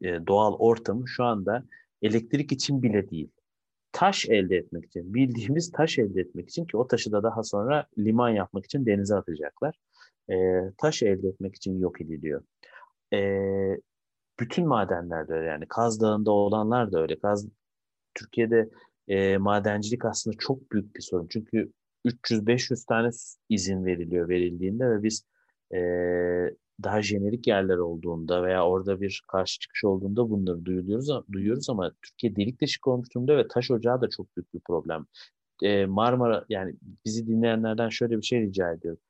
e, 0.00 0.26
doğal 0.26 0.52
ortamı 0.52 1.08
şu 1.08 1.24
anda 1.24 1.64
elektrik 2.02 2.52
için 2.52 2.82
bile 2.82 3.10
değil. 3.10 3.30
Taş 3.96 4.28
elde 4.28 4.56
etmek 4.56 4.84
için, 4.84 5.14
bildiğimiz 5.14 5.72
taş 5.72 5.98
elde 5.98 6.20
etmek 6.20 6.48
için 6.48 6.64
ki 6.64 6.76
o 6.76 6.86
taşı 6.86 7.12
da 7.12 7.22
daha 7.22 7.42
sonra 7.42 7.86
liman 7.98 8.28
yapmak 8.28 8.64
için 8.64 8.86
denize 8.86 9.14
atacaklar. 9.14 9.78
E, 10.30 10.34
taş 10.78 11.02
elde 11.02 11.28
etmek 11.28 11.54
için 11.54 11.78
yok 11.78 12.00
ediliyor. 12.00 12.42
E, 13.12 13.18
bütün 14.40 14.68
madenler 14.68 15.28
de 15.28 15.32
öyle 15.32 15.48
yani. 15.48 15.68
Kaz 15.68 16.00
Dağı'nda 16.00 16.30
olanlar 16.30 16.92
da 16.92 17.02
öyle. 17.02 17.18
Kaz 17.18 17.46
Türkiye'de 18.14 18.68
e, 19.08 19.38
madencilik 19.38 20.04
aslında 20.04 20.36
çok 20.38 20.72
büyük 20.72 20.96
bir 20.96 21.02
sorun. 21.02 21.26
Çünkü 21.30 21.72
300-500 22.04 22.86
tane 22.86 23.10
izin 23.48 23.84
veriliyor 23.84 24.28
verildiğinde 24.28 24.90
ve 24.90 25.02
biz 25.02 25.24
e, 25.74 25.78
daha 26.82 27.02
jenerik 27.02 27.46
yerler 27.46 27.76
olduğunda 27.76 28.42
veya 28.42 28.66
orada 28.66 29.00
bir 29.00 29.22
karşı 29.28 29.58
çıkış 29.60 29.84
olduğunda 29.84 30.30
bunları 30.30 30.64
duyuyoruz, 30.64 31.08
duyuyoruz 31.32 31.70
ama 31.70 31.92
Türkiye 32.02 32.36
delik 32.36 32.60
deşik 32.60 32.86
olmuş 32.86 33.14
durumda 33.14 33.36
ve 33.36 33.48
taş 33.48 33.70
ocağı 33.70 34.00
da 34.00 34.08
çok 34.08 34.36
büyük 34.36 34.54
bir 34.54 34.60
problem. 34.60 35.06
E, 35.62 35.86
Marmara 35.86 36.44
yani 36.48 36.74
bizi 37.04 37.26
dinleyenlerden 37.26 37.88
şöyle 37.88 38.16
bir 38.16 38.22
şey 38.22 38.40
rica 38.40 38.72
ediyorum. 38.72 39.00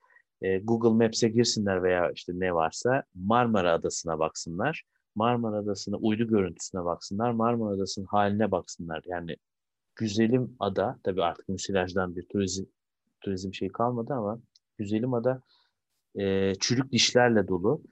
E, 0.43 0.59
Google 0.59 1.05
Maps'e 1.05 1.29
girsinler 1.29 1.83
veya 1.83 2.11
işte 2.11 2.33
ne 2.37 2.55
varsa 2.55 3.03
Marmara 3.15 3.73
Adası'na 3.73 4.19
baksınlar. 4.19 4.85
Marmara 5.15 5.57
Adası'na 5.57 5.97
uydu 5.97 6.29
görüntüsüne 6.29 6.85
baksınlar. 6.85 7.31
Marmara 7.31 7.75
Adası'nın 7.75 8.07
haline 8.07 8.51
baksınlar. 8.51 9.03
Yani 9.07 9.37
güzelim 9.97 10.57
ada 10.61 10.99
tabii 11.05 11.23
artık 11.23 11.49
müsilajdan 11.49 12.17
bir 12.17 12.23
turizm 12.23 12.65
turizm 13.21 13.55
şey 13.55 13.69
kalmadı 13.69 14.15
ama 14.15 14.41
güzelim 14.79 15.15
ada 15.15 15.43
e, 16.17 16.55
çürük 16.61 16.93
dişlerle 16.93 17.49
dolu. 17.49 17.83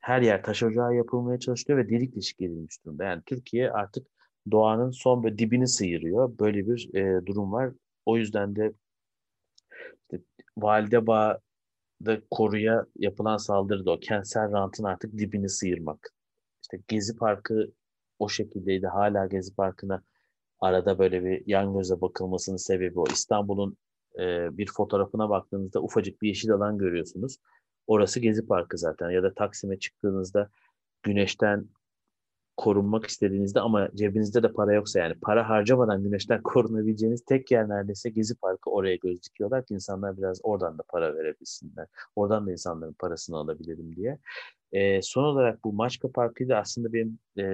Her 0.00 0.22
yer 0.22 0.42
taş 0.42 0.62
ocağı 0.62 0.94
yapılmaya 0.94 1.38
çalışılıyor 1.38 1.84
ve 1.84 1.90
delik 1.90 2.16
deşik 2.16 2.40
edilmiş 2.40 2.84
durumda. 2.84 3.04
Yani 3.04 3.22
Türkiye 3.26 3.70
artık 3.70 4.06
doğanın 4.50 4.90
son 4.90 5.22
böyle 5.22 5.38
dibini 5.38 5.68
sıyırıyor. 5.68 6.38
Böyle 6.38 6.66
bir 6.66 6.94
e, 6.94 7.26
durum 7.26 7.52
var. 7.52 7.72
O 8.06 8.16
yüzden 8.16 8.56
de 8.56 8.72
işte, 10.02 10.24
Validebağ'da 10.58 12.22
koruya 12.30 12.86
yapılan 12.96 13.36
saldırı 13.36 13.86
da 13.86 13.90
o 13.92 14.00
kentsel 14.00 14.52
rantın 14.52 14.84
artık 14.84 15.18
dibini 15.18 15.48
sıyırmak. 15.48 16.10
İşte 16.62 16.78
Gezi 16.88 17.16
Parkı 17.16 17.72
o 18.18 18.28
şekildeydi. 18.28 18.86
Hala 18.86 19.26
Gezi 19.26 19.54
Parkı'na 19.54 20.02
arada 20.60 20.98
böyle 20.98 21.24
bir 21.24 21.42
yan 21.46 21.74
göze 21.74 22.00
bakılmasının 22.00 22.56
sebebi 22.56 23.00
o. 23.00 23.04
İstanbul'un 23.12 23.76
e, 24.18 24.58
bir 24.58 24.70
fotoğrafına 24.76 25.30
baktığınızda 25.30 25.82
ufacık 25.82 26.22
bir 26.22 26.28
yeşil 26.28 26.50
alan 26.52 26.78
görüyorsunuz. 26.78 27.36
Orası 27.86 28.20
Gezi 28.20 28.46
Parkı 28.46 28.78
zaten 28.78 29.10
ya 29.10 29.22
da 29.22 29.34
Taksim'e 29.34 29.78
çıktığınızda 29.78 30.50
güneşten 31.02 31.66
korunmak 32.60 33.06
istediğinizde 33.06 33.60
ama 33.60 33.88
cebinizde 33.94 34.42
de 34.42 34.52
para 34.52 34.74
yoksa 34.74 34.98
yani 34.98 35.14
para 35.14 35.48
harcamadan 35.48 36.02
güneşten 36.02 36.42
korunabileceğiniz 36.44 37.24
tek 37.24 37.50
yer 37.50 37.68
neredeyse 37.68 38.10
Gezi 38.10 38.34
Parkı 38.34 38.70
oraya 38.70 38.96
göz 38.96 39.22
dikiyorlar 39.22 39.66
ki 39.66 39.74
insanlar 39.74 40.18
biraz 40.18 40.40
oradan 40.42 40.78
da 40.78 40.82
para 40.88 41.16
verebilsinler. 41.16 41.86
Oradan 42.16 42.46
da 42.46 42.52
insanların 42.52 42.92
parasını 42.92 43.36
alabilirim 43.36 43.96
diye. 43.96 44.18
E, 44.72 45.02
son 45.02 45.24
olarak 45.24 45.64
bu 45.64 45.72
Maçka 45.72 46.12
Parkı 46.12 46.48
da 46.48 46.58
aslında 46.58 46.92
benim 46.92 47.18
e, 47.38 47.44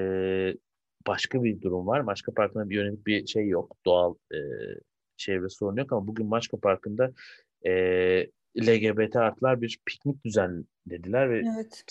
başka 1.07 1.45
bir 1.45 1.61
durum 1.61 1.87
var. 1.87 2.01
Maçka 2.01 2.33
Parkı'na 2.33 2.71
bir 2.71 2.77
yönelik 2.77 3.07
bir 3.07 3.27
şey 3.27 3.49
yok. 3.49 3.77
Doğal 3.87 4.15
e, 4.35 4.39
çevre 5.17 5.49
sorunu 5.49 5.81
yok 5.81 5.93
ama 5.93 6.07
bugün 6.07 6.27
Maçka 6.27 6.57
Parkı'nda 6.57 7.13
e, 7.67 7.71
LGBT 8.61 9.17
artılar 9.17 9.61
bir 9.61 9.81
piknik 9.87 10.25
düzenlediler 10.25 11.31
ve 11.31 11.43
evet. 11.57 11.85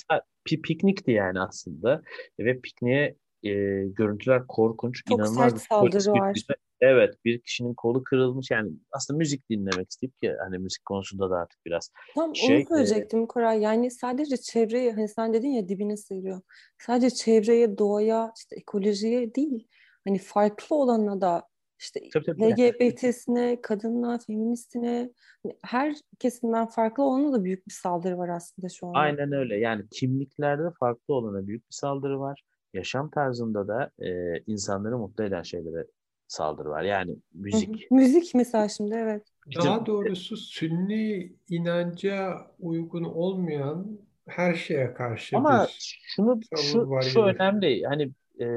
piknikti 0.45 1.11
yani 1.11 1.39
aslında 1.39 2.01
ve 2.39 2.59
pikniğe 2.59 3.15
e, 3.43 3.51
görüntüler 3.85 4.47
korkunç, 4.47 5.03
Çok 5.05 5.19
inanılmaz 5.19 5.51
sert 5.51 5.61
saldırı 5.61 6.11
var. 6.11 6.37
Evet, 6.81 7.15
bir 7.25 7.41
kişinin 7.41 7.73
kolu 7.73 8.03
kırılmış 8.03 8.51
yani 8.51 8.71
aslında 8.91 9.17
müzik 9.17 9.49
dinlemek 9.49 9.91
isteyip 9.91 10.21
ki 10.21 10.33
hani 10.43 10.57
müzik 10.57 10.85
konusunda 10.85 11.29
da 11.29 11.35
artık 11.35 11.65
biraz 11.65 11.91
Tam 12.15 12.35
şey, 12.35 12.57
onu 12.57 12.65
söyleyecektim 12.65 13.23
e, 13.23 13.27
Koray. 13.27 13.61
Yani 13.61 13.91
sadece 13.91 14.37
çevreye 14.37 14.91
hani 14.91 15.07
sen 15.07 15.33
dedin 15.33 15.49
ya 15.49 15.69
dibine 15.69 15.97
sıyırıyor. 15.97 16.41
Sadece 16.77 17.15
çevreye, 17.15 17.77
doğaya, 17.77 18.33
işte 18.37 18.55
ekolojiye 18.55 19.35
değil. 19.35 19.67
Hani 20.07 20.17
farklı 20.17 20.75
olana 20.75 21.21
da 21.21 21.43
işte 21.79 21.99
tabii, 22.13 22.25
tabii. 22.25 22.41
LGBT'sine, 22.41 23.61
kadınına, 23.61 24.17
feministine 24.17 25.09
hani 25.43 25.57
her 25.63 25.95
kesimden 26.19 26.67
farklı 26.67 27.03
olana 27.03 27.33
da 27.33 27.43
büyük 27.43 27.67
bir 27.67 27.73
saldırı 27.73 28.17
var 28.17 28.29
aslında 28.29 28.69
şu 28.69 28.87
an. 28.87 28.93
Aynen 28.93 29.31
öyle. 29.31 29.57
Yani 29.57 29.83
kimliklerde 29.91 30.71
farklı 30.79 31.13
olana 31.13 31.47
büyük 31.47 31.69
bir 31.69 31.73
saldırı 31.73 32.19
var. 32.19 32.43
Yaşam 32.73 33.09
tarzında 33.09 33.67
da 33.67 33.91
e, 33.99 34.39
insanları 34.47 34.97
mutlu 34.97 35.23
eden 35.23 35.43
şeylere 35.43 35.85
saldırı 36.27 36.69
var. 36.69 36.83
Yani 36.83 37.15
müzik. 37.33 37.69
Hı 37.69 37.95
hı. 37.95 37.95
Müzik 37.95 38.35
mesela 38.35 38.69
şimdi 38.69 38.95
evet. 38.95 39.23
Daha 39.55 39.85
doğrusu 39.85 40.37
sünni 40.37 41.33
inanca 41.49 42.37
uygun 42.59 43.03
olmayan 43.03 43.99
her 44.27 44.55
şeye 44.55 44.93
karşı 44.93 45.37
Ama 45.37 45.67
şunu 46.03 46.39
şu, 46.55 46.99
şu 47.03 47.21
önemli. 47.21 47.83
Hani 47.83 48.11
e, 48.41 48.47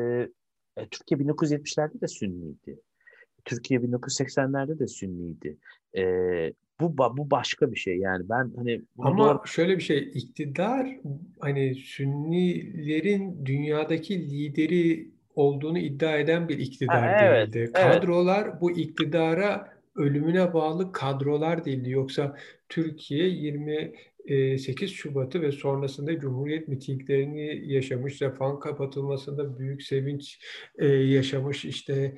Türkiye 0.90 1.20
1970'lerde 1.20 2.00
de 2.00 2.08
sünniydi. 2.08 2.80
Türkiye 3.48 3.80
1980'lerde 3.80 4.78
de 4.78 4.86
Sünniydi. 4.86 5.56
E, 5.96 6.02
bu 6.80 6.98
bu 6.98 7.30
başka 7.30 7.72
bir 7.72 7.76
şey 7.76 7.98
yani 7.98 8.28
ben 8.28 8.52
hani 8.56 8.82
ama 8.98 9.28
doğru... 9.28 9.46
şöyle 9.46 9.76
bir 9.76 9.82
şey 9.82 10.10
iktidar 10.14 10.96
hani 11.40 11.74
Sünnilerin 11.74 13.46
dünyadaki 13.46 14.30
lideri 14.30 15.10
olduğunu 15.34 15.78
iddia 15.78 16.16
eden 16.16 16.48
bir 16.48 16.58
iktidar 16.58 17.00
ha, 17.00 17.20
evet, 17.22 17.52
değildi. 17.52 17.72
Kadrolar 17.72 18.44
evet. 18.44 18.60
bu 18.60 18.70
iktidara 18.70 19.68
ölümüne 19.96 20.54
bağlı 20.54 20.92
kadrolar 20.92 21.64
değildi. 21.64 21.90
Yoksa 21.90 22.36
Türkiye 22.68 23.28
28 24.28 24.90
Şubat'ı 24.90 25.42
ve 25.42 25.52
sonrasında 25.52 26.20
Cumhuriyet 26.20 26.68
mitinglerini 26.68 27.72
yaşamış, 27.72 28.22
refahın 28.22 28.60
kapatılmasında 28.60 29.58
büyük 29.58 29.82
sevinç 29.82 30.40
yaşamış 31.04 31.64
işte 31.64 32.14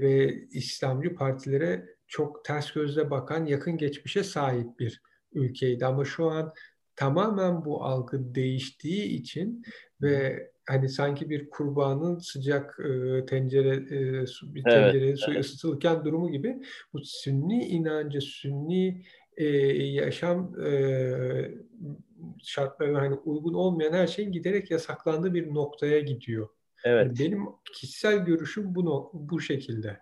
ve 0.00 0.34
İslamcı 0.50 1.14
partilere 1.14 1.86
çok 2.06 2.44
ters 2.44 2.72
gözle 2.72 3.10
bakan, 3.10 3.46
yakın 3.46 3.76
geçmişe 3.76 4.22
sahip 4.22 4.78
bir 4.78 5.02
ülkeydi. 5.32 5.86
Ama 5.86 6.04
şu 6.04 6.30
an 6.30 6.52
tamamen 6.96 7.64
bu 7.64 7.84
algı 7.84 8.34
değiştiği 8.34 9.04
için 9.04 9.64
ve 10.02 10.50
hani 10.68 10.88
sanki 10.88 11.30
bir 11.30 11.50
kurbanın 11.50 12.18
sıcak 12.18 12.80
e, 12.80 13.26
tencere 13.26 13.74
e, 13.76 14.24
bir 14.54 14.62
tencereye 14.62 15.08
evet, 15.08 15.18
suyu 15.18 15.36
evet. 15.36 15.44
ısıtılırken 15.44 16.04
durumu 16.04 16.30
gibi 16.30 16.62
bu 16.92 16.98
sünni 17.04 17.64
inancı, 17.64 18.20
sünni 18.20 19.02
e, 19.40 19.46
yaşam 19.86 20.60
e, 20.60 20.70
şartlarına 22.42 23.00
hani 23.00 23.14
uygun 23.14 23.54
olmayan 23.54 23.92
her 23.92 24.06
şeyin 24.06 24.32
giderek 24.32 24.70
yasaklandığı 24.70 25.34
bir 25.34 25.54
noktaya 25.54 26.00
gidiyor. 26.00 26.48
Evet. 26.84 27.06
Yani 27.06 27.18
benim 27.18 27.46
kişisel 27.72 28.18
görüşüm 28.18 28.74
bu 28.74 29.10
bu 29.14 29.40
şekilde. 29.40 30.00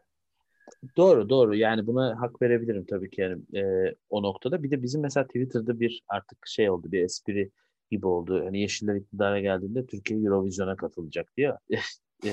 Doğru 0.97 1.29
doğru 1.29 1.55
yani 1.55 1.87
buna 1.87 2.21
hak 2.21 2.43
verebilirim 2.43 2.85
tabii 2.87 3.11
ki 3.11 3.21
yani 3.21 3.43
e, 3.57 3.95
o 4.11 4.23
noktada. 4.23 4.63
Bir 4.63 4.71
de 4.71 4.83
bizim 4.83 5.01
mesela 5.01 5.27
Twitter'da 5.27 5.81
bir 5.81 6.03
artık 6.09 6.39
şey 6.47 6.71
oldu 6.71 6.93
bir 6.93 7.03
espri 7.03 7.51
gibi 7.91 8.07
oldu. 8.07 8.45
Hani 8.45 8.61
Yeşiller 8.61 8.95
iktidara 8.95 9.41
geldiğinde 9.41 9.87
Türkiye 9.87 10.21
Eurovision'a 10.21 10.77
katılacak 10.77 11.37
diye. 11.37 11.55
e, 12.25 12.29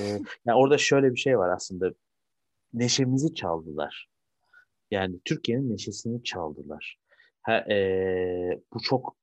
yani 0.46 0.56
orada 0.56 0.78
şöyle 0.78 1.12
bir 1.12 1.18
şey 1.18 1.38
var 1.38 1.48
aslında. 1.48 1.92
Neşemizi 2.74 3.34
çaldılar. 3.34 4.08
Yani 4.90 5.20
Türkiye'nin 5.24 5.70
neşesini 5.70 6.22
çaldılar. 6.24 6.96
Ha, 7.42 7.58
e, 7.70 8.60
bu 8.74 8.80
çok 8.80 9.16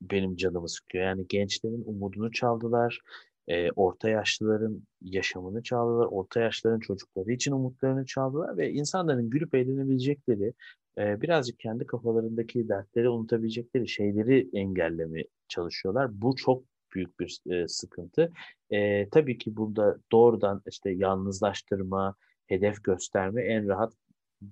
benim 0.00 0.36
canımı 0.36 0.68
sıkıyor. 0.68 1.04
Yani 1.04 1.26
gençlerin 1.28 1.82
umudunu 1.86 2.32
çaldılar 2.32 3.00
e, 3.48 3.70
orta 3.70 4.08
yaşlıların 4.08 4.82
yaşamını 5.02 5.62
çaldılar, 5.62 6.06
orta 6.10 6.40
yaşlıların 6.40 6.80
çocukları 6.80 7.32
için 7.32 7.52
umutlarını 7.52 8.06
çaldılar 8.06 8.56
ve 8.56 8.72
insanların 8.72 9.30
gülüp 9.30 9.54
eğlenebilecekleri, 9.54 10.52
e, 10.98 11.20
birazcık 11.20 11.58
kendi 11.58 11.86
kafalarındaki 11.86 12.68
dertleri 12.68 13.08
unutabilecekleri 13.08 13.88
şeyleri 13.88 14.50
engelleme 14.52 15.24
çalışıyorlar. 15.48 16.22
Bu 16.22 16.36
çok 16.36 16.64
büyük 16.94 17.20
bir 17.20 17.40
e, 17.50 17.68
sıkıntı. 17.68 18.32
E, 18.70 19.08
tabii 19.08 19.38
ki 19.38 19.56
burada 19.56 19.98
doğrudan 20.12 20.62
işte 20.70 20.90
yalnızlaştırma, 20.90 22.14
hedef 22.46 22.84
gösterme 22.84 23.42
en 23.42 23.68
rahat 23.68 23.92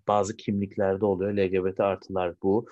bazı 0.08 0.36
kimliklerde 0.36 1.04
oluyor. 1.04 1.32
LGBT 1.32 1.80
artılar 1.80 2.34
bu 2.42 2.66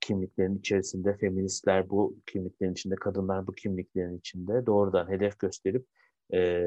kimliklerin 0.00 0.58
içerisinde 0.58 1.16
feministler 1.16 1.90
bu 1.90 2.16
kimliklerin 2.26 2.72
içinde, 2.72 2.94
kadınlar 2.94 3.46
bu 3.46 3.54
kimliklerin 3.54 4.18
içinde 4.18 4.66
doğrudan 4.66 5.08
hedef 5.08 5.38
gösterip 5.38 5.86
e, 6.34 6.62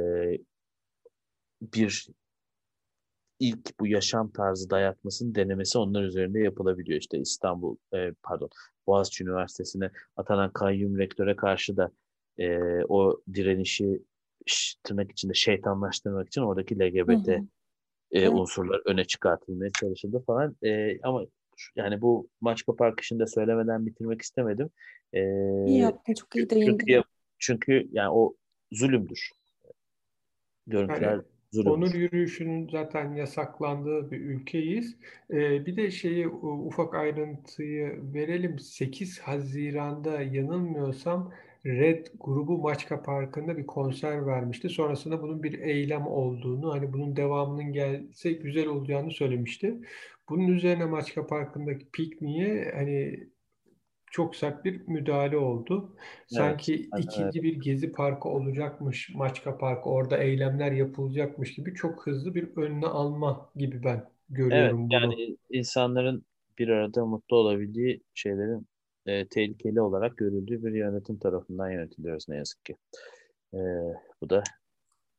bir 1.61 2.07
ilk 3.39 3.79
bu 3.79 3.87
yaşam 3.87 4.31
tarzı 4.31 4.69
dayatmasının 4.69 5.35
denemesi 5.35 5.77
onlar 5.77 6.03
üzerinde 6.03 6.39
yapılabiliyor. 6.39 6.99
İşte 6.99 7.17
İstanbul, 7.17 7.77
e, 7.93 8.11
pardon 8.23 8.49
Boğaziçi 8.87 9.23
Üniversitesi'ne 9.23 9.91
atanan 10.15 10.53
kayyum 10.53 10.97
rektöre 10.97 11.35
karşı 11.35 11.77
da 11.77 11.91
e, 12.37 12.57
o 12.89 13.21
direnişi 13.33 14.01
tırnak 14.83 15.11
içinde 15.11 15.33
şeytanlaştırmak 15.33 16.27
için 16.27 16.41
oradaki 16.41 16.79
LGBT 16.79 17.27
hı 17.27 17.31
hı. 17.31 17.47
E, 18.11 18.29
unsurlar 18.29 18.81
öne 18.85 19.05
çıkartılmaya 19.05 19.71
çalışıldı 19.71 20.23
falan. 20.27 20.55
E, 20.63 21.01
ama 21.01 21.25
yani 21.75 22.01
bu 22.01 22.29
Maçka 22.41 22.75
Park 22.75 22.99
işinde 22.99 23.27
söylemeden 23.27 23.85
bitirmek 23.85 24.21
istemedim. 24.21 24.69
Ee, 25.13 25.21
iyi 25.65 25.79
yaptın, 25.79 26.13
çok 26.13 26.35
iyi 26.35 26.49
değindin. 26.49 26.77
Çünkü, 26.77 27.03
çünkü 27.39 27.87
yani 27.91 28.09
o 28.09 28.35
zulümdür. 28.71 29.29
Görüntüler 30.67 31.11
yani, 31.11 31.23
zulümdür. 31.51 31.71
Onur 31.77 31.93
yürüyüşünün 31.93 32.69
zaten 32.71 33.15
yasaklandığı 33.15 34.11
bir 34.11 34.19
ülkeyiz. 34.19 34.97
Ee, 35.31 35.65
bir 35.65 35.75
de 35.77 35.91
şeyi 35.91 36.27
ufak 36.27 36.95
ayrıntıyı 36.95 38.13
verelim. 38.13 38.59
8 38.59 39.19
Haziran'da 39.19 40.21
yanılmıyorsam 40.21 41.33
Red 41.65 42.07
grubu 42.19 42.57
Maçka 42.57 43.03
Parkı'nda 43.03 43.57
bir 43.57 43.65
konser 43.65 44.25
vermişti. 44.25 44.69
Sonrasında 44.69 45.21
bunun 45.21 45.43
bir 45.43 45.59
eylem 45.59 46.07
olduğunu, 46.07 46.73
hani 46.73 46.93
bunun 46.93 47.15
devamının 47.15 47.73
gelse 47.73 48.31
güzel 48.31 48.67
olacağını 48.67 49.11
söylemişti. 49.11 49.81
Bunun 50.29 50.47
üzerine 50.47 50.85
Maçka 50.85 51.27
Parkı'ndaki 51.27 51.89
pikniğe 51.91 52.71
hani 52.75 53.27
çok 54.11 54.35
sert 54.35 54.65
bir 54.65 54.87
müdahale 54.87 55.37
oldu. 55.37 55.95
Sanki 56.27 56.73
evet, 56.73 57.05
ikinci 57.05 57.39
evet. 57.39 57.43
bir 57.43 57.61
gezi 57.61 57.91
parkı 57.91 58.29
olacakmış 58.29 59.15
Maçka 59.15 59.57
Parkı, 59.57 59.89
orada 59.89 60.17
eylemler 60.17 60.71
yapılacakmış 60.71 61.53
gibi 61.53 61.73
çok 61.73 62.07
hızlı 62.07 62.35
bir 62.35 62.57
önüne 62.57 62.87
alma 62.87 63.49
gibi 63.55 63.83
ben 63.83 64.09
görüyorum 64.29 64.79
evet, 64.79 64.89
bunu. 64.91 64.93
Yani 64.93 65.37
insanların 65.49 66.25
bir 66.59 66.67
arada 66.67 67.05
mutlu 67.05 67.37
olabildiği 67.37 68.01
şeylerin 68.13 68.67
e, 69.05 69.27
tehlikeli 69.27 69.81
olarak 69.81 70.17
görüldüğü 70.17 70.63
bir 70.63 70.71
yönetim 70.71 71.19
tarafından 71.19 71.69
yönetiliyoruz 71.69 72.29
ne 72.29 72.35
yazık 72.35 72.65
ki. 72.65 72.75
E, 73.53 73.59
bu 74.21 74.29
da 74.29 74.43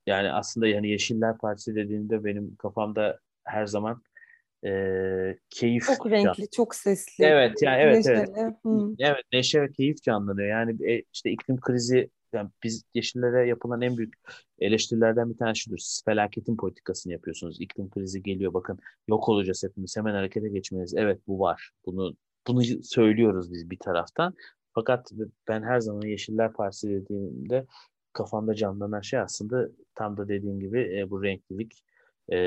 yani 0.07 0.33
aslında 0.33 0.67
yani 0.67 0.89
Yeşiller 0.89 1.39
Partisi 1.39 1.75
dediğimde 1.75 2.25
benim 2.25 2.57
kafamda 2.57 3.19
her 3.45 3.67
zaman 3.67 4.03
e, 4.65 4.71
keyif 5.51 5.87
çok 5.87 6.11
renkli, 6.11 6.51
çok 6.51 6.75
sesli. 6.75 7.25
Evet 7.25 7.63
yani 7.63 7.83
evet 7.83 7.97
neşeli. 7.97 8.33
evet. 8.37 8.55
Hmm. 8.63 8.95
Evet 8.99 9.25
neşe 9.33 9.63
ve 9.63 9.71
keyif 9.71 10.03
canlanıyor. 10.03 10.49
Yani 10.49 10.93
e, 10.93 11.03
işte 11.13 11.31
iklim 11.31 11.61
krizi 11.61 12.11
yani 12.33 12.51
biz 12.63 12.85
yeşillere 12.95 13.49
yapılan 13.49 13.83
en 13.83 13.97
büyük 13.97 14.15
eleştirilerden 14.59 15.31
bir 15.31 15.37
tanesi 15.37 15.61
şudur. 15.61 15.79
Siz 15.79 16.03
felaketin 16.05 16.57
politikasını 16.57 17.13
yapıyorsunuz. 17.13 17.61
İklim 17.61 17.91
krizi 17.91 18.23
geliyor 18.23 18.55
bakın 18.55 18.79
yok 19.09 19.29
olacağız 19.29 19.65
hepimiz 19.65 19.97
hemen 19.97 20.15
harekete 20.15 20.49
geçmeliyiz. 20.49 20.95
Evet 20.95 21.21
bu 21.27 21.39
var. 21.39 21.71
Bunu 21.87 22.17
bunu 22.47 22.63
söylüyoruz 22.83 23.53
biz 23.53 23.71
bir 23.71 23.79
taraftan. 23.79 24.35
Fakat 24.75 25.13
ben 25.49 25.63
her 25.63 25.81
zaman 25.81 26.03
Yeşiller 26.03 26.53
Partisi 26.53 26.89
dediğimde 26.89 27.67
kafamda 28.13 28.55
canlanan 28.55 29.01
şey 29.01 29.21
aslında 29.21 29.69
tam 29.95 30.17
da 30.17 30.29
dediğim 30.29 30.61
gibi 30.61 30.99
e, 30.99 31.11
bu 31.11 31.23
renklilik, 31.23 31.85
e, 32.29 32.39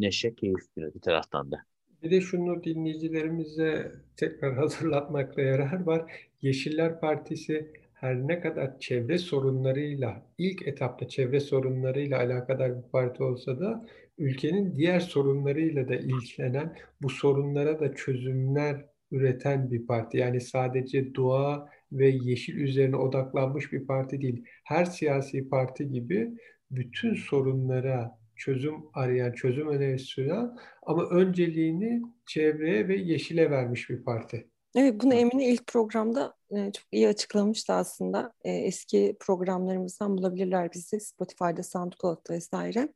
neşe, 0.00 0.34
keyif 0.34 0.76
bir, 0.76 0.94
bir 0.94 1.00
taraftan 1.00 1.52
da. 1.52 1.56
Bir 2.02 2.10
de 2.10 2.20
şunu 2.20 2.64
dinleyicilerimize 2.64 3.92
tekrar 4.16 4.54
hatırlatmakta 4.58 5.42
yarar 5.42 5.86
var. 5.86 6.12
Yeşiller 6.42 7.00
Partisi 7.00 7.72
her 7.94 8.28
ne 8.28 8.40
kadar 8.40 8.78
çevre 8.78 9.18
sorunlarıyla, 9.18 10.22
ilk 10.38 10.68
etapta 10.68 11.08
çevre 11.08 11.40
sorunlarıyla 11.40 12.18
alakadar 12.18 12.76
bir 12.76 12.90
parti 12.90 13.22
olsa 13.22 13.60
da 13.60 13.86
ülkenin 14.18 14.76
diğer 14.76 15.00
sorunlarıyla 15.00 15.88
da 15.88 15.94
ilgilenen, 15.94 16.76
bu 17.02 17.10
sorunlara 17.10 17.80
da 17.80 17.94
çözümler 17.94 18.84
üreten 19.10 19.70
bir 19.70 19.86
parti. 19.86 20.18
Yani 20.18 20.40
sadece 20.40 21.14
doğa 21.14 21.68
ve 21.92 22.08
yeşil 22.08 22.56
üzerine 22.56 22.96
odaklanmış 22.96 23.72
bir 23.72 23.86
parti 23.86 24.20
değil. 24.20 24.44
Her 24.64 24.84
siyasi 24.84 25.48
parti 25.48 25.88
gibi 25.88 26.30
bütün 26.70 27.14
sorunlara 27.14 28.18
çözüm 28.36 28.74
arayan, 28.94 29.32
çözüm 29.32 29.68
önerisi 29.68 30.04
sunan 30.04 30.58
ama 30.86 31.08
önceliğini 31.10 32.02
çevreye 32.26 32.88
ve 32.88 32.96
yeşile 32.96 33.50
vermiş 33.50 33.90
bir 33.90 34.02
parti. 34.04 34.48
Evet 34.76 35.02
bunu 35.02 35.14
Emine 35.14 35.48
ilk 35.48 35.66
programda 35.66 36.34
e, 36.50 36.72
çok 36.72 36.86
iyi 36.92 37.08
açıklamıştı 37.08 37.72
aslında. 37.72 38.32
E, 38.44 38.52
eski 38.52 39.16
programlarımızdan 39.20 40.18
bulabilirler 40.18 40.72
bizi 40.72 41.00
Spotify'da, 41.00 41.62
SoundCloud'da 41.62 42.34
vesaire. 42.34 42.88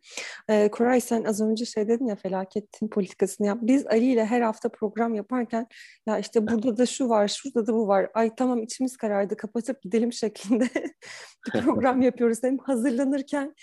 E, 0.48 0.70
Koray 0.70 1.00
sen 1.00 1.24
az 1.24 1.40
önce 1.40 1.64
şey 1.64 1.88
dedin 1.88 2.06
ya 2.06 2.16
felaketin 2.16 2.88
politikasını 2.88 3.46
yap. 3.46 3.58
Biz 3.62 3.86
Ali 3.86 4.12
ile 4.12 4.24
her 4.26 4.40
hafta 4.40 4.68
program 4.68 5.14
yaparken 5.14 5.66
ya 6.06 6.18
işte 6.18 6.46
burada 6.48 6.76
da 6.76 6.86
şu 6.86 7.08
var, 7.08 7.28
şurada 7.28 7.66
da 7.66 7.74
bu 7.74 7.88
var. 7.88 8.10
Ay 8.14 8.34
tamam 8.34 8.62
içimiz 8.62 8.96
karardı 8.96 9.36
kapatıp 9.36 9.82
gidelim 9.82 10.12
şeklinde 10.18 10.68
bir 11.46 11.60
program 11.60 12.02
yapıyoruz. 12.02 12.42
Hem 12.42 12.58
hazırlanırken 12.58 13.54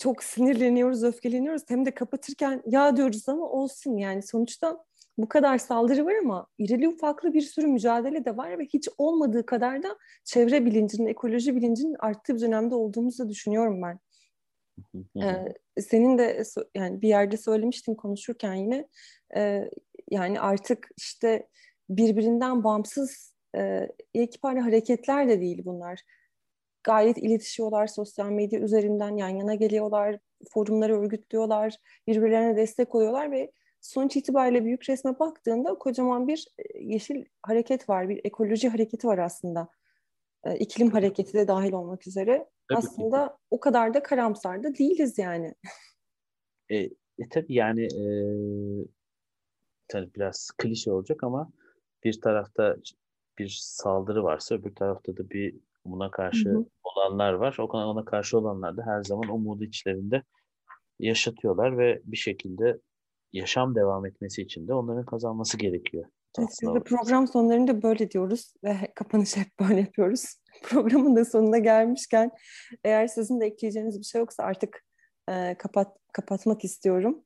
çok 0.00 0.24
sinirleniyoruz, 0.24 1.04
öfkeleniyoruz. 1.04 1.62
Hem 1.68 1.86
de 1.86 1.90
kapatırken 1.94 2.62
ya 2.66 2.96
diyoruz 2.96 3.28
ama 3.28 3.50
olsun 3.50 3.96
yani 3.96 4.22
sonuçta 4.22 4.87
bu 5.18 5.28
kadar 5.28 5.58
saldırı 5.58 6.06
var 6.06 6.14
ama 6.14 6.46
irili 6.58 6.88
ufaklı 6.88 7.34
bir 7.34 7.40
sürü 7.40 7.66
mücadele 7.66 8.24
de 8.24 8.36
var 8.36 8.58
ve 8.58 8.64
hiç 8.64 8.88
olmadığı 8.98 9.46
kadar 9.46 9.82
da 9.82 9.98
çevre 10.24 10.66
bilincinin, 10.66 11.06
ekoloji 11.06 11.56
bilincinin 11.56 11.96
arttığı 11.98 12.34
bir 12.34 12.40
dönemde 12.40 12.74
olduğumuzu 12.74 13.28
düşünüyorum 13.28 13.82
ben. 13.82 13.98
ee, 15.22 15.54
senin 15.82 16.18
de 16.18 16.42
yani 16.74 17.02
bir 17.02 17.08
yerde 17.08 17.36
söylemiştin 17.36 17.94
konuşurken 17.94 18.54
yine 18.54 18.88
e, 19.36 19.70
yani 20.10 20.40
artık 20.40 20.88
işte 20.96 21.48
birbirinden 21.88 22.64
bağımsız 22.64 23.34
e, 23.56 23.88
ekipane 24.14 24.60
hareketler 24.60 25.28
de 25.28 25.40
değil 25.40 25.62
bunlar. 25.64 26.00
Gayet 26.82 27.18
iletişiyorlar 27.18 27.86
sosyal 27.86 28.30
medya 28.30 28.60
üzerinden 28.60 29.16
yan 29.16 29.28
yana 29.28 29.54
geliyorlar, 29.54 30.18
forumları 30.50 31.00
örgütlüyorlar, 31.00 31.76
birbirlerine 32.06 32.56
destek 32.56 32.94
oluyorlar 32.94 33.30
ve 33.30 33.52
sonuç 33.80 34.16
itibariyle 34.16 34.64
büyük 34.64 34.88
resme 34.88 35.18
baktığında 35.18 35.74
kocaman 35.74 36.28
bir 36.28 36.46
e, 36.58 36.84
yeşil 36.84 37.24
hareket 37.42 37.88
var, 37.88 38.08
bir 38.08 38.20
ekoloji 38.24 38.68
hareketi 38.68 39.06
var 39.06 39.18
aslında. 39.18 39.68
E, 40.44 40.56
iklim 40.56 40.90
hareketi 40.90 41.32
de 41.32 41.48
dahil 41.48 41.72
olmak 41.72 42.06
üzere. 42.06 42.48
Tabii 42.68 42.78
aslında 42.78 43.26
ki. 43.26 43.34
o 43.50 43.60
kadar 43.60 43.94
da 43.94 44.02
karamsar 44.02 44.62
da 44.62 44.74
değiliz 44.74 45.18
yani. 45.18 45.54
E, 46.70 46.76
e 47.18 47.28
tabii 47.30 47.54
yani 47.54 47.84
e, 47.84 48.04
tabii 49.88 50.14
biraz 50.14 50.50
klişe 50.58 50.92
olacak 50.92 51.24
ama 51.24 51.50
bir 52.04 52.20
tarafta 52.20 52.76
bir 53.38 53.58
saldırı 53.62 54.24
varsa 54.24 54.54
öbür 54.54 54.74
tarafta 54.74 55.16
da 55.16 55.30
bir 55.30 55.56
buna 55.84 56.10
karşı 56.10 56.48
hı 56.48 56.54
hı. 56.54 56.66
olanlar 56.82 57.32
var. 57.32 57.56
O 57.58 57.64
ona 57.64 58.04
karşı 58.04 58.38
olanlar 58.38 58.76
da 58.76 58.86
her 58.86 59.02
zaman 59.02 59.28
umudu 59.28 59.64
içlerinde 59.64 60.22
yaşatıyorlar 60.98 61.78
ve 61.78 62.00
bir 62.04 62.16
şekilde 62.16 62.78
yaşam 63.32 63.74
devam 63.74 64.06
etmesi 64.06 64.42
için 64.42 64.68
de 64.68 64.74
onların 64.74 65.04
kazanması 65.04 65.58
gerekiyor. 65.58 66.04
Evet, 66.38 66.48
biz 66.62 66.74
de 66.74 66.80
program 66.80 67.28
sonlarında 67.28 67.82
böyle 67.82 68.10
diyoruz 68.10 68.54
ve 68.64 68.76
kapanış 68.94 69.36
hep 69.36 69.46
böyle 69.60 69.80
yapıyoruz. 69.80 70.24
Programın 70.62 71.16
da 71.16 71.24
sonuna 71.24 71.58
gelmişken 71.58 72.30
eğer 72.84 73.06
sizin 73.06 73.40
de 73.40 73.46
ekleyeceğiniz 73.46 73.98
bir 73.98 74.04
şey 74.04 74.18
yoksa 74.18 74.42
artık 74.42 74.84
e, 75.30 75.54
kapat 75.58 75.96
kapatmak 76.12 76.64
istiyorum. 76.64 77.24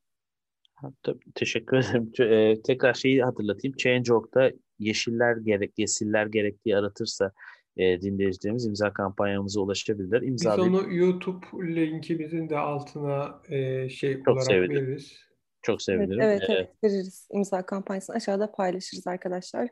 Tabii, 1.02 1.32
teşekkür 1.34 1.76
ederim. 1.90 2.12
E, 2.18 2.62
tekrar 2.62 2.94
şeyi 2.94 3.22
hatırlatayım. 3.22 3.76
Change.org'da 3.76 4.52
yeşiller 4.78 5.36
gerek, 5.36 5.78
yesiller 5.78 6.26
gerektiği 6.26 6.76
aratırsa 6.76 7.32
e, 7.76 8.00
dinleyicilerimiz 8.00 8.66
imza 8.66 8.92
kampanyamıza 8.92 9.60
ulaşabilirler. 9.60 10.22
İmzalayıp... 10.22 10.72
Biz 10.72 10.80
onu 10.80 10.94
YouTube 10.94 11.46
linkimizin 11.76 12.48
de 12.48 12.58
altına 12.58 13.42
e, 13.48 13.88
şey 13.88 14.22
Çok 14.24 14.28
olarak 14.28 14.50
veririz. 14.50 15.31
Çok 15.62 15.82
sevinirim. 15.82 16.20
Evet, 16.20 16.42
evet, 16.48 16.50
evet 16.50 16.84
veririz. 16.84 17.28
İmza 17.30 17.66
kampanyasını 17.66 18.16
aşağıda 18.16 18.52
paylaşırız 18.52 19.06
arkadaşlar. 19.06 19.68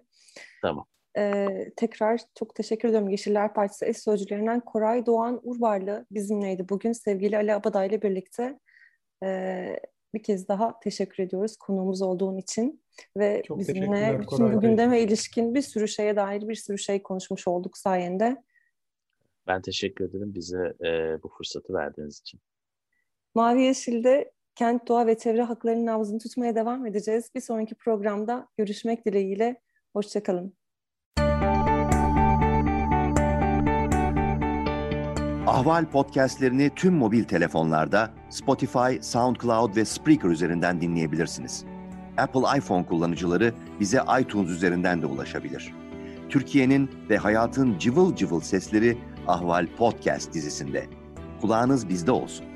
Tamam. 0.63 0.87
Ee, 1.19 1.73
tekrar 1.77 2.21
çok 2.39 2.55
teşekkür 2.55 2.89
ediyorum 2.89 3.09
Yeşiller 3.09 3.55
Partisi 3.55 3.87
eş 3.87 3.99
sözcülerinden 3.99 4.61
Koray 4.61 5.07
Doğan 5.07 5.41
Urbarlı 5.43 6.07
bizimleydi 6.11 6.69
bugün. 6.69 6.93
Sevgili 6.93 7.37
Ali 7.37 7.55
Abaday 7.55 7.89
ile 7.89 8.03
birlikte 8.03 8.59
e, 9.25 9.81
bir 10.15 10.23
kez 10.23 10.49
daha 10.49 10.81
teşekkür 10.81 11.23
ediyoruz 11.23 11.57
konuğumuz 11.57 12.03
olduğun 12.03 12.37
için 12.37 12.83
ve 13.17 13.43
Çok 13.47 13.59
bizimle 13.59 14.21
bütün 14.21 14.53
bu 14.53 14.61
gündeme 14.61 15.01
ilişkin 15.01 15.55
bir 15.55 15.63
sürü 15.63 15.89
şeye 15.89 16.17
dair 16.17 16.49
bir 16.49 16.55
sürü 16.55 16.79
şey 16.79 17.03
konuşmuş 17.03 17.49
olduk 17.49 17.79
sayende. 17.79 18.43
Ben 19.47 19.63
teşekkür 19.63 20.05
ederim 20.05 20.35
bize 20.35 20.75
e, 20.85 21.23
bu 21.23 21.29
fırsatı 21.29 21.75
verdiğiniz 21.75 22.21
için. 22.21 22.41
Mavi 23.35 23.63
Yeşil'de 23.63 24.33
kent, 24.55 24.89
doğa 24.89 25.07
ve 25.07 25.19
çevre 25.19 25.43
haklarının 25.43 25.87
nabzını 25.87 26.19
tutmaya 26.19 26.55
devam 26.55 26.87
edeceğiz. 26.87 27.31
Bir 27.35 27.41
sonraki 27.41 27.75
programda 27.75 28.49
görüşmek 28.57 29.07
dileğiyle. 29.07 29.61
Hoşçakalın. 29.93 30.55
Ahval 35.47 35.91
podcastlerini 35.91 36.71
tüm 36.77 36.95
mobil 36.95 37.25
telefonlarda 37.25 38.11
Spotify, 38.31 39.01
SoundCloud 39.01 39.77
ve 39.77 39.85
Spreaker 39.85 40.29
üzerinden 40.29 40.81
dinleyebilirsiniz. 40.81 41.65
Apple 42.19 42.59
iPhone 42.59 42.87
kullanıcıları 42.87 43.55
bize 43.81 44.01
iTunes 44.21 44.51
üzerinden 44.51 45.03
de 45.03 45.07
ulaşabilir. 45.07 45.75
Türkiye'nin 46.29 46.91
ve 47.11 47.17
hayatın 47.17 47.79
cıvıl 47.79 48.17
cıvıl 48.17 48.41
sesleri 48.41 48.99
Ahval 49.27 49.67
Podcast 49.79 50.35
dizisinde. 50.35 50.87
Kulağınız 51.41 51.89
bizde 51.89 52.11
olsun. 52.11 52.50